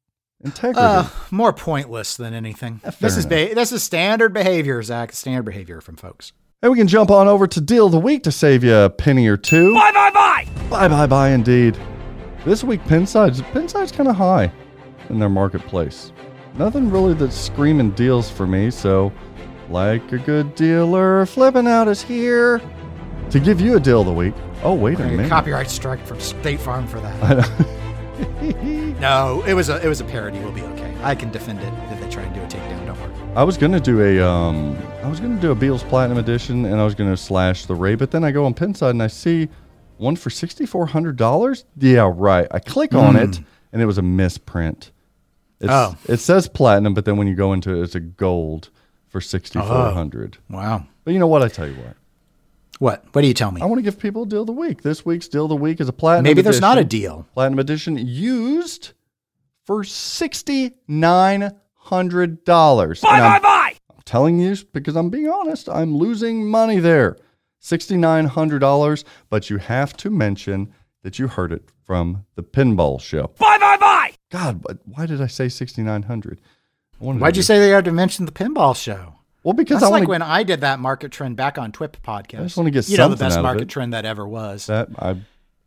[0.43, 0.79] integrity.
[0.79, 2.79] Uh, more pointless than anything.
[2.79, 5.11] fair this is ba- this is standard behavior, Zach.
[5.13, 6.31] Standard behavior from folks.
[6.63, 8.89] And we can jump on over to Deal of the Week to save you a
[8.89, 9.73] penny or two.
[9.73, 10.47] Bye, bye, bye.
[10.69, 11.77] Bye, bye, bye, indeed.
[12.45, 14.49] This week, Pinside's, Pinside's kind of high
[15.09, 16.13] in their marketplace.
[16.57, 19.11] Nothing really that's screaming deals for me, so
[19.69, 22.61] like a good dealer, flipping out is here
[23.29, 24.33] to give you a deal of the week.
[24.63, 25.27] Oh, wait a minute.
[25.27, 27.49] copyright strike from State Farm for that.
[29.01, 30.39] no, it was a it was a parody.
[30.39, 30.95] We'll be okay.
[31.03, 32.51] I can defend it if they try and do a takedown.
[32.51, 32.52] Don't worry.
[33.35, 36.79] I was gonna do a um, I was gonna do a Beatles Platinum Edition, and
[36.79, 39.49] I was gonna slash the Ray, but then I go on Pinside and I see
[39.97, 41.65] one for sixty four hundred dollars.
[41.77, 42.47] Yeah, right.
[42.51, 43.39] I click on it,
[43.71, 44.91] and it was a misprint.
[45.59, 45.95] It's, Oh.
[46.07, 48.69] it says platinum, but then when you go into it, it's a gold
[49.07, 50.37] for sixty four hundred.
[50.49, 50.85] Wow.
[51.03, 51.41] But you know what?
[51.41, 51.95] I tell you what,
[52.77, 53.03] What?
[53.13, 53.61] What do you tell me?
[53.61, 54.83] I want to give people a deal of the week.
[54.83, 56.23] This week's deal of the week is a platinum.
[56.25, 57.25] Maybe there's not a deal.
[57.33, 58.91] Platinum edition used
[59.65, 61.51] for sixty nine
[61.83, 63.01] hundred dollars.
[63.01, 63.75] Bye bye bye.
[63.89, 65.69] I'm telling you because I'm being honest.
[65.69, 67.17] I'm losing money there.
[67.59, 70.73] Sixty nine hundred dollars, but you have to mention
[71.03, 73.31] that you heard it from the Pinball Show.
[73.39, 74.13] Bye bye bye.
[74.31, 76.41] God, but why did I say sixty nine hundred?
[76.99, 79.15] Why'd you say they had to mention the pinball show?
[79.43, 81.97] Well, because That's I like want when I did that market trend back on TWIP
[82.01, 82.39] podcast.
[82.39, 83.69] I just wanna get you know the best market it.
[83.69, 84.67] trend that ever was.
[84.67, 85.17] that I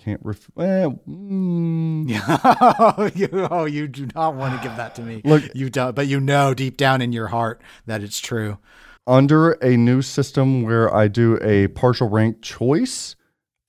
[0.06, 0.20] can't.
[0.24, 2.06] Ref- well, mm,
[2.98, 5.20] oh, you, oh, you do not want to give that to me.
[5.24, 8.58] Look- you don't, but you know deep down in your heart that it's true.
[9.06, 13.16] under a new system where I do a partial rank choice,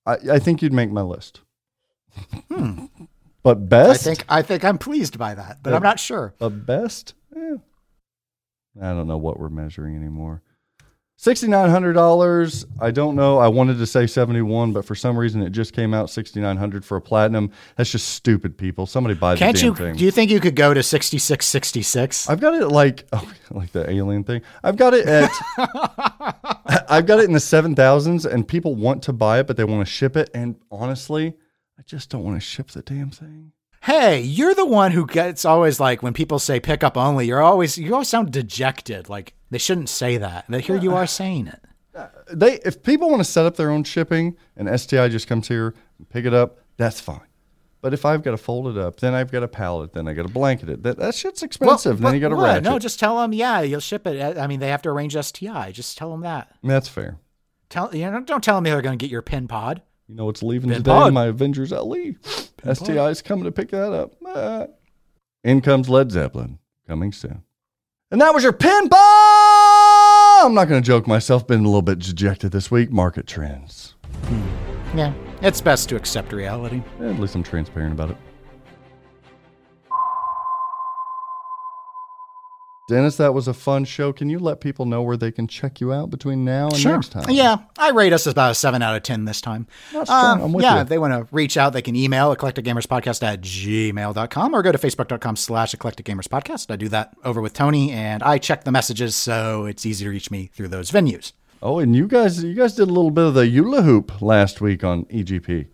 [0.06, 1.42] I, I think you'd make my list.
[3.44, 6.34] But best, I think I think I'm pleased by that, but I'm not sure.
[6.38, 7.56] but best, eh,
[8.82, 10.42] I don't know what we're measuring anymore.
[11.20, 12.64] Sixty nine hundred dollars.
[12.80, 13.40] I don't know.
[13.40, 16.40] I wanted to say seventy one, but for some reason it just came out sixty
[16.40, 17.50] nine hundred for a platinum.
[17.76, 18.86] That's just stupid, people.
[18.86, 19.48] Somebody buy the thing.
[19.48, 19.76] Can't damn you?
[19.76, 19.96] thing.
[19.96, 22.30] Do you think you could go to 66, 66?
[22.30, 24.44] I've got it like oh, like the alien thing.
[24.64, 25.32] I've got it at
[26.88, 29.64] I've got it in the seven thousands, and people want to buy it, but they
[29.64, 30.30] want to ship it.
[30.36, 31.36] And honestly,
[31.80, 33.54] I just don't want to ship the damn thing.
[33.82, 37.26] Hey, you're the one who gets always like when people say pickup only.
[37.26, 39.10] You're always you always sound dejected.
[39.10, 40.46] Like they shouldn't say that.
[40.50, 41.62] But here you are saying it.
[42.32, 45.74] They if people want to set up their own shipping, and STI just comes here
[45.98, 47.22] and pick it up, that's fine.
[47.82, 50.14] But if I've got to fold it up, then I've got to pallet, then I
[50.14, 50.84] got to blanket it.
[50.84, 52.00] That that shit's expensive.
[52.00, 52.64] then you got to ratchet.
[52.64, 53.34] No, just tell them.
[53.34, 54.38] Yeah, you'll ship it.
[54.38, 55.72] I mean, they have to arrange STI.
[55.72, 56.54] Just tell them that.
[56.64, 57.18] that's fair.
[57.70, 59.82] Tell you know, don't tell them they're going to get your pin pod.
[60.08, 60.92] You know what's leaving Pin today?
[60.92, 61.14] pod.
[61.14, 62.14] My Avengers LE.
[62.74, 64.14] STI's coming to pick that up.
[64.26, 64.68] Ah.
[65.44, 67.44] In comes Led Zeppelin, coming soon.
[68.10, 68.88] And that was your pin
[70.46, 71.48] I'm not going to joke myself.
[71.48, 72.92] Been a little bit dejected this week.
[72.92, 73.96] Market trends.
[74.26, 74.98] Hmm.
[74.98, 76.82] Yeah, it's best to accept reality.
[77.02, 78.18] At least I'm transparent about it.
[82.88, 84.14] Dennis, that was a fun show.
[84.14, 87.12] Can you let people know where they can check you out between now and next
[87.12, 87.26] time?
[87.30, 89.68] Yeah, I rate us about a seven out of ten this time.
[89.94, 90.42] Not strong.
[90.42, 94.54] I'm with yeah, if they want to reach out, they can email eclecticgamerspodcast at gmail.com
[94.54, 96.72] or go to facebook.com slash eclecticgamerspodcast.
[96.72, 100.10] I do that over with Tony, and I check the messages, so it's easy to
[100.10, 101.34] reach me through those venues.
[101.62, 104.62] Oh, and you guys, you guys did a little bit of the hula hoop last
[104.62, 105.68] week on EGP.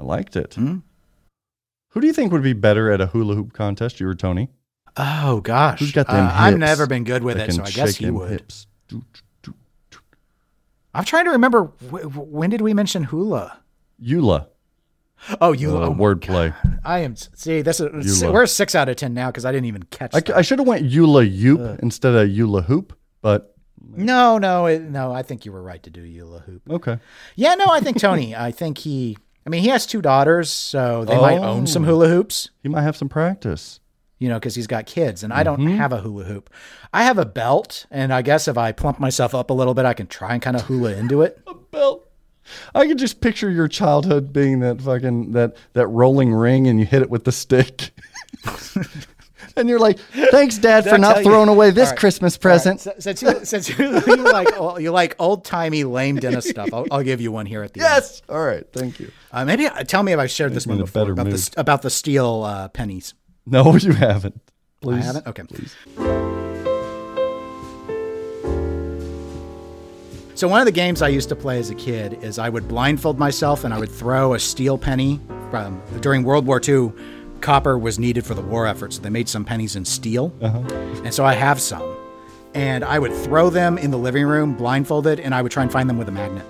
[0.00, 0.54] I liked it.
[0.54, 0.78] Hmm?
[1.90, 4.00] Who do you think would be better at a hula hoop contest?
[4.00, 4.48] You or Tony?
[4.96, 5.80] Oh, gosh.
[5.80, 8.30] Who's got them Uh, I've never been good with it, so I guess he would.
[8.30, 8.66] hips?
[10.94, 13.58] I'm trying to remember, wh- wh- when did we mention hula?
[14.02, 14.46] Eula.
[15.40, 15.76] Oh, you.
[15.76, 16.54] Uh, oh wordplay.
[16.84, 17.16] I am.
[17.16, 18.32] See, this is Eula.
[18.32, 20.14] we're six out of ten now because I didn't even catch.
[20.14, 20.38] I.
[20.38, 25.12] I should have went Eula Yoop instead of Eula Hoop, but no, no, it, no.
[25.12, 26.62] I think you were right to do hula hoop.
[26.70, 26.98] okay.
[27.34, 28.36] Yeah, no, I think Tony.
[28.36, 29.16] I think he.
[29.46, 31.88] I mean, he has two daughters, so they might own some Oh.
[31.88, 32.50] hula hoops.
[32.62, 33.80] He might have some practice.
[34.18, 35.76] You know, because he's got kids, and I don't Mm-hmm.
[35.76, 36.48] have a hula hoop.
[36.92, 39.84] I have a belt, and I guess if I plump myself up a little bit,
[39.84, 41.38] I can try and kind of hula into it.
[41.46, 42.08] a Belt.
[42.74, 46.86] I could just picture your childhood being that fucking that that rolling ring, and you
[46.86, 47.90] hit it with the stick.
[49.56, 49.98] and you're like,
[50.30, 53.22] "Thanks, Dad, for I not tell you- throwing away this right, Christmas present." si- Since
[53.22, 54.48] you, since you, you like
[54.80, 57.80] you like old timey lame dentist stuff, I'll, I'll give you one here at the
[57.80, 57.88] end.
[57.90, 58.22] Yes.
[58.28, 58.64] All right.
[58.72, 59.10] Thank you.
[59.32, 61.48] Uh, maybe uh, tell me if I've shared this one before about the mood.
[61.56, 63.14] about the steel uh, pennies.
[63.50, 64.40] No, you haven't.
[64.80, 65.04] Please.
[65.04, 65.26] I haven't.
[65.28, 65.44] Okay.
[65.44, 65.74] Please.
[70.34, 72.68] So one of the games I used to play as a kid is I would
[72.68, 75.20] blindfold myself and I would throw a steel penny
[75.50, 76.92] from during World War II.
[77.40, 80.58] Copper was needed for the war effort, so they made some pennies in steel, uh-huh.
[81.04, 81.96] and so I have some.
[82.54, 85.70] And I would throw them in the living room, blindfolded, and I would try and
[85.70, 86.44] find them with a magnet.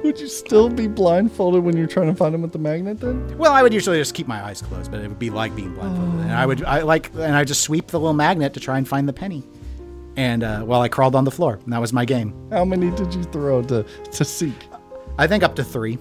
[0.04, 3.36] Would you still be blindfolded when you're trying to find them with the magnet then?
[3.38, 5.74] Well, I would usually just keep my eyes closed, but it would be like being
[5.74, 6.20] blindfolded.
[6.20, 8.88] And I would, I like, and I just sweep the little magnet to try and
[8.88, 9.42] find the penny.
[10.16, 12.34] And uh, while I crawled on the floor, and that was my game.
[12.50, 14.56] How many did you throw to, to seek?
[15.18, 15.98] I think up to three.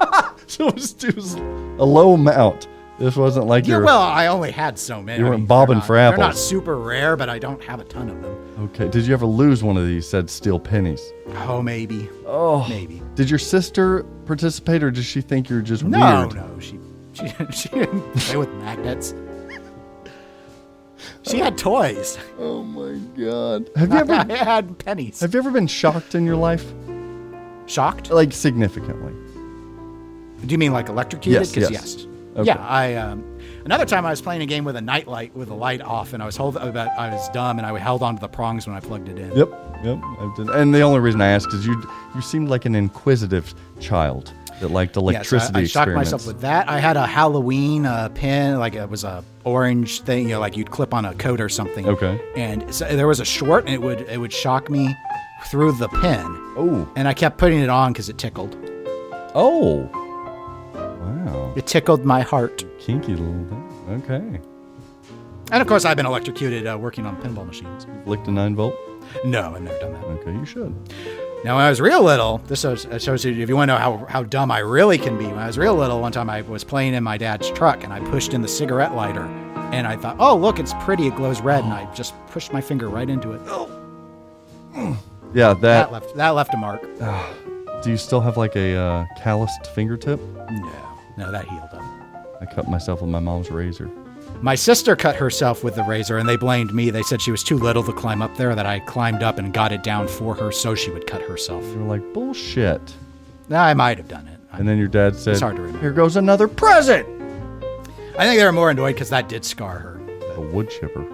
[0.52, 1.38] So it was, it was a
[1.86, 2.68] low amount.
[3.02, 5.18] This wasn't like Yeah, you're well, I only had so many.
[5.18, 7.60] You I weren't mean, bobbing they're not- for They're not super rare, but I don't
[7.64, 8.36] have a ton of them.
[8.72, 8.86] okay.
[8.88, 11.02] Did you ever lose one of these said steel pennies?
[11.48, 12.08] Oh, maybe.
[12.26, 13.02] Oh, Maybe.
[13.16, 16.34] Did your sister participate, or does she think you're just No, weird?
[16.36, 16.78] no, she
[17.12, 19.14] she she didn't play with magnets.
[21.22, 22.18] She had toys.
[22.38, 23.68] Oh my god.
[23.76, 25.18] Have you ever I had pennies.
[25.20, 26.64] have you ever been shocked in your life,
[27.66, 28.10] Shocked?
[28.12, 29.12] like significantly?
[30.46, 31.40] Do you mean like electrocuted?
[31.42, 31.96] Yes, 'Cause yes.
[31.96, 32.06] yes.
[32.34, 32.44] Okay.
[32.46, 35.48] Yeah, I um, another time I was playing a game with a night light with
[35.48, 36.70] the light off, and I was hold, I
[37.10, 39.36] was dumb, and I held onto the prongs when I plugged it in.
[39.36, 39.50] Yep,
[39.84, 39.98] yep.
[40.36, 41.82] Done, and the only reason I asked is you
[42.14, 45.60] you seemed like an inquisitive child that liked electricity.
[45.62, 46.68] Yes, I- I, shocked myself with that.
[46.70, 50.56] I had a Halloween uh, pin, like it was a orange thing, you know, like
[50.56, 51.86] you'd clip on a coat or something.
[51.88, 52.18] Okay.
[52.36, 54.96] And so there was a short, and it would it would shock me
[55.50, 56.24] through the pin,
[56.56, 58.56] Oh, and I kept putting it on because it tickled.
[59.34, 59.90] oh,
[61.02, 62.64] wow, It tickled my heart.
[62.78, 63.68] kinky little thing.
[64.04, 64.40] Okay,
[65.50, 67.86] And of course, I've been electrocuted uh, working on pinball machines.
[68.06, 68.74] licked a nine volt.
[69.24, 70.04] No, I've never done that.
[70.04, 70.74] Okay, you should.
[71.44, 72.84] Now, when I was real little, this shows,
[73.24, 75.26] you if you want to know how, how dumb I really can be.
[75.26, 77.92] When I was real little, one time I was playing in my dad's truck and
[77.92, 79.24] I pushed in the cigarette lighter.
[79.72, 81.08] And I thought, oh, look, it's pretty.
[81.08, 81.64] It glows red.
[81.64, 83.40] And I just pushed my finger right into it.
[83.46, 83.68] Oh.
[85.34, 85.60] Yeah, that.
[85.62, 86.82] That left, that left a mark.
[87.82, 90.20] Do you still have like a uh, calloused fingertip?
[90.20, 90.72] No,
[91.16, 91.82] no, that healed up.
[92.40, 93.90] I cut myself with my mom's razor.
[94.40, 96.90] My sister cut herself with the razor and they blamed me.
[96.90, 99.52] They said she was too little to climb up there, that I climbed up and
[99.52, 101.64] got it down for her so she would cut herself.
[101.66, 102.94] You're like bullshit.
[103.50, 104.40] I might have done it.
[104.52, 105.80] I, And then your dad said, hard to remember.
[105.80, 107.06] "Here goes another present."
[108.18, 110.00] I think they were more annoyed because that did scar her.
[110.36, 111.04] A wood chipper.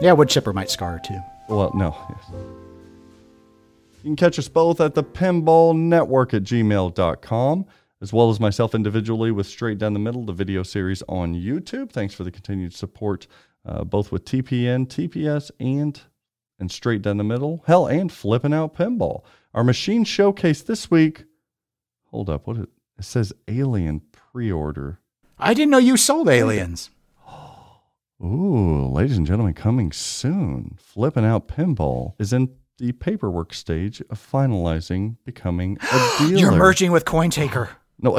[0.00, 1.18] Yeah, wood chipper might scar her too.
[1.48, 1.96] Well, no.
[2.10, 2.24] Yes.
[4.02, 7.64] You can catch us both at the Pinball Network at gmail.com,
[8.00, 11.90] as well as myself individually with Straight Down the Middle, the video series on YouTube.
[11.90, 13.26] Thanks for the continued support,
[13.64, 16.00] uh, both with TPN, TPS, and
[16.58, 17.62] and Straight Down the Middle.
[17.66, 19.22] Hell, and Flipping Out Pinball.
[19.52, 21.24] Our machine showcase this week.
[22.06, 22.66] Hold up, what is,
[22.98, 25.00] it says Alien pre-order.
[25.38, 26.90] I didn't know you sold aliens.
[28.24, 30.76] Ooh, ladies and gentlemen, coming soon.
[30.78, 32.48] Flipping out pinball is in
[32.78, 36.38] the paperwork stage of finalizing becoming a dealer.
[36.38, 37.68] You're merging with CoinTaker.
[38.00, 38.18] No.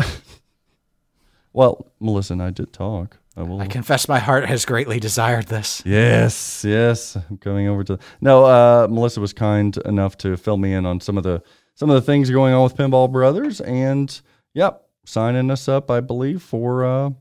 [1.54, 3.18] well, Melissa and I did talk.
[3.36, 3.62] I will.
[3.62, 5.84] I confess my heart has greatly desired this.
[5.86, 7.16] Yes, yes.
[7.30, 8.00] I'm coming over to.
[8.20, 11.44] No, uh, Melissa was kind enough to fill me in on some of the
[11.76, 14.20] some of the things going on with Pinball Brothers, and
[14.56, 17.12] yep, signing us up, I believe, for uh,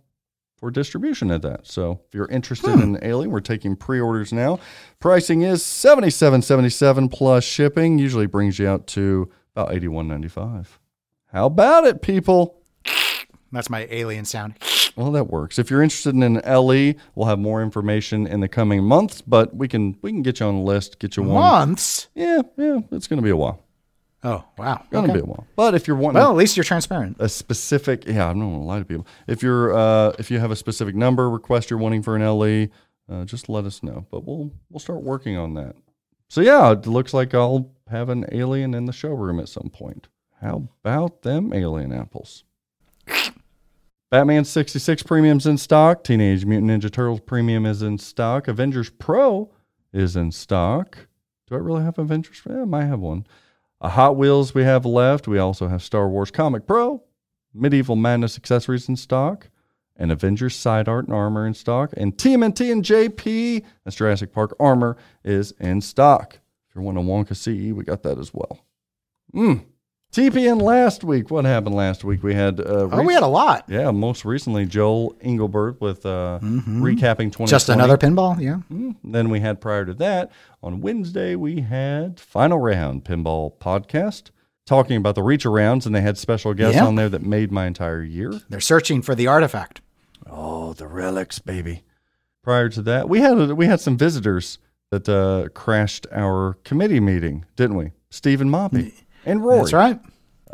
[0.57, 1.67] for distribution at that.
[1.67, 4.59] So if you're interested in Alien, we're taking pre-orders now.
[4.99, 7.99] Pricing is seventy seven seventy seven plus shipping.
[7.99, 10.79] Usually brings you out to about eighty one ninety five.
[11.37, 12.63] How about it, people?
[13.53, 14.55] That's my alien sound.
[14.97, 15.59] Well, that works.
[15.59, 19.55] If you're interested in an LE, we'll have more information in the coming months, but
[19.55, 21.35] we can we can get you on the list, get you one.
[21.35, 22.09] Months?
[22.15, 23.63] Yeah, yeah, it's going to be a while.
[24.25, 24.83] Oh, wow.
[24.91, 25.21] Going to Okay.
[25.21, 25.47] be a while.
[25.57, 27.19] But if you're wanting Well, at least you're transparent.
[27.21, 29.07] a specific, yeah, I'm not to lie to people.
[29.27, 32.69] If you're uh, if you have a specific number request you're wanting for an LE,
[33.11, 34.07] uh, just let us know.
[34.11, 35.77] But we'll we'll start working on that.
[36.31, 40.09] So yeah, it looks like I'll have an alien in the showroom at some point.
[40.41, 42.45] How about them alien apples?
[44.11, 46.05] Batman 66 premium's in stock.
[46.05, 48.47] Teenage Mutant Ninja Turtles premium is in stock.
[48.47, 49.51] Avengers Pro
[49.93, 51.09] is in stock.
[51.49, 52.41] Do I really have Avengers?
[52.49, 53.27] Yeah, I might have one.
[53.81, 55.27] A Hot Wheels we have left.
[55.27, 57.03] We also have Star Wars Comic Pro,
[57.53, 59.51] Medieval Madness accessories in stock,
[59.97, 61.93] and Avengers side art and armor in stock.
[61.97, 66.39] And TMNT and JP, that's Jurassic Park armor, is in stock.
[66.69, 68.65] If you're wanting a Wonka CE, we got that as well.
[69.35, 69.65] Mm.
[70.13, 71.31] TPN last week.
[71.31, 72.23] What happened last week?
[72.23, 73.65] We had uh, Oh, we had a lot.
[73.69, 77.51] yeah, most recently Joel Engelbert with uh, recapping twenty.
[77.51, 78.41] Just another pinball?
[78.41, 78.61] Yeah.
[78.73, 78.97] Mm.
[79.05, 84.31] Then we had prior to that on Wednesday we had Final Round Pinball Podcast
[84.65, 86.87] talking about the reach arounds, and they had special guests Yeah.
[86.87, 88.33] on there that made my entire year.
[88.49, 89.81] They're searching for the artifact.
[90.29, 91.83] Oh, the relics, baby.
[92.43, 94.59] Prior to that, we had we had some visitors
[94.91, 97.91] that uh, crashed our committee meeting, didn't we?
[98.09, 98.93] Stephen Moppy
[99.27, 99.59] and Rory.
[99.59, 100.01] That's right.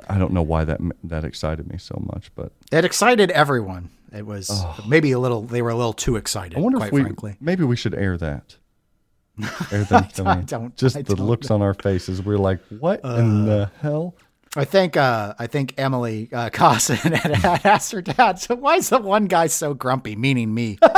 [0.09, 3.91] I don't know why that that excited me so much, but It excited everyone.
[4.13, 4.51] It was
[4.89, 5.43] maybe a little.
[5.43, 6.59] They were a little too excited.
[6.59, 7.37] I wonder quite if we frankly.
[7.41, 8.57] maybe we should air that.
[9.73, 12.21] Air them to I don't- Just I the don't looks on our faces.
[12.23, 14.15] We're like, what in the hell?
[14.55, 18.39] I think uh, I think Emily uh, Cossin had, had asked her dad.
[18.41, 20.17] So why is the one guy so grumpy?
[20.17, 20.79] Meaning me.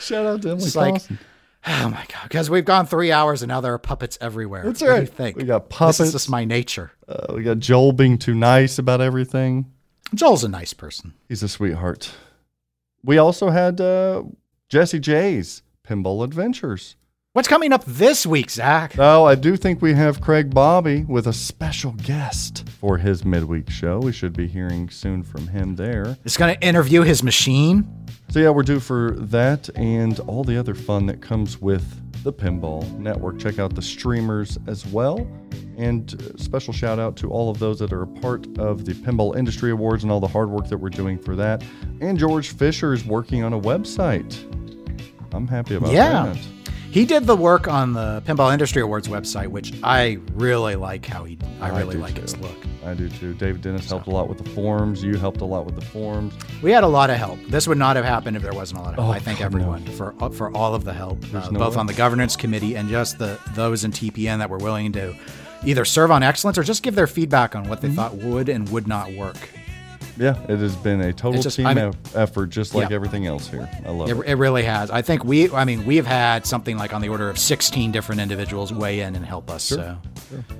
[0.00, 1.18] Shout out to Emily It's like- Clausen.
[1.68, 2.24] Oh my god!
[2.24, 4.64] Because we've gone three hours and now there are puppets everywhere.
[4.64, 5.08] That's what Do you right.
[5.08, 5.98] think We got puppets.
[5.98, 6.92] This is just my nature.
[7.06, 9.70] Uh, we got Joel being too nice about everything.
[10.14, 11.14] Joel's a nice person.
[11.28, 12.10] He's a sweetheart.
[13.04, 14.24] We also had uh,
[14.68, 16.96] Jesse J's Pinball Adventures.
[17.38, 18.98] What's coming up this week, Zach?
[18.98, 23.70] Now, I do think we have Craig Bobby with a special guest for his midweek
[23.70, 24.00] show.
[24.00, 26.16] We should be hearing soon from him there.
[26.24, 27.88] It's going to interview his machine.
[28.30, 31.84] So, yeah, we're due for that and all the other fun that comes with
[32.24, 33.38] the Pinball Network.
[33.38, 35.18] Check out the streamers as well.
[35.76, 38.94] And uh, special shout out to all of those that are a part of the
[38.94, 41.62] Pinball Industry Awards and all the hard work that we're doing for that.
[42.00, 44.36] And George Fisher is working on a website.
[45.32, 46.32] I'm happy about Yeah.
[46.32, 46.57] that.
[46.90, 51.24] He did the work on the Pinball Industry Awards website, which I really like how
[51.24, 51.38] he.
[51.60, 52.22] I I really do like too.
[52.22, 52.56] its look.
[52.84, 53.34] I do too.
[53.34, 55.04] David Dennis helped a lot with the forums.
[55.04, 56.32] You helped a lot with the forums.
[56.62, 57.38] We had a lot of help.
[57.48, 59.08] This would not have happened if there wasn't a lot of help.
[59.08, 61.80] Oh, I thank everyone for for all of the help, uh, no both way.
[61.80, 65.14] on the governance committee and just the those in TPN that were willing to
[65.64, 67.70] either serve on excellence or just give their feedback on Mm-hmm.
[67.70, 69.36] what they thought would and would not work.
[70.18, 72.96] Yeah, it has been a total just- team I mean- effort, just like Yeah.
[72.96, 73.68] everything else here.
[73.86, 74.26] I love It, it.
[74.26, 74.90] it really has.
[74.90, 75.50] I think we.
[75.52, 79.14] I mean, we've had something like on the order of 16 different individuals weigh in
[79.16, 79.62] and help us.
[79.64, 79.96] So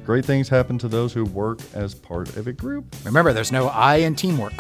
[0.07, 2.85] Great things happen to those who work as part of a group.
[3.05, 4.53] remember, there's no I in teamwork.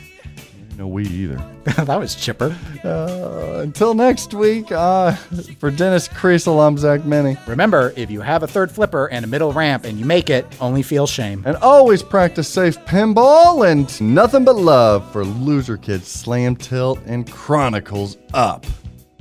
[0.78, 1.44] No, we either.
[1.64, 2.56] that was chipper.
[2.84, 5.10] Uh, until next week, uh,
[5.58, 7.36] for Dennis Kriesel, I'm Zach Meny.
[7.48, 10.46] Remember, if you have a third flipper and a middle ramp and you make it,
[10.60, 11.42] only feel shame.
[11.44, 17.28] And always practice safe pinball and nothing but love for Loser Kids Slam Tilt and
[17.28, 18.64] Chronicles Up.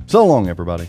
[0.06, 0.88] So long, everybody.